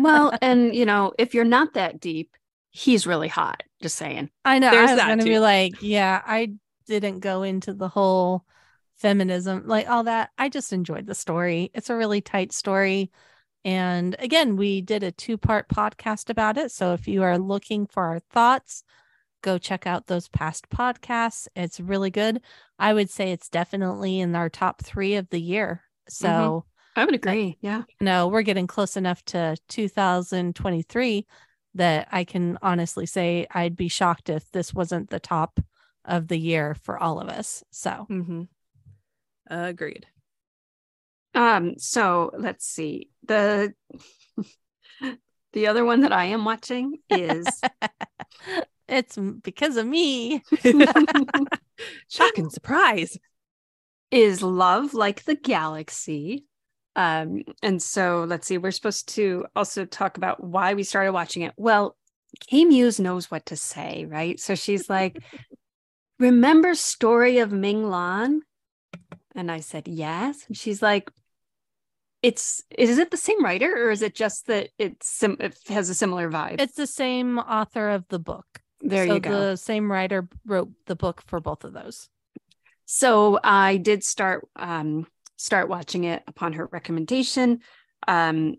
well, 0.00 0.32
and 0.40 0.74
you 0.74 0.86
know, 0.86 1.12
if 1.18 1.34
you're 1.34 1.44
not 1.44 1.74
that 1.74 1.98
deep, 1.98 2.36
he's 2.70 3.06
really 3.06 3.28
hot. 3.28 3.62
Just 3.82 3.96
saying. 3.96 4.30
I 4.44 4.60
know. 4.60 4.70
There's 4.70 4.90
I 4.90 4.94
was 4.94 5.02
gonna 5.02 5.22
too. 5.24 5.28
be 5.28 5.38
like, 5.40 5.82
yeah, 5.82 6.22
I 6.24 6.52
didn't 6.86 7.18
go 7.18 7.42
into 7.42 7.74
the 7.74 7.88
whole 7.88 8.44
feminism, 8.96 9.64
like 9.66 9.88
all 9.88 10.04
that. 10.04 10.30
I 10.38 10.48
just 10.48 10.72
enjoyed 10.72 11.06
the 11.06 11.14
story. 11.14 11.70
It's 11.74 11.90
a 11.90 11.96
really 11.96 12.20
tight 12.20 12.52
story. 12.52 13.10
And 13.64 14.16
again, 14.18 14.56
we 14.56 14.80
did 14.80 15.02
a 15.02 15.12
two 15.12 15.38
part 15.38 15.68
podcast 15.68 16.30
about 16.30 16.56
it. 16.56 16.72
So 16.72 16.94
if 16.94 17.06
you 17.06 17.22
are 17.22 17.38
looking 17.38 17.86
for 17.86 18.04
our 18.04 18.18
thoughts, 18.18 18.82
go 19.42 19.58
check 19.58 19.86
out 19.86 20.06
those 20.06 20.28
past 20.28 20.68
podcasts. 20.70 21.46
It's 21.54 21.80
really 21.80 22.10
good. 22.10 22.40
I 22.78 22.92
would 22.94 23.10
say 23.10 23.32
it's 23.32 23.48
definitely 23.48 24.20
in 24.20 24.34
our 24.34 24.48
top 24.48 24.82
three 24.82 25.14
of 25.16 25.28
the 25.30 25.40
year. 25.40 25.82
So 26.08 26.28
mm-hmm. 26.28 27.00
I 27.00 27.04
would 27.04 27.14
agree. 27.14 27.58
Yeah. 27.60 27.82
No, 28.00 28.28
we're 28.28 28.42
getting 28.42 28.66
close 28.66 28.96
enough 28.96 29.24
to 29.26 29.56
2023 29.68 31.26
that 31.74 32.08
I 32.12 32.24
can 32.24 32.58
honestly 32.62 33.06
say 33.06 33.46
I'd 33.50 33.76
be 33.76 33.88
shocked 33.88 34.28
if 34.28 34.50
this 34.50 34.74
wasn't 34.74 35.10
the 35.10 35.20
top 35.20 35.58
of 36.04 36.28
the 36.28 36.36
year 36.36 36.74
for 36.74 36.98
all 36.98 37.20
of 37.20 37.28
us. 37.28 37.64
So, 37.70 38.06
mm-hmm. 38.10 38.42
agreed. 39.46 40.06
Um, 41.34 41.78
so 41.78 42.30
let's 42.36 42.66
see. 42.66 43.10
The 43.26 43.74
the 45.52 45.66
other 45.66 45.84
one 45.84 46.00
that 46.00 46.12
I 46.12 46.26
am 46.26 46.44
watching 46.44 46.98
is 47.10 47.46
it's 48.88 49.16
because 49.16 49.76
of 49.76 49.86
me. 49.86 50.42
Shocking 52.08 52.50
surprise. 52.50 53.18
Is 54.10 54.42
Love 54.42 54.92
Like 54.92 55.24
the 55.24 55.34
Galaxy 55.34 56.44
um, 56.94 57.42
and 57.62 57.82
so 57.82 58.24
let's 58.28 58.46
see, 58.46 58.58
we're 58.58 58.70
supposed 58.70 59.08
to 59.14 59.46
also 59.56 59.84
talk 59.84 60.16
about 60.16 60.42
why 60.42 60.74
we 60.74 60.82
started 60.82 61.12
watching 61.12 61.42
it. 61.42 61.54
Well, 61.56 61.96
K 62.48 62.64
Muse 62.64 63.00
knows 63.00 63.30
what 63.30 63.46
to 63.46 63.56
say, 63.56 64.06
right? 64.08 64.38
So 64.38 64.54
she's 64.54 64.90
like, 64.90 65.18
Remember 66.18 66.74
Story 66.74 67.38
of 67.38 67.52
Ming 67.52 67.88
Lan? 67.88 68.42
And 69.34 69.50
I 69.50 69.60
said, 69.60 69.88
Yes. 69.88 70.44
And 70.48 70.56
she's 70.56 70.82
like, 70.82 71.10
it's 72.22 72.62
is 72.78 72.98
it 72.98 73.10
the 73.10 73.16
same 73.16 73.44
writer 73.44 73.86
or 73.86 73.90
is 73.90 74.02
it 74.02 74.14
just 74.14 74.46
that 74.46 74.70
it's 74.78 75.08
sim- 75.08 75.38
it 75.40 75.58
has 75.68 75.90
a 75.90 75.94
similar 75.94 76.30
vibe? 76.30 76.60
It's 76.60 76.76
the 76.76 76.86
same 76.86 77.38
author 77.38 77.90
of 77.90 78.06
the 78.08 78.18
book. 78.18 78.46
There 78.80 79.06
so 79.06 79.14
you 79.14 79.20
go. 79.20 79.50
The 79.50 79.56
same 79.56 79.90
writer 79.90 80.28
wrote 80.46 80.70
the 80.86 80.96
book 80.96 81.22
for 81.26 81.40
both 81.40 81.64
of 81.64 81.72
those. 81.72 82.08
So 82.84 83.38
I 83.42 83.76
did 83.76 84.04
start 84.04 84.46
um, 84.56 85.06
start 85.36 85.68
watching 85.68 86.04
it 86.04 86.22
upon 86.26 86.54
her 86.54 86.66
recommendation. 86.66 87.60
Um, 88.06 88.56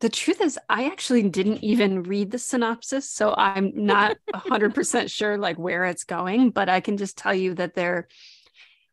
the 0.00 0.08
truth 0.08 0.40
is, 0.40 0.58
I 0.68 0.86
actually 0.86 1.28
didn't 1.28 1.64
even 1.64 2.02
read 2.02 2.30
the 2.30 2.38
synopsis, 2.38 3.10
so 3.10 3.34
I'm 3.36 3.72
not 3.74 4.16
100% 4.34 5.10
sure 5.10 5.38
like 5.38 5.58
where 5.58 5.84
it's 5.84 6.04
going, 6.04 6.50
but 6.50 6.68
I 6.68 6.80
can 6.80 6.96
just 6.96 7.16
tell 7.16 7.34
you 7.34 7.54
that 7.54 7.74
there 7.74 8.08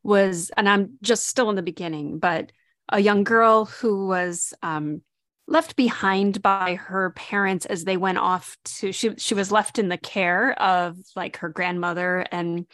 was, 0.01 0.49
and 0.55 0.69
I'm 0.69 0.97
just 1.01 1.27
still 1.27 1.49
in 1.49 1.55
the 1.55 1.61
beginning, 1.61 2.19
but 2.19 2.51
a 2.89 2.99
young 2.99 3.23
girl 3.23 3.65
who 3.65 4.07
was 4.07 4.53
um, 4.61 5.01
left 5.47 5.75
behind 5.75 6.41
by 6.41 6.75
her 6.75 7.11
parents 7.11 7.65
as 7.65 7.83
they 7.83 7.97
went 7.97 8.17
off 8.17 8.55
to 8.63 8.93
she 8.93 9.11
she 9.17 9.33
was 9.33 9.51
left 9.51 9.77
in 9.77 9.89
the 9.89 9.97
care 9.97 10.53
of 10.61 10.95
like 11.17 11.37
her 11.37 11.49
grandmother 11.49 12.25
and 12.31 12.65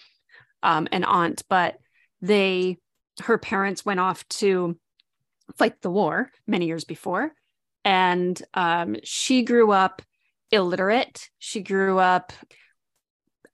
um 0.62 0.88
an 0.92 1.04
aunt 1.04 1.42
but 1.50 1.80
they 2.22 2.78
her 3.22 3.38
parents 3.38 3.86
went 3.86 4.00
off 4.00 4.28
to 4.30 4.78
fight 5.58 5.82
the 5.82 5.90
war 5.90 6.32
many 6.48 6.68
years 6.68 6.86
before. 6.86 7.34
And 7.86 8.42
um 8.54 8.98
she 9.04 9.44
grew 9.44 9.72
up 9.72 10.02
illiterate. 10.52 11.30
She 11.40 11.62
grew 11.62 12.00
up 12.00 12.34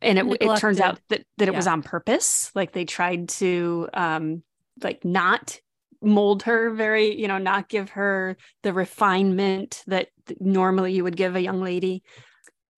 and 0.02 0.20
it, 0.20 0.26
it 0.42 0.58
turns 0.58 0.80
out 0.80 1.00
that, 1.10 1.24
that 1.38 1.48
it 1.48 1.52
yeah. 1.52 1.58
was 1.58 1.68
on 1.68 1.84
purpose. 1.84 2.52
Like 2.54 2.72
they 2.72 2.86
tried 2.86 3.30
to 3.30 3.90
um 3.94 4.44
like 4.82 5.06
not 5.06 5.60
mold 6.02 6.44
her 6.44 6.72
very 6.72 7.20
you 7.20 7.28
know 7.28 7.38
not 7.38 7.70
give 7.70 7.92
her 7.92 8.38
the 8.64 8.74
refinement 8.74 9.84
that 9.88 10.10
normally 10.40 10.94
you 10.94 11.04
would 11.04 11.18
give 11.18 11.36
a 11.36 11.42
young 11.42 11.62
lady. 11.62 12.04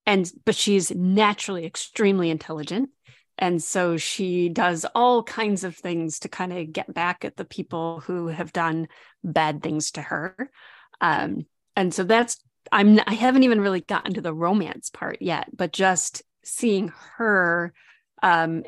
And 0.05 0.31
but 0.45 0.55
she's 0.55 0.91
naturally 0.91 1.65
extremely 1.65 2.29
intelligent. 2.29 2.89
And 3.37 3.61
so 3.61 3.97
she 3.97 4.49
does 4.49 4.85
all 4.95 5.21
kinds 5.21 5.63
of 5.63 5.75
things 5.75 6.19
to 6.19 6.29
kind 6.29 6.51
of 6.51 6.71
get 6.71 6.91
back 6.91 7.23
at 7.23 7.35
the 7.35 7.45
people 7.45 7.99
who 7.99 8.27
have 8.27 8.51
done 8.51 8.87
bad 9.23 9.61
things 9.61 9.91
to 9.91 10.01
her. 10.01 10.49
Um, 11.01 11.45
and 11.77 11.93
so 11.93 12.03
that's 12.03 12.43
i'm 12.73 12.99
i 13.07 13.13
haven't 13.13 13.43
even 13.43 13.61
really 13.61 13.79
gotten 13.79 14.13
to 14.13 14.19
the 14.19 14.33
romance 14.33 14.89
part 14.89 15.21
yet 15.21 15.47
but 15.55 15.71
just 15.71 16.23
seeing 16.43 16.91
her 17.15 17.73
um, 18.23 18.63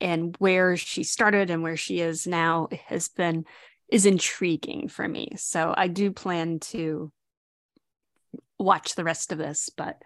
and 0.00 0.36
where 0.38 0.76
she 0.76 1.02
started 1.02 1.50
and 1.50 1.62
where 1.62 1.76
she 1.76 2.00
is 2.00 2.26
now 2.26 2.68
has 2.86 3.08
been 3.08 3.44
is 3.92 4.06
intriguing 4.06 4.88
for 4.88 5.06
me. 5.06 5.34
So 5.36 5.74
I 5.76 5.86
do 5.88 6.12
plan 6.12 6.60
to 6.60 7.12
watch 8.58 8.94
the 8.94 9.04
rest 9.04 9.32
of 9.32 9.38
this, 9.38 9.68
but 9.76 10.00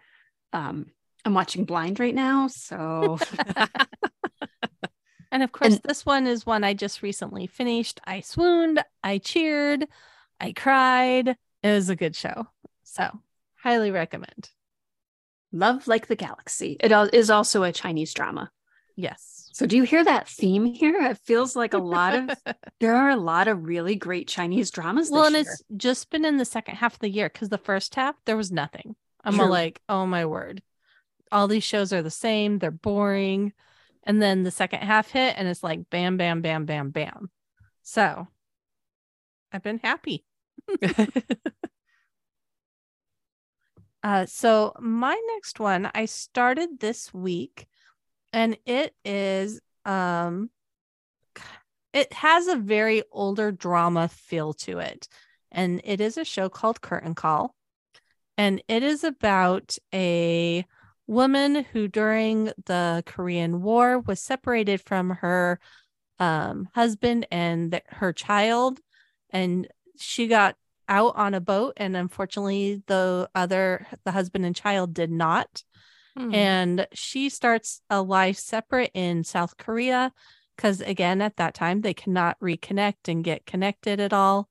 um, 0.52 0.86
I'm 1.24 1.34
watching 1.34 1.64
Blind 1.64 2.00
right 2.00 2.14
now. 2.14 2.48
So. 2.48 3.18
and 5.30 5.44
of 5.44 5.52
course, 5.52 5.74
and, 5.74 5.82
this 5.84 6.04
one 6.04 6.26
is 6.26 6.44
one 6.44 6.64
I 6.64 6.74
just 6.74 7.00
recently 7.00 7.46
finished. 7.46 8.00
I 8.04 8.22
swooned, 8.22 8.82
I 9.04 9.18
cheered, 9.18 9.86
I 10.40 10.50
cried. 10.50 11.28
It 11.62 11.70
was 11.70 11.88
a 11.88 11.96
good 11.96 12.16
show. 12.16 12.48
So, 12.82 13.20
highly 13.54 13.92
recommend. 13.92 14.50
Love 15.52 15.86
Like 15.86 16.08
the 16.08 16.16
Galaxy. 16.16 16.76
It 16.80 16.90
is 17.14 17.30
also 17.30 17.62
a 17.62 17.70
Chinese 17.70 18.12
drama. 18.12 18.50
Yes. 18.96 19.35
So 19.56 19.64
do 19.64 19.74
you 19.74 19.84
hear 19.84 20.04
that 20.04 20.28
theme 20.28 20.66
here? 20.66 21.00
It 21.00 21.16
feels 21.16 21.56
like 21.56 21.72
a 21.72 21.78
lot 21.78 22.14
of 22.14 22.28
there 22.80 22.94
are 22.94 23.08
a 23.08 23.16
lot 23.16 23.48
of 23.48 23.64
really 23.64 23.96
great 23.96 24.28
Chinese 24.28 24.70
dramas. 24.70 25.10
Well, 25.10 25.24
and 25.24 25.32
year. 25.32 25.40
it's 25.40 25.62
just 25.78 26.10
been 26.10 26.26
in 26.26 26.36
the 26.36 26.44
second 26.44 26.74
half 26.74 26.92
of 26.92 26.98
the 26.98 27.08
year 27.08 27.30
because 27.30 27.48
the 27.48 27.56
first 27.56 27.94
half 27.94 28.14
there 28.26 28.36
was 28.36 28.52
nothing. 28.52 28.96
I'm 29.24 29.38
like, 29.38 29.80
oh 29.88 30.04
my 30.04 30.26
word, 30.26 30.60
all 31.32 31.48
these 31.48 31.64
shows 31.64 31.90
are 31.94 32.02
the 32.02 32.10
same. 32.10 32.58
They're 32.58 32.70
boring, 32.70 33.54
and 34.02 34.20
then 34.20 34.42
the 34.42 34.50
second 34.50 34.80
half 34.80 35.10
hit, 35.10 35.36
and 35.38 35.48
it's 35.48 35.62
like 35.62 35.88
bam, 35.88 36.18
bam, 36.18 36.42
bam, 36.42 36.66
bam, 36.66 36.90
bam. 36.90 37.30
So 37.82 38.28
I've 39.50 39.62
been 39.62 39.80
happy. 39.82 40.26
uh, 44.02 44.26
so 44.26 44.74
my 44.78 45.18
next 45.32 45.58
one 45.58 45.90
I 45.94 46.04
started 46.04 46.78
this 46.80 47.14
week 47.14 47.66
and 48.36 48.58
it 48.66 48.94
is 49.02 49.60
um 49.86 50.50
it 51.94 52.12
has 52.12 52.46
a 52.46 52.56
very 52.56 53.02
older 53.10 53.50
drama 53.50 54.08
feel 54.08 54.52
to 54.52 54.78
it. 54.78 55.08
And 55.50 55.80
it 55.82 56.02
is 56.02 56.18
a 56.18 56.24
show 56.26 56.50
called 56.50 56.82
curtain 56.82 57.14
call. 57.14 57.54
And 58.36 58.62
it 58.68 58.82
is 58.82 59.02
about 59.02 59.78
a 59.94 60.66
woman 61.06 61.64
who 61.72 61.88
during 61.88 62.52
the 62.66 63.02
korean 63.06 63.62
war 63.62 64.00
was 64.00 64.20
separated 64.20 64.82
from 64.82 65.10
her 65.10 65.58
um, 66.18 66.68
husband 66.74 67.26
and 67.30 67.70
th- 67.72 67.84
her 67.86 68.12
child. 68.12 68.80
And 69.30 69.66
she 69.98 70.26
got 70.26 70.56
out 70.88 71.16
on 71.16 71.32
a 71.32 71.40
boat 71.40 71.72
and 71.78 71.96
unfortunately 71.96 72.82
the 72.86 73.30
other 73.34 73.86
the 74.04 74.12
husband 74.12 74.44
and 74.44 74.54
child 74.54 74.92
did 74.92 75.10
not 75.10 75.64
Hmm. 76.16 76.34
And 76.34 76.86
she 76.92 77.28
starts 77.28 77.80
a 77.90 78.00
life 78.00 78.38
separate 78.38 78.90
in 78.94 79.24
South 79.24 79.56
Korea 79.56 80.12
because, 80.56 80.80
again, 80.80 81.20
at 81.20 81.36
that 81.36 81.54
time, 81.54 81.82
they 81.82 81.94
cannot 81.94 82.40
reconnect 82.40 83.08
and 83.08 83.22
get 83.22 83.46
connected 83.46 84.00
at 84.00 84.12
all. 84.12 84.48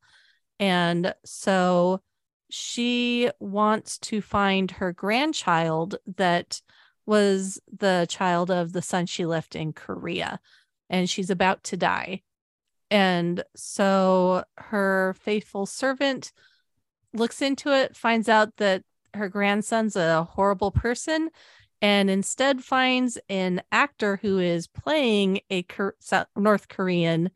And 0.60 1.14
so 1.26 2.02
she 2.50 3.30
wants 3.40 3.98
to 3.98 4.22
find 4.22 4.72
her 4.72 4.94
grandchild 4.94 5.96
that 6.18 6.62
was 7.06 7.60
the 7.72 8.06
child 8.10 8.52
of 8.52 8.72
the 8.72 8.82
son 8.82 9.06
she 9.06 9.26
left 9.26 9.56
in 9.56 9.74
Korea. 9.74 10.40
And 10.90 11.10
she's 11.10 11.32
about 11.32 11.64
to 11.66 11.78
die. 11.78 12.22
And 12.92 13.44
so 13.56 14.44
her 14.58 15.16
faithful 15.20 15.66
servant 15.66 16.32
looks 17.14 17.42
into 17.42 17.72
it, 17.72 17.96
finds 17.96 18.30
out 18.30 18.56
that 18.58 18.84
her 19.16 19.30
grandson's 19.30 19.96
a 19.96 20.24
horrible 20.24 20.72
person 20.72 21.30
and 21.82 22.10
instead 22.10 22.64
finds 22.64 23.18
an 23.30 23.62
actor 23.72 24.18
who 24.22 24.40
is 24.40 24.68
playing 24.68 25.42
a 25.52 25.66
North 26.36 26.68
Korean 26.68 27.30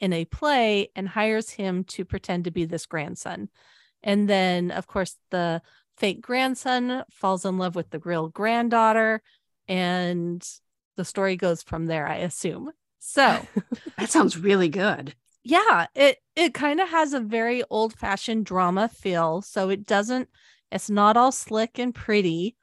in 0.00 0.12
a 0.12 0.24
play 0.24 0.90
and 0.96 1.08
hires 1.08 1.50
him 1.50 1.84
to 1.84 2.04
pretend 2.04 2.44
to 2.44 2.50
be 2.50 2.64
this 2.64 2.86
grandson. 2.86 3.48
And 4.02 4.28
then, 4.28 4.70
of 4.70 4.86
course, 4.86 5.16
the 5.30 5.62
fake 5.96 6.20
grandson 6.20 7.04
falls 7.10 7.44
in 7.44 7.56
love 7.56 7.74
with 7.74 7.90
the 7.90 8.00
real 8.00 8.28
granddaughter, 8.28 9.22
and 9.68 10.46
the 10.96 11.04
story 11.04 11.36
goes 11.36 11.62
from 11.62 11.86
there, 11.86 12.06
I 12.06 12.16
assume. 12.16 12.70
So 12.98 13.46
that 13.98 14.10
sounds 14.10 14.36
really 14.36 14.68
good. 14.68 15.14
Yeah, 15.42 15.86
it 15.94 16.18
it 16.36 16.54
kind 16.54 16.80
of 16.80 16.88
has 16.88 17.12
a 17.12 17.20
very 17.20 17.62
old-fashioned 17.70 18.46
drama 18.46 18.88
feel. 18.88 19.42
So 19.42 19.68
it 19.68 19.86
doesn't, 19.86 20.28
it's 20.74 20.90
not 20.90 21.16
all 21.16 21.32
slick 21.32 21.78
and 21.78 21.94
pretty, 21.94 22.56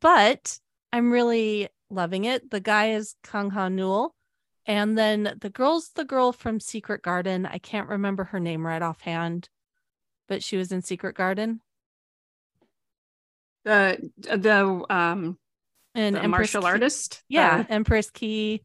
but 0.00 0.58
I'm 0.92 1.10
really 1.10 1.68
loving 1.90 2.24
it. 2.24 2.50
The 2.50 2.60
guy 2.60 2.90
is 2.92 3.16
Kang 3.24 3.50
Ha 3.50 3.68
Neul. 3.68 4.10
And 4.66 4.98
then 4.98 5.36
the 5.40 5.50
girl's 5.50 5.90
the 5.94 6.04
girl 6.04 6.32
from 6.32 6.60
Secret 6.60 7.02
Garden. 7.02 7.46
I 7.46 7.58
can't 7.58 7.88
remember 7.88 8.24
her 8.24 8.40
name 8.40 8.66
right 8.66 8.82
offhand, 8.82 9.48
but 10.28 10.42
she 10.42 10.56
was 10.56 10.72
in 10.72 10.82
Secret 10.82 11.16
Garden. 11.16 11.60
The 13.64 14.10
the 14.18 14.84
um 14.90 15.38
and 15.94 16.14
the 16.16 16.28
martial 16.28 16.62
Key. 16.62 16.68
artist. 16.68 17.22
Yeah, 17.28 17.58
uh, 17.60 17.64
Empress 17.68 18.10
Ki. 18.10 18.62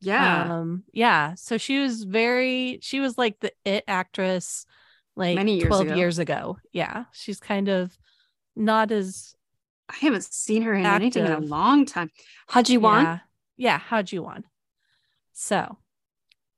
Yeah. 0.00 0.58
Um, 0.58 0.84
yeah. 0.92 1.34
So 1.34 1.56
she 1.56 1.80
was 1.80 2.04
very 2.04 2.78
she 2.82 3.00
was 3.00 3.16
like 3.16 3.40
the 3.40 3.52
it 3.64 3.84
actress 3.88 4.66
like 5.16 5.36
Many 5.36 5.56
years 5.56 5.68
12 5.68 5.86
ago. 5.86 5.94
years 5.94 6.18
ago. 6.18 6.58
Yeah. 6.72 7.04
She's 7.12 7.40
kind 7.40 7.68
of 7.68 7.96
not 8.56 8.90
as 8.92 9.34
I 9.88 9.96
haven't 10.00 10.24
seen 10.24 10.62
her 10.62 10.74
in 10.74 10.86
active. 10.86 11.02
anything 11.02 11.26
in 11.26 11.32
a 11.32 11.46
long 11.46 11.84
time. 11.86 12.10
Ha 12.48 12.62
Ji 12.62 12.78
Won? 12.78 13.04
Yeah. 13.04 13.18
yeah, 13.56 13.78
Ha 13.78 14.02
Ji 14.02 14.18
Won. 14.18 14.44
So 15.32 15.78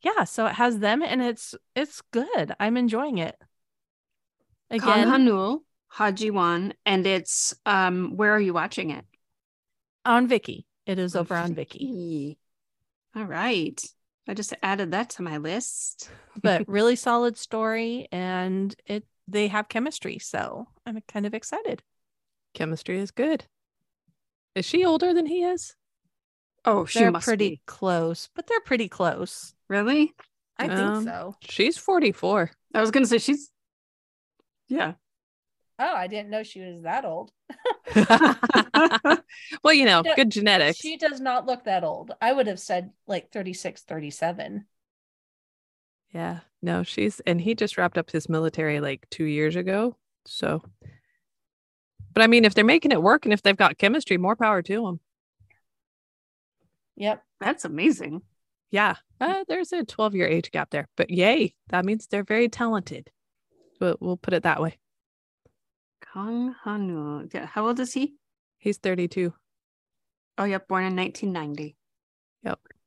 yeah, 0.03 0.25
so 0.25 0.47
it 0.47 0.55
has 0.55 0.79
them 0.79 1.03
and 1.03 1.23
it's 1.23 1.55
it's 1.75 2.03
good. 2.13 2.55
I'm 2.61 2.77
enjoying 2.77 3.19
it. 3.19 3.37
Again, 4.71 5.09
Kang 5.09 5.09
Ha 5.09 5.17
Neul, 5.17 5.61
Ha 5.89 6.71
and 6.85 7.07
it's 7.07 7.55
um 7.65 8.17
where 8.17 8.33
are 8.33 8.41
you 8.41 8.53
watching 8.53 8.91
it? 8.91 9.05
On 10.05 10.29
Viki. 10.29 10.65
It 10.87 10.99
is 10.99 11.17
over 11.17 11.35
on 11.35 11.55
Viki. 11.55 12.37
All 13.17 13.25
right. 13.25 13.83
I 14.29 14.35
just 14.35 14.55
added 14.63 14.91
that 14.91 15.11
to 15.11 15.23
my 15.23 15.39
list. 15.39 16.11
but 16.43 16.65
really 16.69 16.97
solid 16.97 17.37
story 17.37 18.09
and 18.13 18.75
it 18.87 19.05
they 19.29 19.49
have 19.49 19.69
chemistry, 19.69 20.19
so 20.19 20.67
I'm 20.85 21.01
kind 21.09 21.27
of 21.27 21.35
excited. 21.35 21.83
Chemistry 22.55 22.99
is 22.99 23.11
good. 23.11 23.45
Is 24.55 24.65
she 24.65 24.85
older 24.85 25.13
than 25.13 25.27
he 25.27 25.43
is? 25.43 25.75
Oh, 26.65 26.85
she 26.85 27.01
they're 27.01 27.11
must 27.11 27.27
pretty 27.27 27.51
be. 27.51 27.61
close, 27.67 28.29
but 28.35 28.47
they're 28.47 28.61
pretty 28.61 28.89
close. 28.89 29.55
Really? 29.69 30.15
I 30.59 30.69
um, 30.69 31.05
think 31.05 31.09
so. 31.09 31.35
She's 31.43 31.77
44. 31.77 32.51
I 32.75 32.81
was 32.81 32.91
gonna 32.91 33.07
say 33.07 33.19
she's 33.19 33.51
yeah. 34.69 34.95
Oh, 35.79 35.95
I 35.95 36.07
didn't 36.07 36.31
know 36.31 36.43
she 36.43 36.61
was 36.61 36.83
that 36.83 37.05
old. 37.05 37.31
well, 39.63 39.75
you 39.75 39.85
know, 39.85 40.03
good 40.17 40.31
genetics. 40.31 40.79
She 40.79 40.97
does 40.97 41.21
not 41.21 41.47
look 41.47 41.65
that 41.65 41.85
old. 41.85 42.13
I 42.21 42.33
would 42.33 42.47
have 42.47 42.59
said 42.59 42.93
like 43.07 43.31
36, 43.31 43.83
37. 43.83 44.65
Yeah. 46.17 46.41
No, 46.63 46.83
she's 46.83 47.21
and 47.21 47.39
he 47.39 47.55
just 47.55 47.77
wrapped 47.77 47.99
up 47.99 48.11
his 48.11 48.27
military 48.27 48.81
like 48.81 49.07
2 49.11 49.25
years 49.25 49.55
ago. 49.55 49.97
So 50.25 50.63
but 52.15 52.23
I 52.23 52.27
mean, 52.27 52.47
if 52.47 52.55
they're 52.55 52.65
making 52.65 52.93
it 52.93 53.03
work 53.03 53.27
and 53.27 53.35
if 53.35 53.43
they've 53.43 53.55
got 53.55 53.77
chemistry, 53.77 54.17
more 54.17 54.35
power 54.35 54.63
to 54.63 54.83
them. 54.83 55.01
Yep. 56.97 57.23
That's 57.39 57.67
amazing. 57.67 58.23
Yeah. 58.71 58.95
Uh, 59.21 59.45
there's 59.47 59.71
a 59.75 59.85
12 59.85 60.15
year 60.15 60.27
age 60.27 60.51
gap 60.51 60.71
there, 60.71 60.89
but 60.97 61.11
yay. 61.11 61.55
That 61.69 61.85
means 61.85 62.07
they're 62.07 62.25
very 62.25 62.49
talented. 62.49 63.11
We'll, 63.83 63.99
we'll 64.01 64.17
put 64.17 64.33
it 64.33 64.45
that 64.45 64.63
way. 64.63 64.79
Kang 66.15 66.55
Hanu. 66.65 67.29
Yeah, 67.35 67.45
How 67.45 67.67
old 67.67 67.81
is 67.81 67.93
he? 67.93 68.15
He's 68.57 68.79
32. 68.79 69.35
Oh, 70.39 70.45
yep, 70.45 70.67
born 70.69 70.85
in 70.85 70.97
1990. 70.97 71.77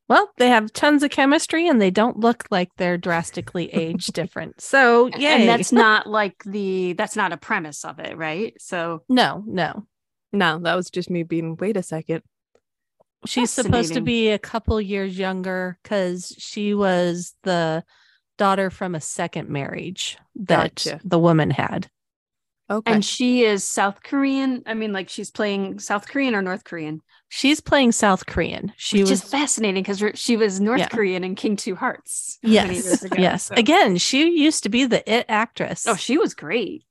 Well, 0.09 0.31
they 0.37 0.49
have 0.49 0.73
tons 0.73 1.03
of 1.03 1.11
chemistry 1.11 1.67
and 1.67 1.79
they 1.79 1.91
don't 1.91 2.19
look 2.19 2.45
like 2.49 2.71
they're 2.77 2.97
drastically 2.97 3.71
age 3.71 4.07
different. 4.07 4.59
So, 4.59 5.07
yeah. 5.17 5.35
And 5.35 5.47
that's 5.47 5.71
not 5.71 6.07
like 6.07 6.43
the 6.43 6.93
that's 6.93 7.15
not 7.15 7.31
a 7.31 7.37
premise 7.37 7.85
of 7.85 7.99
it, 7.99 8.17
right? 8.17 8.53
So 8.59 9.03
no, 9.07 9.43
no. 9.45 9.85
No, 10.31 10.59
that 10.59 10.75
was 10.75 10.89
just 10.89 11.09
me 11.09 11.23
being, 11.23 11.55
wait 11.57 11.77
a 11.77 11.83
second. 11.83 12.23
She's 13.25 13.51
supposed 13.51 13.93
to 13.93 14.01
be 14.01 14.29
a 14.29 14.39
couple 14.39 14.79
years 14.79 15.17
younger 15.17 15.77
because 15.83 16.33
she 16.37 16.73
was 16.73 17.35
the 17.43 17.83
daughter 18.37 18.69
from 18.69 18.95
a 18.95 19.01
second 19.01 19.49
marriage 19.49 20.17
that 20.35 20.75
Gotcha. 20.75 21.01
the 21.03 21.19
woman 21.19 21.49
had. 21.49 21.89
Okay. 22.71 22.91
and 22.91 23.03
she 23.03 23.43
is 23.43 23.63
South 23.63 24.03
Korean. 24.03 24.61
I 24.67 24.73
mean, 24.75 24.93
like 24.93 25.09
she's 25.09 25.31
playing 25.31 25.79
South 25.79 26.07
Korean 26.07 26.35
or 26.35 26.41
North 26.41 26.63
Korean. 26.63 27.01
She's 27.27 27.59
playing 27.61 27.91
South 27.93 28.25
Korean. 28.25 28.73
She 28.77 28.99
which 29.01 29.09
was 29.09 29.23
is 29.23 29.29
fascinating 29.29 29.83
because 29.83 30.03
she 30.19 30.37
was 30.37 30.59
North 30.59 30.79
Yeah. 30.79 30.87
Korean 30.87 31.23
in 31.23 31.35
King 31.35 31.55
Two 31.55 31.75
Hearts. 31.75 32.37
many 32.43 32.75
yes, 32.75 32.85
years 32.85 33.03
ago, 33.03 33.15
yes. 33.19 33.43
so- 33.45 33.55
Again, 33.55 33.97
she 33.97 34.29
used 34.39 34.63
to 34.63 34.69
be 34.69 34.85
the 34.85 35.01
it 35.11 35.25
actress. 35.29 35.87
Oh, 35.87 35.95
she 35.95 36.17
was 36.17 36.33
great. 36.33 36.83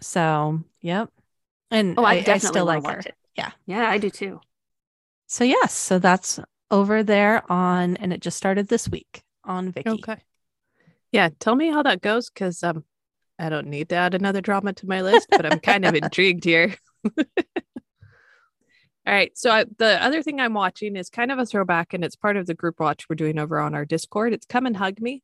so 0.00 0.60
yep. 0.80 1.10
And 1.70 1.98
Oh, 1.98 2.04
I, 2.04 2.12
I, 2.12 2.14
I 2.14 2.20
definitely 2.22 2.48
still 2.48 2.64
like 2.66 2.86
her. 2.86 2.98
it. 3.00 3.14
Yeah. 3.36 3.50
yeah, 3.66 3.88
I 3.88 3.98
do 3.98 4.10
too. 4.10 4.40
So 5.28 5.44
yes, 5.44 5.72
so 5.72 5.98
that's 5.98 6.40
over 6.70 7.02
there 7.02 7.50
on, 7.50 7.96
and 7.98 8.12
it 8.12 8.20
just 8.20 8.36
started 8.36 8.68
this 8.68 8.88
week 8.88 9.22
on 9.44 9.72
Viki. 9.72 9.86
okay. 9.86 10.16
Yeah. 11.12 11.28
Tell 11.38 11.54
me 11.54 11.70
how 11.70 11.82
that 11.82 12.00
goes 12.00 12.30
because 12.30 12.62
um, 12.62 12.84
I 13.40 13.48
don't 13.48 13.68
need 13.68 13.88
to 13.88 13.94
add 13.96 14.14
another 14.14 14.40
drama 14.40 14.74
to 14.74 14.86
my 14.86 15.00
list, 15.02 15.28
but 15.30 15.50
I'm 15.50 15.60
kind 15.60 15.84
of 15.84 15.94
intrigued 15.94 16.44
here. 16.44 16.76
All 17.18 19.14
right. 19.14 19.36
So 19.36 19.50
I, 19.50 19.64
the 19.78 20.02
other 20.04 20.22
thing 20.22 20.40
I'm 20.40 20.54
watching 20.54 20.94
is 20.94 21.08
kind 21.08 21.32
of 21.32 21.38
a 21.38 21.46
throwback, 21.46 21.94
and 21.94 22.04
it's 22.04 22.16
part 22.16 22.36
of 22.36 22.46
the 22.46 22.54
group 22.54 22.78
watch 22.78 23.06
we're 23.08 23.16
doing 23.16 23.38
over 23.38 23.58
on 23.58 23.74
our 23.74 23.86
Discord. 23.86 24.34
It's 24.34 24.46
Come 24.46 24.66
and 24.66 24.76
Hug 24.76 25.00
Me. 25.00 25.22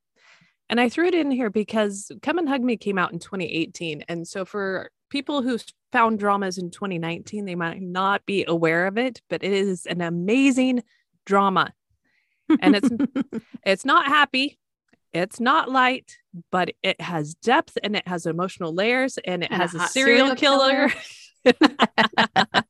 And 0.68 0.80
I 0.80 0.88
threw 0.88 1.06
it 1.06 1.14
in 1.14 1.30
here 1.30 1.50
because 1.50 2.10
Come 2.22 2.38
and 2.38 2.48
Hug 2.48 2.62
Me 2.62 2.76
came 2.76 2.98
out 2.98 3.12
in 3.12 3.18
2018. 3.18 4.04
And 4.08 4.26
so 4.26 4.44
for 4.44 4.90
people 5.10 5.42
who 5.42 5.58
found 5.92 6.18
dramas 6.18 6.58
in 6.58 6.70
2019, 6.70 7.44
they 7.44 7.54
might 7.54 7.80
not 7.80 8.24
be 8.26 8.44
aware 8.48 8.86
of 8.86 8.98
it, 8.98 9.20
but 9.28 9.44
it 9.44 9.52
is 9.52 9.86
an 9.86 10.00
amazing 10.00 10.82
drama. 11.24 11.72
And 12.60 12.76
it's 12.76 12.88
it's 13.64 13.84
not 13.84 14.06
happy, 14.06 14.58
it's 15.12 15.38
not 15.38 15.70
light, 15.70 16.16
but 16.52 16.70
it 16.82 17.00
has 17.00 17.34
depth 17.34 17.78
and 17.82 17.96
it 17.96 18.06
has 18.08 18.26
emotional 18.26 18.72
layers 18.74 19.18
and 19.18 19.42
it 19.44 19.50
And 19.50 19.60
has 19.62 19.74
a 19.74 19.78
hot 19.78 19.90
serial, 19.90 20.36
serial 20.36 20.36
killer. 20.36 20.88
killer. 21.44 21.54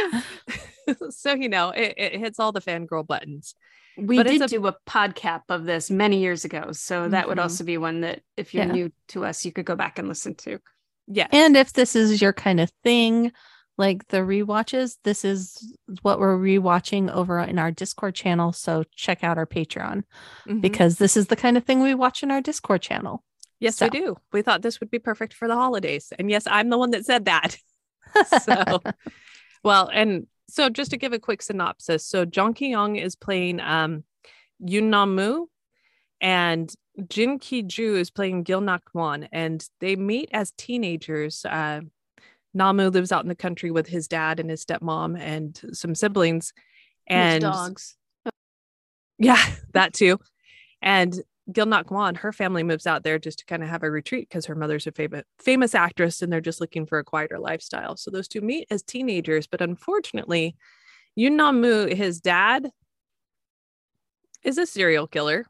so 1.10 1.34
you 1.34 1.48
know 1.48 1.70
it, 1.70 1.94
it 1.96 2.18
hits 2.18 2.38
all 2.40 2.52
the 2.52 2.60
fangirl 2.60 3.06
buttons. 3.06 3.54
We 3.96 4.16
But 4.16 4.26
did 4.26 4.40
a- 4.42 4.46
do 4.48 4.66
a 4.66 4.76
podcast 4.88 5.42
of 5.50 5.64
this 5.64 5.90
many 5.90 6.18
years 6.20 6.44
ago, 6.46 6.72
so 6.72 7.08
that 7.08 7.28
would 7.28 7.36
Mhm. 7.38 7.42
also 7.42 7.64
be 7.64 7.76
one 7.76 8.00
that 8.00 8.22
if 8.38 8.54
you're 8.54 8.64
Yeah. 8.64 8.72
new 8.72 8.92
to 9.08 9.24
us, 9.26 9.44
you 9.44 9.52
could 9.52 9.66
go 9.66 9.76
back 9.76 9.98
and 9.98 10.08
listen 10.08 10.34
to. 10.36 10.58
Yeah. 11.08 11.26
And 11.30 11.56
if 11.56 11.72
this 11.74 11.94
is 11.94 12.22
your 12.22 12.32
kind 12.32 12.58
of 12.58 12.70
thing, 12.82 13.32
like 13.82 14.06
the 14.08 14.18
rewatches, 14.18 14.96
this 15.02 15.24
is 15.24 15.74
what 16.02 16.20
we're 16.20 16.38
rewatching 16.38 17.10
over 17.12 17.40
in 17.40 17.58
our 17.58 17.72
Discord 17.72 18.14
channel. 18.14 18.52
So 18.52 18.84
check 18.94 19.24
out 19.24 19.38
our 19.38 19.46
Patreon 19.46 20.04
Mhm. 20.46 20.60
because 20.60 20.98
this 20.98 21.16
is 21.16 21.26
the 21.26 21.36
kind 21.44 21.56
of 21.56 21.64
thing 21.64 21.80
we 21.82 21.94
watch 21.94 22.22
in 22.22 22.30
our 22.30 22.40
Discord 22.40 22.80
channel. 22.82 23.24
yes, 23.58 23.76
so- 23.76 23.86
we 23.86 23.90
do. 24.00 24.16
We 24.32 24.42
thought 24.42 24.62
this 24.62 24.78
would 24.80 24.90
be 24.90 24.98
perfect 25.00 25.34
for 25.34 25.46
the 25.48 25.54
holidays. 25.56 26.12
And 26.18 26.30
yes, 26.30 26.44
I'm 26.46 26.68
the 26.70 26.78
one 26.78 26.90
that 26.92 27.04
said 27.04 27.24
that. 27.26 27.56
so 28.46 28.80
well 29.64 29.88
and 29.92 30.26
so 30.48 30.68
just 30.68 30.90
to 30.92 30.96
give 30.96 31.12
a 31.12 31.18
quick 31.18 31.40
synopsis 31.42 32.04
so 32.04 32.24
Jang 32.24 32.52
Ki 32.54 32.68
Yong 32.70 32.96
is 32.96 33.14
playing 33.16 33.58
um 33.60 34.04
Yoon 34.62 34.88
Nam 34.94 35.14
Moo 35.14 35.46
and 36.20 36.72
Jin 37.08 37.38
Ki 37.38 37.62
Ju 37.62 37.96
is 37.96 38.10
playing 38.10 38.42
Gil 38.42 38.60
Nak 38.60 38.82
Won 38.92 39.28
and 39.32 39.58
they 39.80 39.96
meet 39.96 40.28
as 40.32 40.52
teenagers 40.64 41.44
uh 41.44 41.80
Namu 42.54 42.88
lives 42.88 43.12
out 43.12 43.22
in 43.22 43.28
the 43.28 43.34
country 43.34 43.70
with 43.70 43.86
his 43.86 44.08
dad 44.08 44.40
and 44.40 44.50
his 44.50 44.64
stepmom 44.64 45.18
and 45.18 45.60
some 45.72 45.94
siblings 45.94 46.52
and 47.06 47.42
dogs. 47.42 47.96
yeah, 49.18 49.42
that 49.72 49.94
too. 49.94 50.18
And 50.80 51.22
Gil 51.50 51.66
Nak 51.66 51.90
Won, 51.90 52.14
her 52.16 52.32
family 52.32 52.62
moves 52.62 52.86
out 52.86 53.02
there 53.02 53.18
just 53.18 53.40
to 53.40 53.44
kind 53.46 53.62
of 53.62 53.68
have 53.68 53.82
a 53.82 53.90
retreat 53.90 54.28
because 54.28 54.46
her 54.46 54.54
mother's 54.54 54.86
a 54.86 54.92
famous 54.92 55.24
famous 55.40 55.74
actress 55.74 56.22
and 56.22 56.32
they're 56.32 56.40
just 56.40 56.60
looking 56.60 56.86
for 56.86 56.98
a 56.98 57.04
quieter 57.04 57.38
lifestyle. 57.38 57.96
So 57.96 58.10
those 58.10 58.28
two 58.28 58.40
meet 58.40 58.68
as 58.70 58.82
teenagers, 58.82 59.46
but 59.46 59.60
unfortunately, 59.60 60.56
Nam 61.16 61.62
his 61.62 62.20
dad, 62.20 62.70
is 64.44 64.58
a 64.58 64.66
serial 64.66 65.06
killer, 65.06 65.46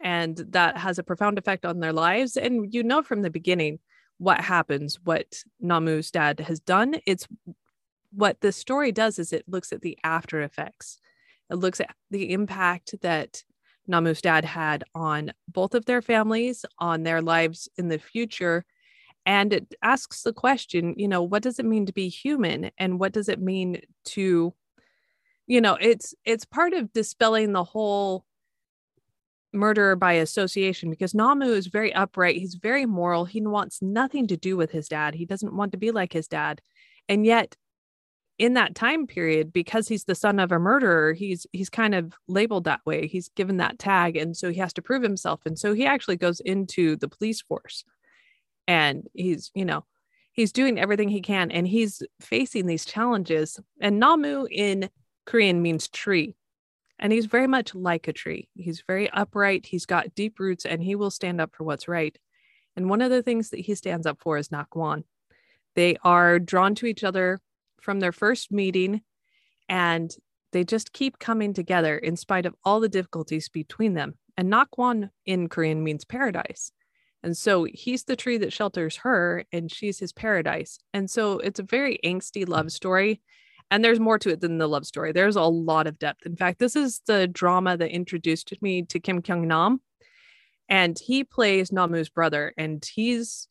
and 0.00 0.36
that 0.50 0.76
has 0.76 0.98
a 0.98 1.02
profound 1.02 1.38
effect 1.38 1.64
on 1.64 1.80
their 1.80 1.92
lives. 1.92 2.36
And 2.36 2.72
you 2.72 2.82
know 2.82 3.02
from 3.02 3.22
the 3.22 3.30
beginning 3.30 3.78
what 4.18 4.40
happens, 4.40 4.98
what 5.02 5.42
Namu's 5.62 6.10
dad 6.10 6.40
has 6.40 6.60
done. 6.60 6.96
It's 7.06 7.26
what 8.12 8.40
the 8.40 8.52
story 8.52 8.92
does 8.92 9.18
is 9.18 9.32
it 9.32 9.44
looks 9.48 9.72
at 9.72 9.82
the 9.82 9.98
after 10.04 10.42
effects. 10.42 10.98
It 11.50 11.54
looks 11.56 11.80
at 11.80 11.94
the 12.10 12.32
impact 12.32 12.94
that 13.02 13.42
Namu's 13.88 14.20
dad 14.20 14.44
had 14.44 14.84
on 14.94 15.32
both 15.48 15.74
of 15.74 15.86
their 15.86 16.02
families, 16.02 16.64
on 16.78 17.02
their 17.02 17.22
lives 17.22 17.68
in 17.78 17.88
the 17.88 17.98
future. 17.98 18.64
And 19.24 19.52
it 19.52 19.74
asks 19.82 20.22
the 20.22 20.32
question, 20.32 20.94
you 20.96 21.08
know, 21.08 21.22
what 21.22 21.42
does 21.42 21.58
it 21.58 21.64
mean 21.64 21.86
to 21.86 21.92
be 21.92 22.08
human? 22.08 22.70
And 22.78 22.98
what 22.98 23.12
does 23.12 23.28
it 23.28 23.40
mean 23.40 23.80
to, 24.06 24.54
you 25.46 25.60
know, 25.60 25.76
it's 25.80 26.14
it's 26.24 26.44
part 26.44 26.72
of 26.74 26.92
dispelling 26.92 27.52
the 27.52 27.64
whole 27.64 28.24
murder 29.52 29.96
by 29.96 30.14
association 30.14 30.90
because 30.90 31.14
Namu 31.14 31.46
is 31.46 31.66
very 31.68 31.92
upright. 31.94 32.36
He's 32.36 32.54
very 32.54 32.86
moral. 32.86 33.24
He 33.24 33.40
wants 33.40 33.80
nothing 33.80 34.26
to 34.28 34.36
do 34.36 34.56
with 34.56 34.70
his 34.70 34.88
dad. 34.88 35.14
He 35.14 35.26
doesn't 35.26 35.56
want 35.56 35.72
to 35.72 35.78
be 35.78 35.90
like 35.90 36.12
his 36.12 36.28
dad. 36.28 36.60
And 37.08 37.24
yet 37.24 37.56
in 38.38 38.54
that 38.54 38.74
time 38.74 39.06
period 39.06 39.52
because 39.52 39.88
he's 39.88 40.04
the 40.04 40.14
son 40.14 40.38
of 40.38 40.52
a 40.52 40.58
murderer 40.58 41.12
he's 41.12 41.46
he's 41.52 41.68
kind 41.68 41.94
of 41.94 42.14
labeled 42.28 42.64
that 42.64 42.80
way 42.86 43.06
he's 43.06 43.28
given 43.30 43.56
that 43.56 43.78
tag 43.78 44.16
and 44.16 44.36
so 44.36 44.50
he 44.50 44.60
has 44.60 44.72
to 44.72 44.82
prove 44.82 45.02
himself 45.02 45.40
and 45.44 45.58
so 45.58 45.74
he 45.74 45.84
actually 45.84 46.16
goes 46.16 46.40
into 46.40 46.96
the 46.96 47.08
police 47.08 47.42
force 47.42 47.84
and 48.66 49.08
he's 49.12 49.50
you 49.54 49.64
know 49.64 49.84
he's 50.32 50.52
doing 50.52 50.78
everything 50.78 51.08
he 51.08 51.20
can 51.20 51.50
and 51.50 51.66
he's 51.66 52.02
facing 52.20 52.66
these 52.66 52.84
challenges 52.84 53.58
and 53.80 53.98
namu 53.98 54.46
in 54.50 54.88
korean 55.26 55.60
means 55.60 55.88
tree 55.88 56.36
and 56.98 57.12
he's 57.12 57.26
very 57.26 57.46
much 57.46 57.74
like 57.74 58.08
a 58.08 58.12
tree 58.12 58.48
he's 58.54 58.82
very 58.86 59.10
upright 59.10 59.66
he's 59.66 59.86
got 59.86 60.14
deep 60.14 60.38
roots 60.38 60.64
and 60.64 60.82
he 60.82 60.94
will 60.94 61.10
stand 61.10 61.40
up 61.40 61.54
for 61.54 61.64
what's 61.64 61.88
right 61.88 62.18
and 62.76 62.88
one 62.88 63.02
of 63.02 63.10
the 63.10 63.22
things 63.22 63.50
that 63.50 63.60
he 63.60 63.74
stands 63.74 64.06
up 64.06 64.18
for 64.20 64.38
is 64.38 64.48
nakwan 64.48 65.04
they 65.74 65.96
are 66.02 66.38
drawn 66.38 66.74
to 66.74 66.86
each 66.86 67.04
other 67.04 67.40
from 67.80 68.00
their 68.00 68.12
first 68.12 68.50
meeting 68.50 69.02
and 69.68 70.14
they 70.52 70.64
just 70.64 70.92
keep 70.92 71.18
coming 71.18 71.52
together 71.52 71.96
in 71.96 72.16
spite 72.16 72.46
of 72.46 72.54
all 72.64 72.80
the 72.80 72.88
difficulties 72.88 73.48
between 73.48 73.94
them. 73.94 74.14
And 74.36 74.52
Nakwan 74.52 75.10
in 75.26 75.48
Korean 75.48 75.82
means 75.82 76.04
paradise. 76.04 76.72
And 77.22 77.36
so 77.36 77.64
he's 77.64 78.04
the 78.04 78.16
tree 78.16 78.38
that 78.38 78.52
shelters 78.52 78.96
her 78.98 79.44
and 79.52 79.70
she's 79.70 79.98
his 79.98 80.12
paradise. 80.12 80.78
And 80.94 81.10
so 81.10 81.38
it's 81.38 81.58
a 81.58 81.64
very 81.64 81.98
angsty 82.04 82.48
love 82.48 82.70
story. 82.70 83.20
And 83.70 83.84
there's 83.84 84.00
more 84.00 84.18
to 84.18 84.30
it 84.30 84.40
than 84.40 84.58
the 84.58 84.68
love 84.68 84.86
story. 84.86 85.12
There's 85.12 85.36
a 85.36 85.42
lot 85.42 85.86
of 85.86 85.98
depth. 85.98 86.24
In 86.24 86.36
fact, 86.36 86.58
this 86.58 86.74
is 86.74 87.02
the 87.06 87.26
drama 87.26 87.76
that 87.76 87.90
introduced 87.90 88.52
me 88.62 88.82
to 88.84 89.00
Kim 89.00 89.20
Kyung 89.20 89.46
Nam. 89.46 89.80
And 90.68 90.98
he 90.98 91.24
plays 91.24 91.70
Namu's 91.70 92.08
brother. 92.08 92.54
And 92.56 92.84
he's 92.94 93.48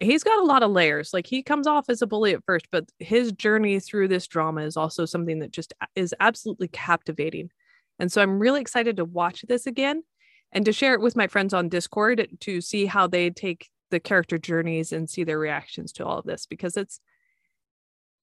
he's 0.00 0.24
got 0.24 0.38
a 0.38 0.44
lot 0.44 0.62
of 0.62 0.70
layers. 0.70 1.12
Like 1.12 1.26
he 1.26 1.42
comes 1.42 1.66
off 1.66 1.86
as 1.88 2.02
a 2.02 2.06
bully 2.06 2.34
at 2.34 2.44
first, 2.44 2.66
but 2.70 2.84
his 2.98 3.32
journey 3.32 3.80
through 3.80 4.08
this 4.08 4.26
drama 4.26 4.62
is 4.62 4.76
also 4.76 5.04
something 5.04 5.38
that 5.40 5.52
just 5.52 5.72
is 5.94 6.14
absolutely 6.20 6.68
captivating. 6.68 7.50
And 7.98 8.10
so 8.10 8.20
I'm 8.20 8.38
really 8.38 8.60
excited 8.60 8.96
to 8.96 9.04
watch 9.04 9.44
this 9.48 9.66
again 9.66 10.02
and 10.50 10.64
to 10.64 10.72
share 10.72 10.94
it 10.94 11.00
with 11.00 11.16
my 11.16 11.26
friends 11.26 11.54
on 11.54 11.68
Discord 11.68 12.26
to 12.40 12.60
see 12.60 12.86
how 12.86 13.06
they 13.06 13.30
take 13.30 13.70
the 13.90 14.00
character 14.00 14.38
journeys 14.38 14.92
and 14.92 15.08
see 15.08 15.24
their 15.24 15.38
reactions 15.38 15.92
to 15.92 16.04
all 16.04 16.18
of 16.18 16.24
this 16.24 16.46
because 16.46 16.76
it's 16.76 17.00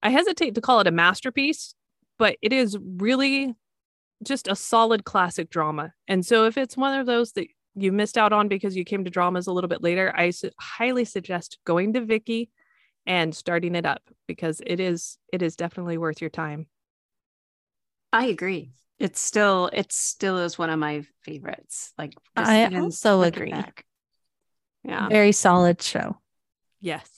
I 0.02 0.10
hesitate 0.10 0.56
to 0.56 0.62
call 0.62 0.80
it 0.80 0.88
a 0.88 0.92
masterpiece, 0.92 1.76
but 2.18 2.38
it 2.42 2.54
is 2.54 2.78
really 2.82 3.56
just 4.24 4.48
a 4.48 4.56
solid 4.56 5.06
classic 5.06 5.50
drama. 5.50 5.94
And 6.08 6.26
so 6.26 6.46
if 6.46 6.58
it's 6.58 6.78
one 6.78 6.98
of 7.00 7.06
those 7.06 7.34
that 7.34 7.48
you 7.76 7.92
missed 7.92 8.18
out 8.18 8.34
on 8.34 8.48
because 8.48 8.76
you 8.76 8.84
came 8.84 9.06
to 9.06 9.12
dramas 9.12 9.48
a 9.48 9.54
little 9.54 9.68
bit 9.68 9.84
later, 9.84 10.14
I 10.16 10.32
su- 10.32 10.52
highly 10.60 11.06
suggest 11.06 11.60
going 11.66 11.94
to 11.94 12.02
Viki 12.02 12.50
and 13.06 13.34
starting 13.34 13.76
it 13.76 13.86
up 13.86 14.02
because 14.28 14.62
it 14.66 14.80
is 14.80 15.18
it 15.32 15.42
is 15.42 15.56
definitely 15.56 15.98
worth 15.98 16.22
your 16.22 16.30
time. 16.30 16.68
I 18.12 18.26
agree. 18.26 18.72
It's 18.98 19.22
still 19.22 19.70
it 19.72 19.92
still 19.92 20.38
is 20.40 20.58
one 20.58 20.70
of 20.70 20.80
my 20.80 21.04
favorites. 21.22 21.94
Like 21.98 22.14
I 22.36 22.66
even 22.66 22.82
also 22.82 23.22
agree. 23.22 23.52
back. 23.52 23.86
Yeah. 24.84 25.08
Very 25.08 25.32
solid 25.32 25.82
show. 25.82 26.18
Yes. 26.82 27.10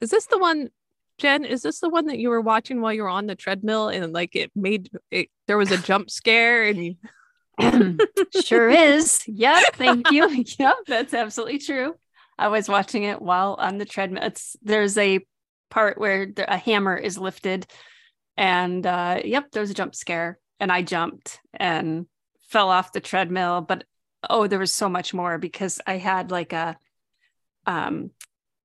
Is 0.00 0.10
this 0.10 0.26
the 0.26 0.38
one 0.38 0.70
Jen, 1.18 1.44
is 1.44 1.62
this 1.62 1.80
the 1.80 1.88
one 1.88 2.06
that 2.06 2.18
you 2.18 2.28
were 2.28 2.40
watching 2.40 2.80
while 2.80 2.92
you 2.92 3.02
were 3.02 3.08
on 3.08 3.26
the 3.26 3.34
treadmill 3.34 3.88
and 3.88 4.12
like 4.12 4.36
it 4.36 4.50
made 4.54 4.90
it 5.10 5.28
there 5.46 5.56
was 5.56 5.70
a 5.70 5.78
jump 5.78 6.10
scare 6.10 6.64
and 6.64 6.84
you 6.84 6.96
sure 8.44 8.68
is. 8.68 9.22
Yep. 9.26 9.64
Thank 9.74 10.10
you. 10.10 10.44
Yep. 10.58 10.76
That's 10.86 11.14
absolutely 11.14 11.58
true. 11.58 11.94
I 12.38 12.48
was 12.48 12.68
watching 12.68 13.04
it 13.04 13.20
while 13.20 13.56
on 13.58 13.78
the 13.78 13.86
treadmill. 13.86 14.24
It's 14.24 14.56
there's 14.62 14.98
a 14.98 15.20
part 15.70 15.98
where 15.98 16.26
the, 16.26 16.52
a 16.52 16.56
hammer 16.56 16.96
is 16.96 17.16
lifted, 17.16 17.66
and 18.36 18.86
uh, 18.86 19.20
yep, 19.24 19.50
there 19.52 19.62
was 19.62 19.70
a 19.70 19.74
jump 19.74 19.94
scare, 19.94 20.38
and 20.60 20.70
I 20.70 20.82
jumped 20.82 21.40
and 21.54 22.06
fell 22.48 22.68
off 22.68 22.92
the 22.92 23.00
treadmill. 23.00 23.62
But 23.62 23.84
oh, 24.28 24.46
there 24.46 24.58
was 24.58 24.72
so 24.72 24.88
much 24.88 25.14
more 25.14 25.38
because 25.38 25.80
I 25.86 25.96
had 25.96 26.30
like 26.30 26.52
a 26.52 26.76
um 27.64 28.10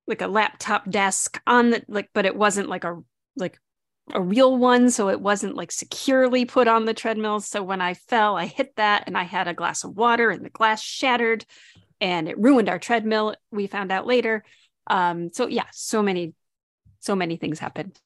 like 0.07 0.21
a 0.21 0.27
laptop 0.27 0.89
desk 0.89 1.41
on 1.47 1.69
the 1.71 1.83
like, 1.87 2.09
but 2.13 2.25
it 2.25 2.35
wasn't 2.35 2.69
like 2.69 2.83
a 2.83 3.01
like 3.35 3.59
a 4.13 4.21
real 4.21 4.57
one 4.57 4.89
so 4.89 5.09
it 5.09 5.21
wasn't 5.21 5.55
like 5.55 5.71
securely 5.71 6.43
put 6.45 6.67
on 6.67 6.85
the 6.85 6.93
treadmill. 6.93 7.39
So 7.39 7.63
when 7.63 7.81
i 7.81 7.93
fell 7.93 8.35
i 8.35 8.45
hit 8.45 8.75
that 8.75 9.03
and 9.07 9.17
i 9.17 9.23
had 9.23 9.47
a 9.47 9.53
glass 9.53 9.83
of 9.83 9.95
water 9.95 10.29
and 10.29 10.43
the 10.43 10.49
glass 10.49 10.81
shattered 10.81 11.45
and 12.01 12.27
it 12.27 12.37
ruined 12.37 12.67
our 12.67 12.79
treadmill 12.79 13.35
we 13.51 13.67
found 13.67 13.91
out 13.91 14.07
later. 14.07 14.43
Um 14.87 15.31
so 15.33 15.47
yeah 15.47 15.67
so 15.71 16.01
many 16.01 16.33
so 16.99 17.15
many 17.15 17.37
things 17.37 17.59
happened. 17.59 17.99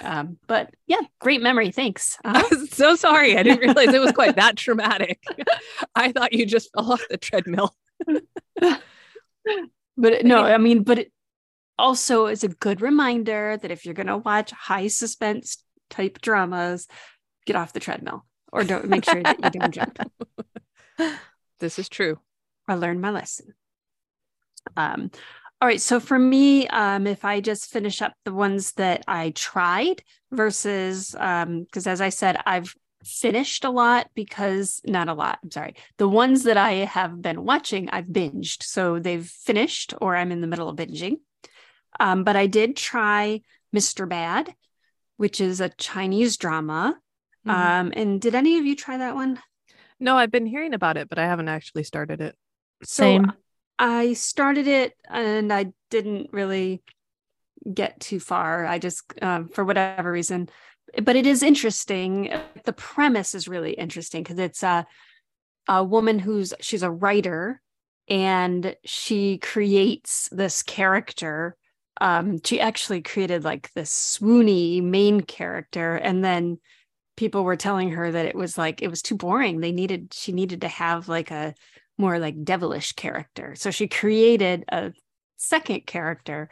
Um 0.00 0.38
but 0.46 0.72
yeah 0.86 1.00
great 1.18 1.42
memory 1.42 1.70
thanks. 1.72 2.18
Uh-huh. 2.24 2.44
i 2.44 2.54
was 2.54 2.70
so 2.72 2.94
sorry 2.94 3.36
i 3.36 3.42
didn't 3.42 3.60
realize 3.60 3.92
it 3.92 4.00
was 4.00 4.12
quite 4.12 4.36
that 4.36 4.56
traumatic. 4.64 5.22
I 5.94 6.12
thought 6.12 6.34
you 6.34 6.46
just 6.46 6.70
fell 6.72 6.92
off 6.92 7.02
the 7.10 7.16
treadmill. 7.16 7.74
But 10.00 10.24
no 10.24 10.44
i 10.44 10.58
mean 10.58 10.84
but 10.84 10.98
it, 11.00 11.12
also 11.78 12.26
is 12.26 12.44
a 12.44 12.48
good 12.48 12.80
reminder 12.80 13.56
that 13.56 13.70
if 13.70 13.84
you're 13.84 13.94
going 13.94 14.06
to 14.08 14.18
watch 14.18 14.50
high 14.50 14.88
suspense 14.88 15.62
type 15.90 16.20
dramas, 16.20 16.86
get 17.46 17.56
off 17.56 17.72
the 17.72 17.80
treadmill 17.80 18.24
or 18.52 18.64
don't 18.64 18.88
make 18.88 19.04
sure 19.04 19.22
that 19.22 19.54
you 19.54 19.60
don't 19.60 19.74
jump. 19.74 19.98
This 21.60 21.78
is 21.78 21.88
true. 21.88 22.18
I 22.68 22.74
learned 22.74 23.00
my 23.00 23.10
lesson. 23.10 23.54
Um, 24.76 25.10
all 25.60 25.66
right. 25.66 25.80
So 25.80 25.98
for 25.98 26.18
me, 26.18 26.68
um, 26.68 27.06
if 27.06 27.24
I 27.24 27.40
just 27.40 27.70
finish 27.70 28.00
up 28.00 28.12
the 28.24 28.32
ones 28.32 28.72
that 28.74 29.02
I 29.08 29.30
tried 29.30 30.02
versus, 30.30 31.10
because 31.10 31.46
um, 31.46 31.66
as 31.72 32.00
I 32.00 32.10
said, 32.10 32.40
I've 32.46 32.72
finished 33.04 33.64
a 33.64 33.70
lot 33.70 34.08
because 34.14 34.80
not 34.84 35.08
a 35.08 35.14
lot. 35.14 35.40
I'm 35.42 35.50
sorry. 35.50 35.74
The 35.96 36.08
ones 36.08 36.44
that 36.44 36.56
I 36.56 36.72
have 36.72 37.20
been 37.20 37.44
watching, 37.44 37.88
I've 37.90 38.06
binged. 38.06 38.62
So 38.62 39.00
they've 39.00 39.26
finished 39.26 39.94
or 40.00 40.14
I'm 40.14 40.30
in 40.30 40.40
the 40.40 40.46
middle 40.46 40.68
of 40.68 40.76
binging. 40.76 41.16
Um, 42.00 42.24
but 42.24 42.36
I 42.36 42.46
did 42.46 42.76
try 42.76 43.42
Mr. 43.74 44.08
Bad, 44.08 44.54
which 45.16 45.40
is 45.40 45.60
a 45.60 45.68
Chinese 45.68 46.36
drama. 46.36 46.98
Mm-hmm. 47.46 47.50
Um, 47.50 47.92
and 47.94 48.20
did 48.20 48.34
any 48.34 48.58
of 48.58 48.64
you 48.64 48.76
try 48.76 48.98
that 48.98 49.14
one? 49.14 49.40
No, 50.00 50.16
I've 50.16 50.30
been 50.30 50.46
hearing 50.46 50.74
about 50.74 50.96
it, 50.96 51.08
but 51.08 51.18
I 51.18 51.26
haven't 51.26 51.48
actually 51.48 51.84
started 51.84 52.20
it. 52.20 52.36
Same. 52.84 53.26
So 53.26 53.32
I 53.78 54.12
started 54.12 54.66
it 54.66 54.94
and 55.08 55.52
I 55.52 55.72
didn't 55.90 56.32
really 56.32 56.82
get 57.72 57.98
too 58.00 58.20
far. 58.20 58.64
I 58.64 58.78
just, 58.78 59.02
um, 59.20 59.48
for 59.48 59.64
whatever 59.64 60.10
reason, 60.10 60.48
but 61.02 61.16
it 61.16 61.26
is 61.26 61.42
interesting. 61.42 62.32
The 62.64 62.72
premise 62.72 63.34
is 63.34 63.48
really 63.48 63.72
interesting 63.72 64.22
because 64.22 64.38
it's 64.38 64.62
a, 64.62 64.86
a 65.68 65.84
woman 65.84 66.18
who's 66.18 66.54
she's 66.60 66.82
a 66.82 66.90
writer 66.90 67.60
and 68.08 68.74
she 68.84 69.36
creates 69.38 70.28
this 70.32 70.62
character 70.62 71.57
um, 72.00 72.38
she 72.44 72.60
actually 72.60 73.02
created 73.02 73.44
like 73.44 73.72
this 73.72 73.90
swoony 73.90 74.82
main 74.82 75.20
character 75.20 75.96
and 75.96 76.24
then 76.24 76.58
people 77.16 77.42
were 77.42 77.56
telling 77.56 77.90
her 77.90 78.12
that 78.12 78.26
it 78.26 78.36
was 78.36 78.56
like 78.56 78.80
it 78.80 78.88
was 78.88 79.02
too 79.02 79.16
boring. 79.16 79.60
They 79.60 79.72
needed 79.72 80.14
she 80.14 80.32
needed 80.32 80.60
to 80.60 80.68
have 80.68 81.08
like 81.08 81.30
a 81.32 81.54
more 81.98 82.18
like 82.20 82.44
devilish 82.44 82.92
character. 82.92 83.56
So 83.56 83.72
she 83.72 83.88
created 83.88 84.64
a 84.70 84.92
second 85.36 85.86
character 85.86 86.48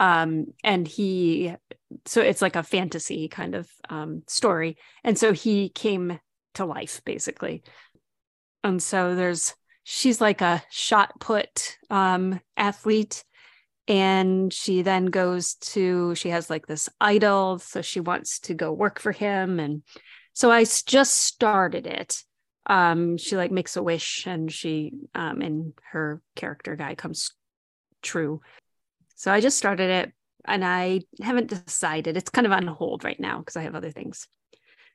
um 0.00 0.46
and 0.64 0.86
he 0.86 1.54
so 2.06 2.20
it's 2.20 2.40
like 2.40 2.56
a 2.56 2.62
fantasy 2.62 3.28
kind 3.28 3.54
of 3.54 3.68
um 3.90 4.22
story. 4.26 4.78
And 5.04 5.18
so 5.18 5.32
he 5.32 5.68
came 5.68 6.18
to 6.54 6.64
life 6.64 7.02
basically. 7.04 7.62
And 8.64 8.82
so 8.82 9.14
there's 9.14 9.54
she's 9.84 10.22
like 10.22 10.40
a 10.40 10.62
shot 10.70 11.20
put 11.20 11.76
um 11.90 12.40
athlete 12.56 13.24
and 13.88 14.52
she 14.52 14.82
then 14.82 15.06
goes 15.06 15.54
to 15.54 16.14
she 16.14 16.28
has 16.28 16.50
like 16.50 16.66
this 16.66 16.90
idol 17.00 17.58
so 17.58 17.80
she 17.80 18.00
wants 18.00 18.38
to 18.38 18.52
go 18.54 18.70
work 18.70 19.00
for 19.00 19.12
him 19.12 19.58
and 19.58 19.82
so 20.34 20.52
i 20.52 20.62
just 20.62 21.14
started 21.14 21.86
it. 21.86 22.22
Um 22.66 23.16
she 23.16 23.36
like 23.36 23.50
makes 23.50 23.76
a 23.76 23.82
wish 23.82 24.26
and 24.26 24.52
she 24.52 24.92
um 25.14 25.40
and 25.40 25.72
her 25.90 26.20
character 26.36 26.76
guy 26.76 26.94
comes 26.94 27.32
true. 28.02 28.40
So 29.16 29.32
i 29.32 29.40
just 29.40 29.58
started 29.58 29.90
it 29.90 30.12
and 30.44 30.64
i 30.64 31.00
haven't 31.22 31.48
decided. 31.48 32.16
It's 32.16 32.30
kind 32.30 32.46
of 32.46 32.52
on 32.52 32.66
hold 32.66 33.02
right 33.02 33.18
now 33.18 33.38
because 33.38 33.56
i 33.56 33.62
have 33.62 33.74
other 33.74 33.90
things. 33.90 34.28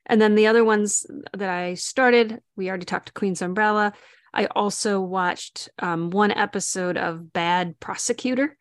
And 0.06 0.20
then 0.20 0.34
the 0.34 0.46
other 0.46 0.64
ones 0.64 1.04
that 1.36 1.50
i 1.50 1.74
started 1.74 2.40
we 2.56 2.68
already 2.68 2.86
talked 2.86 3.08
to 3.08 3.12
queen's 3.12 3.42
umbrella. 3.42 3.92
I 4.32 4.46
also 4.46 5.00
watched 5.00 5.68
um, 5.78 6.10
one 6.10 6.32
episode 6.32 6.96
of 6.96 7.32
bad 7.32 7.78
prosecutor 7.78 8.56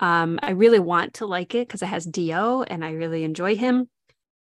um, 0.00 0.38
I 0.42 0.50
really 0.50 0.78
want 0.78 1.14
to 1.14 1.26
like 1.26 1.54
it 1.54 1.66
because 1.66 1.82
it 1.82 1.86
has 1.86 2.04
D.O. 2.04 2.62
and 2.62 2.84
I 2.84 2.92
really 2.92 3.24
enjoy 3.24 3.56
him. 3.56 3.88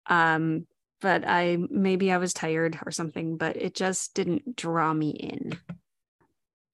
Um, 0.07 0.67
but 1.01 1.25
I 1.27 1.59
maybe 1.71 2.13
I 2.13 2.19
was 2.19 2.35
tired 2.35 2.79
or 2.85 2.93
something, 2.93 3.37
but 3.37 3.57
it 3.57 3.75
just 3.75 4.15
didn't 4.15 4.57
draw 4.57 4.93
me 4.93 5.11
in. 5.11 5.59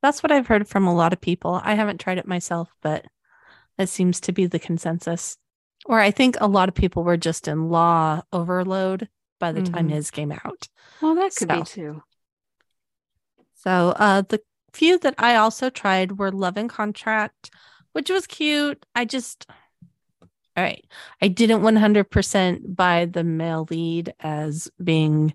That's 0.03 0.22
what 0.22 0.33
I've 0.33 0.47
heard 0.47 0.68
from 0.68 0.87
a 0.87 0.95
lot 0.95 1.12
of 1.12 1.20
people. 1.20 1.61
I 1.62 1.74
haven't 1.74 2.01
tried 2.01 2.18
it 2.18 2.27
myself, 2.27 2.68
but 2.83 3.07
it 3.79 3.89
seems 3.89 4.20
to 4.20 4.33
be 4.33 4.47
the 4.47 4.59
consensus. 4.59 5.37
Or 5.85 6.01
I 6.01 6.11
think 6.11 6.37
a 6.41 6.49
lot 6.49 6.68
of 6.68 6.74
people 6.74 7.05
were 7.05 7.16
just 7.16 7.47
in 7.47 7.68
law 7.68 8.22
overload 8.33 9.09
by 9.39 9.53
the 9.53 9.61
mm-hmm. 9.61 9.74
time 9.74 9.89
his 9.89 10.11
came 10.11 10.33
out. 10.33 10.68
Well, 11.01 11.14
that 11.14 11.35
could 11.35 11.51
so, 11.51 11.59
be 11.59 11.62
too. 11.64 12.03
So 13.55 13.95
uh, 13.97 14.22
the 14.22 14.41
few 14.72 14.99
that 15.01 15.14
I 15.18 15.37
also 15.37 15.70
tried 15.70 16.18
were 16.18 16.33
Love 16.33 16.57
and 16.57 16.68
Contract, 16.68 17.51
which 17.97 18.11
was 18.11 18.27
cute. 18.27 18.85
I 18.95 19.07
just, 19.07 19.47
all 20.55 20.63
right. 20.63 20.85
I 21.23 21.29
didn't 21.29 21.63
100% 21.63 22.77
buy 22.77 23.07
the 23.07 23.25
male 23.25 23.67
lead 23.71 24.13
as 24.21 24.71
being 24.85 25.33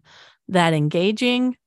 that 0.48 0.72
engaging. 0.76 1.58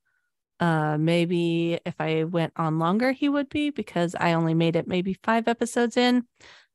Uh, 0.61 0.97
maybe 0.97 1.81
if 1.85 1.95
I 1.99 2.23
went 2.23 2.53
on 2.55 2.79
longer, 2.79 3.11
he 3.11 3.27
would 3.27 3.49
be 3.49 3.71
because 3.71 4.15
I 4.17 4.31
only 4.31 4.53
made 4.53 4.77
it 4.77 4.87
maybe 4.87 5.19
five 5.21 5.49
episodes 5.49 5.97
in. 5.97 6.25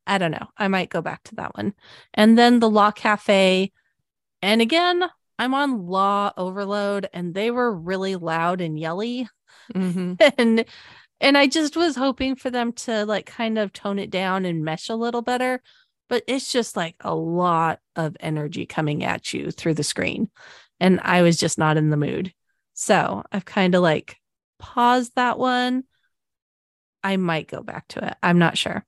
I 0.05 0.19
don't 0.19 0.29
know. 0.29 0.49
I 0.55 0.67
might 0.67 0.91
go 0.91 1.01
back 1.01 1.23
to 1.23 1.35
that 1.35 1.57
one. 1.57 1.73
And 2.13 2.37
then 2.37 2.59
the 2.59 2.69
Law 2.69 2.91
Cafe. 2.91 3.71
And 4.43 4.61
again, 4.61 5.03
I'm 5.39 5.55
on 5.55 5.87
Law 5.87 6.31
Overload 6.37 7.09
and 7.11 7.33
they 7.33 7.49
were 7.49 7.75
really 7.75 8.17
loud 8.17 8.61
and 8.61 8.79
yelly. 8.79 9.27
Mm-hmm. 9.73 10.13
and 10.37 10.65
and 11.21 11.37
I 11.37 11.45
just 11.45 11.77
was 11.77 11.95
hoping 11.95 12.35
for 12.35 12.49
them 12.49 12.73
to 12.73 13.05
like 13.05 13.27
kind 13.27 13.59
of 13.59 13.71
tone 13.71 13.99
it 13.99 14.09
down 14.09 14.43
and 14.43 14.65
mesh 14.65 14.89
a 14.89 14.95
little 14.95 15.21
better. 15.21 15.61
But 16.09 16.23
it's 16.27 16.51
just 16.51 16.75
like 16.75 16.95
a 16.99 17.15
lot 17.15 17.79
of 17.95 18.17
energy 18.19 18.65
coming 18.65 19.03
at 19.05 19.31
you 19.31 19.51
through 19.51 19.75
the 19.75 19.83
screen. 19.83 20.29
And 20.79 20.99
I 21.03 21.21
was 21.21 21.37
just 21.37 21.57
not 21.57 21.77
in 21.77 21.89
the 21.89 21.95
mood. 21.95 22.33
So 22.73 23.23
I've 23.31 23.45
kind 23.45 23.75
of 23.75 23.83
like 23.83 24.17
paused 24.59 25.13
that 25.15 25.37
one. 25.37 25.83
I 27.03 27.17
might 27.17 27.47
go 27.47 27.61
back 27.61 27.87
to 27.89 28.05
it. 28.05 28.17
I'm 28.21 28.39
not 28.39 28.57
sure. 28.57 28.83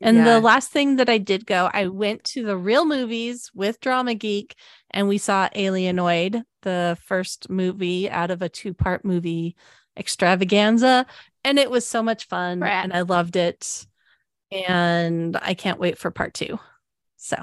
And 0.00 0.18
yeah. 0.18 0.24
the 0.24 0.40
last 0.40 0.70
thing 0.70 0.96
that 0.96 1.08
I 1.08 1.18
did 1.18 1.46
go, 1.46 1.70
I 1.72 1.86
went 1.86 2.24
to 2.24 2.44
the 2.44 2.56
real 2.56 2.84
movies 2.84 3.50
with 3.54 3.80
Drama 3.80 4.14
Geek 4.14 4.56
and 4.90 5.08
we 5.08 5.18
saw 5.18 5.48
Alienoid, 5.50 6.42
the 6.62 6.98
first 7.04 7.48
movie 7.48 8.10
out 8.10 8.30
of 8.30 8.42
a 8.42 8.48
two 8.48 8.74
part 8.74 9.04
movie 9.04 9.56
extravaganza 9.96 11.06
and 11.46 11.60
it 11.60 11.70
was 11.70 11.86
so 11.86 12.02
much 12.02 12.26
fun 12.26 12.60
and 12.62 12.92
I 12.92 13.02
loved 13.02 13.36
it. 13.36 13.86
And 14.50 15.36
I 15.40 15.54
can't 15.54 15.78
wait 15.78 15.96
for 15.96 16.10
part 16.10 16.34
two. 16.34 16.58
So, 17.16 17.36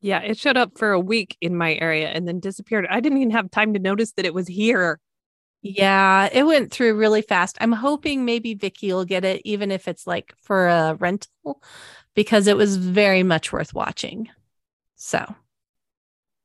yeah, 0.00 0.20
it 0.20 0.38
showed 0.38 0.56
up 0.56 0.78
for 0.78 0.92
a 0.92 1.00
week 1.00 1.36
in 1.40 1.56
my 1.56 1.74
area 1.74 2.08
and 2.08 2.28
then 2.28 2.38
disappeared. 2.38 2.86
I 2.88 3.00
didn't 3.00 3.18
even 3.18 3.32
have 3.32 3.50
time 3.50 3.74
to 3.74 3.80
notice 3.80 4.12
that 4.12 4.24
it 4.24 4.34
was 4.34 4.46
here. 4.46 5.00
Yeah, 5.62 6.28
it 6.32 6.44
went 6.44 6.70
through 6.70 6.96
really 6.96 7.22
fast. 7.22 7.58
I'm 7.60 7.72
hoping 7.72 8.24
maybe 8.24 8.54
Viki 8.54 8.92
will 8.92 9.04
get 9.04 9.24
it, 9.24 9.42
even 9.44 9.72
if 9.72 9.88
it's 9.88 10.06
like 10.06 10.32
for 10.40 10.68
a 10.68 10.94
rental, 10.94 11.60
because 12.14 12.46
it 12.46 12.56
was 12.56 12.76
very 12.76 13.24
much 13.24 13.52
worth 13.52 13.74
watching. 13.74 14.28
So, 14.94 15.24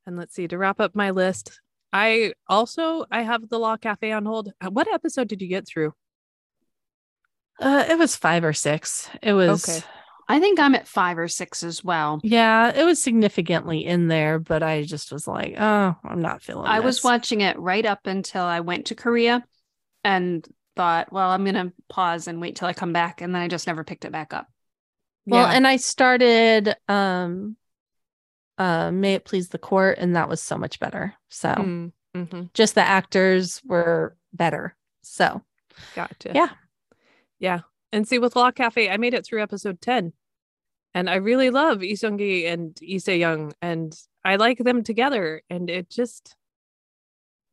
and 0.07 0.17
let's 0.17 0.33
see 0.33 0.47
to 0.47 0.57
wrap 0.57 0.79
up 0.79 0.95
my 0.95 1.11
list. 1.11 1.61
I 1.91 2.33
also 2.47 3.05
I 3.11 3.21
have 3.21 3.49
the 3.49 3.59
Law 3.59 3.77
Cafe 3.77 4.11
on 4.11 4.25
hold. 4.25 4.51
What 4.67 4.91
episode 4.91 5.27
did 5.27 5.43
you 5.43 5.47
get 5.47 5.67
through? 5.67 5.93
Uh, 7.59 7.85
it 7.89 7.97
was 7.97 8.15
five 8.15 8.43
or 8.43 8.53
six. 8.53 9.09
It 9.21 9.33
was 9.33 9.67
okay. 9.67 9.85
I 10.27 10.39
think 10.39 10.59
I'm 10.59 10.75
at 10.75 10.87
five 10.87 11.17
or 11.17 11.27
six 11.27 11.63
as 11.63 11.83
well. 11.83 12.19
Yeah, 12.23 12.71
it 12.73 12.83
was 12.83 13.01
significantly 13.01 13.85
in 13.85 14.07
there, 14.07 14.39
but 14.39 14.63
I 14.63 14.83
just 14.83 15.11
was 15.11 15.27
like, 15.27 15.55
oh, 15.57 15.95
I'm 16.03 16.21
not 16.21 16.41
feeling 16.41 16.65
I 16.65 16.79
was 16.79 17.03
watching 17.03 17.41
it 17.41 17.59
right 17.59 17.85
up 17.85 18.07
until 18.07 18.43
I 18.43 18.61
went 18.61 18.87
to 18.87 18.95
Korea 18.95 19.43
and 20.03 20.47
thought, 20.75 21.11
well, 21.11 21.29
I'm 21.29 21.43
going 21.43 21.55
to 21.55 21.73
pause 21.89 22.27
and 22.27 22.39
wait 22.41 22.55
till 22.55 22.67
I 22.67 22.73
come 22.73 22.93
back. 22.93 23.21
And 23.21 23.35
then 23.35 23.41
I 23.41 23.47
just 23.47 23.67
never 23.67 23.83
picked 23.83 24.05
it 24.05 24.11
back 24.11 24.33
up. 24.33 24.47
Well, 25.25 25.47
Yeah. 25.47 25.53
and 25.55 25.67
I 25.67 25.77
started 25.77 26.75
um 26.87 27.57
uh 28.57 28.91
May 28.91 29.15
It 29.15 29.25
Please 29.25 29.49
the 29.49 29.57
Court, 29.57 29.97
and 29.99 30.15
that 30.15 30.29
was 30.29 30.41
so 30.41 30.57
much 30.57 30.79
better. 30.79 31.13
So 31.29 31.49
Mm, 31.49 31.91
mhm. 32.15 32.53
just 32.53 32.75
the 32.75 32.81
actors 32.81 33.61
were 33.65 34.15
better. 34.31 34.75
So 35.01 35.41
Gotcha. 35.95 36.31
Yeah. 36.33 36.49
Yeah. 37.43 37.59
And 37.91 38.07
see, 38.07 38.19
with 38.19 38.37
Law 38.37 38.51
Cafe, 38.51 38.89
I 38.89 38.95
made 38.95 39.13
it 39.13 39.25
through 39.25 39.43
episode 39.43 39.81
10. 39.81 40.13
And 40.93 41.09
I 41.09 41.15
really 41.15 41.49
love 41.49 41.81
Lee 41.81 41.97
Sung 41.97 42.17
Gi 42.17 42.47
and 42.47 42.77
Lee 42.81 42.99
Se 42.99 43.17
Young. 43.17 43.51
And 43.61 43.93
I 44.23 44.37
like 44.37 44.59
them 44.59 44.81
together. 44.81 45.41
And 45.49 45.69
it 45.69 45.89
just, 45.89 46.37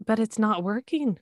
but 0.06 0.20
it's 0.20 0.38
not 0.38 0.62
working. 0.62 1.18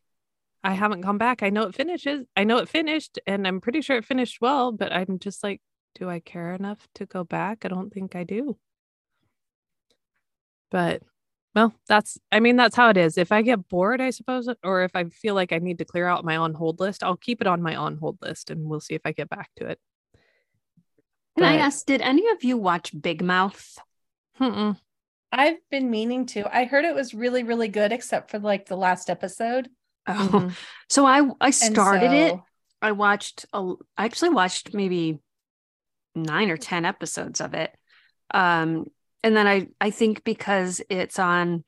I 0.63 0.75
haven't 0.75 1.03
come 1.03 1.17
back. 1.17 1.43
I 1.43 1.49
know 1.49 1.63
it 1.63 1.75
finishes. 1.75 2.27
I 2.37 2.45
know 2.45 2.59
it 2.59 2.69
finished. 2.69 3.19
And 3.27 3.49
I'm 3.49 3.63
pretty 3.63 3.81
sure 3.81 3.97
it 3.97 4.05
finished 4.05 4.39
well. 4.43 4.71
But 4.71 4.93
I'm 4.93 5.19
just 5.19 5.43
like, 5.43 5.63
do 5.95 6.11
I 6.11 6.21
care 6.21 6.53
enough 6.53 6.87
to 6.97 7.07
go 7.07 7.25
back? 7.25 7.65
I 7.65 7.69
don't 7.69 7.91
think 7.91 8.15
I 8.15 8.25
do. 8.25 8.59
But 10.71 11.03
well, 11.55 11.75
that's, 11.89 12.19
I 12.31 12.41
mean, 12.41 12.57
that's 12.57 12.77
how 12.77 12.91
it 12.91 12.97
is. 12.97 13.19
If 13.19 13.33
I 13.33 13.43
get 13.43 13.69
bored, 13.69 14.01
I 14.01 14.11
suppose, 14.11 14.49
or 14.63 14.83
if 14.85 14.95
I 14.95 15.05
feel 15.05 15.35
like 15.35 15.53
I 15.53 15.59
need 15.59 15.79
to 15.79 15.85
clear 15.85 16.07
out 16.07 16.25
my 16.25 16.37
on 16.37 16.55
hold 16.55 16.79
list, 16.81 17.03
I'll 17.03 17.17
keep 17.17 17.41
it 17.41 17.47
on 17.47 17.63
my 17.63 17.75
on 17.77 17.97
hold 17.97 18.19
list 18.23 18.51
and 18.51 18.65
we'll 18.69 18.81
see 18.81 18.95
if 18.95 19.03
I 19.05 19.13
get 19.13 19.29
back 19.29 19.51
to 19.57 19.67
it. 19.67 19.79
Can 21.37 21.45
I 21.45 21.55
But- 21.57 21.61
ask, 21.63 21.87
did 21.87 22.01
any 22.03 22.29
of 22.31 22.45
you 22.45 22.57
watch 22.57 22.93
Big 23.01 23.23
Mouth? 23.23 23.79
Mm-mm. 24.41 24.79
I've 25.31 25.59
been 25.71 25.91
meaning 25.91 26.27
to. 26.27 26.45
I 26.55 26.65
heard 26.65 26.85
it 26.85 26.95
was 26.95 27.13
really, 27.13 27.43
really 27.43 27.69
good, 27.69 27.93
except 27.93 28.31
for 28.31 28.39
like 28.39 28.67
the 28.67 28.77
last 28.77 29.11
episode. 29.11 29.69
Oh, 30.07 30.31
Mhm. 30.33 30.57
so 30.89 31.05
I 31.07 31.21
I 31.41 31.47
And 31.47 31.55
started 31.55 32.13
it. 32.13 32.35
I 32.81 32.93
watched 32.93 33.45
a, 33.53 33.75
I 33.97 34.05
actually 34.05 34.31
watched 34.31 34.73
maybe 34.75 35.19
nine 36.15 36.51
or 36.51 36.57
ten 36.57 36.85
episodes 36.85 37.41
of 37.41 37.55
it. 37.55 37.75
Um 38.33 38.87
and 39.23 39.37
then 39.37 39.47
I 39.47 39.69
I 39.81 39.91
think 39.91 40.25
because 40.25 40.83
it's 40.89 41.19
on 41.19 41.65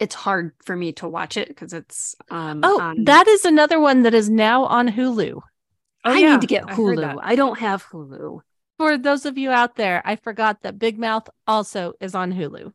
it's 0.00 0.14
hard 0.14 0.52
for 0.64 0.76
me 0.76 0.92
to 0.92 1.08
watch 1.08 1.36
it 1.36 1.48
because 1.48 1.72
it's 1.72 2.16
um 2.30 2.62
Oh, 2.62 2.80
on- 2.80 3.04
that 3.04 3.26
is 3.28 3.44
another 3.44 3.78
one 3.80 4.02
that 4.02 4.14
is 4.14 4.28
now 4.28 4.64
on 4.64 4.88
Hulu. 4.88 5.40
Oh, 6.04 6.12
I 6.12 6.20
yeah, 6.20 6.30
need 6.30 6.40
to 6.40 6.46
get 6.46 6.66
Hulu. 6.66 7.00
that. 7.00 7.18
I 7.22 7.36
don't 7.36 7.58
have 7.58 7.84
Hulu. 7.86 8.40
For 8.78 8.98
those 8.98 9.24
of 9.24 9.38
you 9.38 9.50
out 9.50 9.76
there, 9.76 10.02
I 10.04 10.16
forgot 10.16 10.62
that 10.62 10.78
Big 10.78 10.98
Mouth 10.98 11.28
also 11.46 11.94
is 12.00 12.14
on 12.14 12.32
Hulu. 12.32 12.72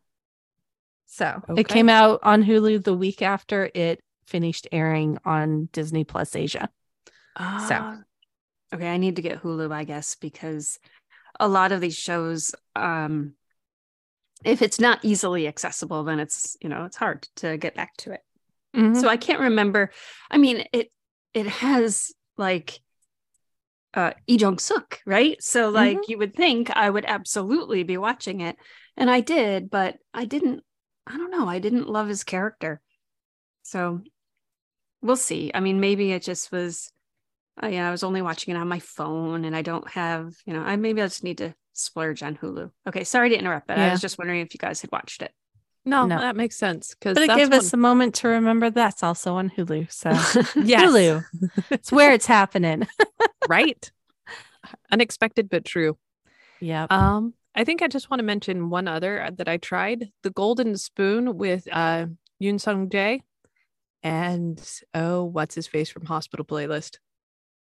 So 1.06 1.44
Okay. 1.50 1.62
it 1.62 1.68
came 1.68 1.90
out 1.90 2.20
on 2.24 2.44
Hulu 2.44 2.84
the 2.84 2.94
week 2.94 3.22
after 3.22 3.70
it 3.76 4.00
finished 4.26 4.68
airing 4.72 5.18
on 5.26 5.70
Disney 5.74 6.04
Plus 6.04 6.36
Asia. 6.36 6.70
So 7.68 7.84
okay, 8.74 8.90
I 8.90 8.98
need 8.98 9.18
to 9.18 9.22
get 9.22 9.42
Hulu, 9.42 9.72
I 9.72 9.84
guess, 9.84 10.16
because 10.16 10.80
a 11.40 11.48
lot 11.48 11.72
of 11.72 11.82
these 11.82 11.98
shows, 11.98 12.56
um, 12.76 13.34
if 14.44 14.62
it's 14.62 14.80
not 14.80 15.00
easily 15.04 15.48
accessible, 15.48 16.04
then 16.04 16.20
it's 16.20 16.58
you 16.62 16.70
know 16.70 16.86
it's 16.86 16.98
hard 16.98 17.28
to 17.38 17.58
get 17.58 17.76
back 17.76 17.96
to 17.98 18.12
it. 18.14 18.22
Mhm. 18.76 19.00
So 19.00 19.08
I 19.08 19.18
can't 19.18 19.40
remember. 19.42 19.92
I 20.30 20.38
mean, 20.38 20.66
it 20.74 20.92
it 21.34 21.48
has 21.48 22.12
like 22.38 22.80
uh 23.94 24.12
Lee 24.28 24.38
Jong 24.38 24.58
Suk, 24.58 25.00
right? 25.06 25.42
So 25.44 25.70
like 25.70 25.98
you 26.08 26.18
would 26.18 26.36
think 26.36 26.70
I 26.72 26.90
would 26.90 27.06
absolutely 27.06 27.84
be 27.84 27.98
watching 27.98 28.42
it, 28.42 28.56
and 28.98 29.10
I 29.10 29.20
did, 29.22 29.70
but 29.70 29.98
I 30.14 30.26
didn't. 30.26 30.64
I 31.08 31.18
don't 31.18 31.32
know. 31.32 31.48
I 31.48 31.60
didn't 31.60 31.90
love 31.90 32.08
his 32.08 32.24
character, 32.24 32.80
so 33.64 34.02
we'll 35.02 35.16
see. 35.16 35.52
I 35.54 35.60
mean, 35.60 35.80
maybe 35.80 36.12
it 36.12 36.24
just 36.24 36.52
was. 36.52 36.92
Uh, 37.62 37.68
yeah, 37.68 37.88
I 37.88 37.92
was 37.92 38.04
only 38.04 38.22
watching 38.22 38.56
it 38.56 38.58
on 38.60 38.68
my 38.70 38.80
phone, 38.80 39.44
and 39.44 39.56
I 39.56 39.62
don't 39.62 39.88
have. 39.92 40.34
You 40.46 40.54
know, 40.54 40.62
I 40.62 40.76
maybe 40.78 41.02
I 41.02 41.06
just 41.06 41.24
need 41.24 41.40
to 41.40 41.54
splurge 41.74 42.24
on 42.24 42.36
Hulu. 42.38 42.72
Okay, 42.88 43.04
sorry 43.04 43.30
to 43.30 43.38
interrupt, 43.38 43.68
but 43.68 43.78
I 43.80 43.92
was 43.92 44.02
just 44.02 44.18
wondering 44.18 44.42
if 44.42 44.54
you 44.54 44.58
guys 44.58 44.82
had 44.82 44.92
watched 44.92 45.22
it. 45.22 45.32
no, 45.86 46.06
No. 46.06 46.20
that 46.20 46.36
makes 46.36 46.58
sense. 46.58 46.94
Because 46.94 47.16
But 47.16 47.24
it 47.24 47.36
gave 47.36 47.50
one- 47.50 47.58
us 47.60 47.74
a 47.74 47.78
moment 47.78 48.16
to 48.16 48.28
remember 48.28 48.70
that's 48.70 49.04
also 49.04 49.36
on 49.36 49.50
Hulu. 49.50 49.92
So 49.92 50.10
yes, 50.62 50.84
Hulu. 50.92 51.24
It's 51.72 51.92
where 51.92 52.12
it's 52.14 52.26
happening. 52.28 52.88
right? 53.50 53.92
Unexpected 54.92 55.50
but 55.50 55.66
true. 55.66 55.98
Yeah. 56.60 56.86
Um, 56.90 57.34
I 57.56 57.64
think 57.64 57.82
I 57.82 57.88
just 57.88 58.10
want 58.12 58.20
to 58.20 58.26
mention 58.26 58.70
one 58.70 58.88
other 58.88 59.28
that 59.38 59.48
I 59.50 59.58
tried: 59.58 60.12
the 60.24 60.30
Golden 60.30 60.78
Spoon 60.78 61.36
with 61.38 61.68
uh 61.72 62.06
Yook 62.42 62.62
Sung 62.62 62.88
Jae, 62.90 63.22
and 64.04 64.62
oh, 64.94 65.24
what's 65.26 65.56
his 65.56 65.68
face 65.68 65.90
from 65.90 66.06
Hospital 66.06 66.46
Playlist? 66.46 66.98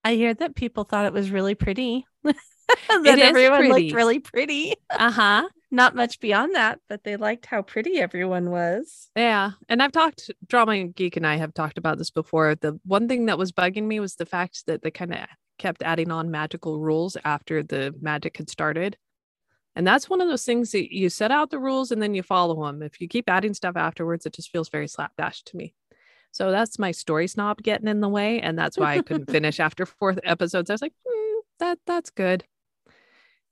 I 0.04 0.14
hear 0.14 0.32
that 0.34 0.54
people 0.56 0.84
thought 0.84 1.04
it 1.06 1.12
was 1.12 1.30
really 1.30 1.54
pretty. 1.54 2.06
that 2.88 3.18
everyone 3.18 3.58
pretty. 3.58 3.84
looked 3.84 3.94
really 3.94 4.18
pretty. 4.18 4.74
Uh 4.90 5.10
huh. 5.10 5.48
Not 5.70 5.96
much 5.96 6.20
beyond 6.20 6.54
that, 6.54 6.80
but 6.88 7.02
they 7.02 7.16
liked 7.16 7.44
how 7.44 7.60
pretty 7.60 7.98
everyone 7.98 8.50
was. 8.50 9.10
Yeah. 9.16 9.50
And 9.68 9.82
I've 9.82 9.92
talked, 9.92 10.30
Drama 10.46 10.86
Geek 10.86 11.16
and 11.16 11.26
I 11.26 11.36
have 11.36 11.52
talked 11.52 11.76
about 11.76 11.98
this 11.98 12.10
before. 12.10 12.54
The 12.54 12.78
one 12.84 13.08
thing 13.08 13.26
that 13.26 13.36
was 13.36 13.52
bugging 13.52 13.84
me 13.84 13.98
was 13.98 14.14
the 14.14 14.26
fact 14.26 14.64
that 14.66 14.82
they 14.82 14.92
kind 14.92 15.12
of 15.12 15.26
kept 15.58 15.82
adding 15.82 16.10
on 16.10 16.30
magical 16.30 16.78
rules 16.78 17.16
after 17.24 17.62
the 17.62 17.94
magic 18.00 18.36
had 18.36 18.48
started. 18.48 18.96
And 19.74 19.86
that's 19.86 20.08
one 20.08 20.20
of 20.20 20.28
those 20.28 20.44
things 20.44 20.72
that 20.72 20.94
you 20.94 21.10
set 21.10 21.30
out 21.30 21.50
the 21.50 21.58
rules 21.58 21.90
and 21.90 22.00
then 22.00 22.14
you 22.14 22.22
follow 22.22 22.64
them. 22.64 22.80
If 22.82 23.00
you 23.00 23.08
keep 23.08 23.28
adding 23.28 23.52
stuff 23.52 23.76
afterwards, 23.76 24.24
it 24.24 24.32
just 24.32 24.50
feels 24.50 24.70
very 24.70 24.88
slapdash 24.88 25.42
to 25.42 25.56
me. 25.56 25.74
So 26.30 26.50
that's 26.50 26.78
my 26.78 26.92
story 26.92 27.26
snob 27.26 27.62
getting 27.62 27.88
in 27.88 28.00
the 28.00 28.08
way. 28.08 28.40
And 28.40 28.58
that's 28.58 28.78
why 28.78 28.94
I 28.94 29.02
couldn't 29.02 29.30
finish 29.30 29.60
after 29.60 29.84
four 29.84 30.14
episodes. 30.24 30.70
I 30.70 30.74
was 30.74 30.82
like, 30.82 30.94
hmm, 31.06 31.38
that 31.58 31.78
that's 31.86 32.10
good. 32.10 32.44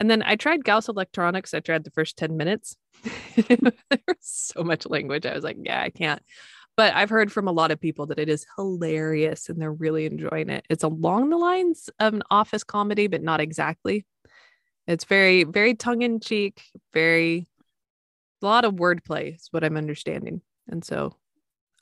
And 0.00 0.10
then 0.10 0.22
I 0.22 0.36
tried 0.36 0.64
Gauss 0.64 0.88
Electronics. 0.88 1.54
I 1.54 1.60
tried 1.60 1.84
the 1.84 1.90
first 1.90 2.16
10 2.16 2.36
minutes. 2.36 2.76
there 3.36 3.72
was 4.08 4.16
so 4.20 4.64
much 4.64 4.86
language. 4.86 5.26
I 5.26 5.34
was 5.34 5.44
like, 5.44 5.56
yeah, 5.62 5.80
I 5.80 5.90
can't. 5.90 6.22
But 6.76 6.94
I've 6.94 7.10
heard 7.10 7.30
from 7.30 7.46
a 7.46 7.52
lot 7.52 7.70
of 7.70 7.80
people 7.80 8.06
that 8.06 8.18
it 8.18 8.28
is 8.28 8.46
hilarious 8.56 9.48
and 9.48 9.62
they're 9.62 9.72
really 9.72 10.06
enjoying 10.06 10.50
it. 10.50 10.64
It's 10.68 10.82
along 10.82 11.30
the 11.30 11.36
lines 11.36 11.88
of 12.00 12.14
an 12.14 12.22
office 12.30 12.64
comedy, 12.64 13.06
but 13.06 13.22
not 13.22 13.40
exactly. 13.40 14.04
It's 14.86 15.04
very, 15.04 15.44
very 15.44 15.74
tongue 15.74 16.02
in 16.02 16.18
cheek, 16.20 16.60
very, 16.92 17.46
a 18.42 18.46
lot 18.46 18.64
of 18.64 18.74
wordplay 18.74 19.36
is 19.36 19.48
what 19.52 19.64
I'm 19.64 19.76
understanding. 19.76 20.42
And 20.68 20.84
so 20.84 21.16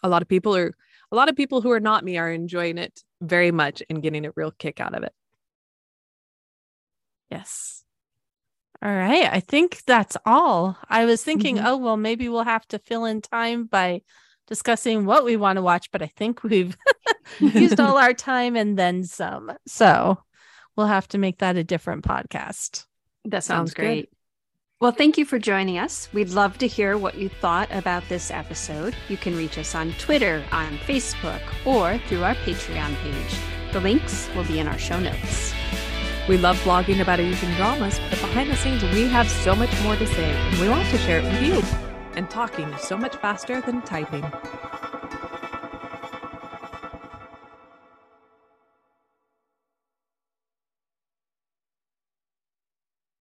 a 0.03 0.09
lot 0.09 0.23
of 0.23 0.29
people 0.29 0.55
are, 0.55 0.75
a 1.11 1.17
lot 1.17 1.31
of 1.31 1.37
people 1.37 1.63
who 1.63 1.71
are 1.71 1.81
not 1.81 2.05
me 2.05 2.19
are 2.19 2.31
enjoying 2.31 2.77
it 2.77 3.03
very 3.23 3.51
much 3.51 3.83
and 3.89 4.03
getting 4.03 4.27
a 4.27 4.33
real 4.37 4.51
kick 4.51 4.79
out 4.79 4.95
of 4.95 5.05
it. 5.05 5.13
Yes. 7.31 7.83
All 8.83 8.93
right. 8.93 9.29
I 9.33 9.41
think 9.41 9.83
that's 9.87 10.17
all. 10.27 10.77
I 10.89 11.05
was 11.05 11.23
thinking, 11.23 11.57
Mhm. 11.59 11.65
oh, 11.65 11.77
well, 11.77 11.97
maybe 11.97 12.29
we'll 12.29 12.43
have 12.43 12.67
to 12.69 12.79
fill 12.81 13.05
in 13.05 13.21
time 13.21 13.65
by 13.67 14.03
discussing 14.49 15.05
what 15.07 15.25
we 15.25 15.37
want 15.37 15.57
to 15.57 15.63
watch, 15.63 15.91
but 15.93 16.03
I 16.03 16.09
think 16.17 16.43
we've 16.43 16.77
used 17.41 17.79
all 17.79 17.97
our 18.05 18.13
time 18.13 18.57
and 18.57 18.77
then 18.77 19.05
some. 19.05 19.53
So 19.69 20.19
we'll 20.77 20.89
have 20.89 21.07
to 21.09 21.19
make 21.19 21.39
that 21.39 21.57
a 21.57 21.63
different 21.65 22.03
podcast. 22.05 22.85
That 23.25 23.45
Sounds 23.45 23.71
sounds 23.71 23.75
good. 23.75 23.83
great. 23.83 24.09
Well, 24.81 24.91
thank 24.91 25.17
you 25.17 25.25
for 25.25 25.39
joining 25.39 25.79
us. 25.79 26.09
We'd 26.13 26.31
love 26.31 26.59
to 26.59 26.67
hear 26.67 26.99
what 26.99 27.15
you 27.17 27.29
thought 27.29 27.69
about 27.71 28.03
this 28.09 28.33
episode. 28.33 28.97
You 29.09 29.17
can 29.17 29.37
reach 29.37 29.57
us 29.59 29.77
on 29.77 29.93
Twitter, 30.01 30.43
on 30.51 30.77
Facebook, 30.79 31.41
or 31.65 31.99
through 32.09 32.25
our 32.25 32.35
Patreon 32.35 32.97
page. 32.97 33.39
The 33.73 33.79
links 33.81 34.29
will 34.35 34.43
be 34.45 34.59
in 34.59 34.67
our 34.67 34.79
show 34.79 34.99
notes. 34.99 35.55
We 36.29 36.39
love 36.39 36.57
blogging 36.63 37.01
about 37.01 37.19
Asian 37.19 37.53
dramas, 37.55 37.99
but 38.09 38.21
behind 38.21 38.49
the 38.49 38.57
scenes, 38.57 38.83
we 38.95 39.09
have 39.09 39.29
so 39.29 39.57
much 39.57 39.71
more 39.83 39.97
to 39.97 40.07
say, 40.07 40.31
and 40.31 40.61
we 40.61 40.69
want 40.69 40.89
to 40.91 40.99
share 40.99 41.19
it 41.19 41.25
with 41.25 41.43
you. 41.43 41.61
And 42.15 42.31
talking 42.31 42.69
is 42.69 42.83
so 42.83 42.97
much 42.97 43.17
faster 43.17 43.61
than 43.61 43.83
typing. 43.83 44.23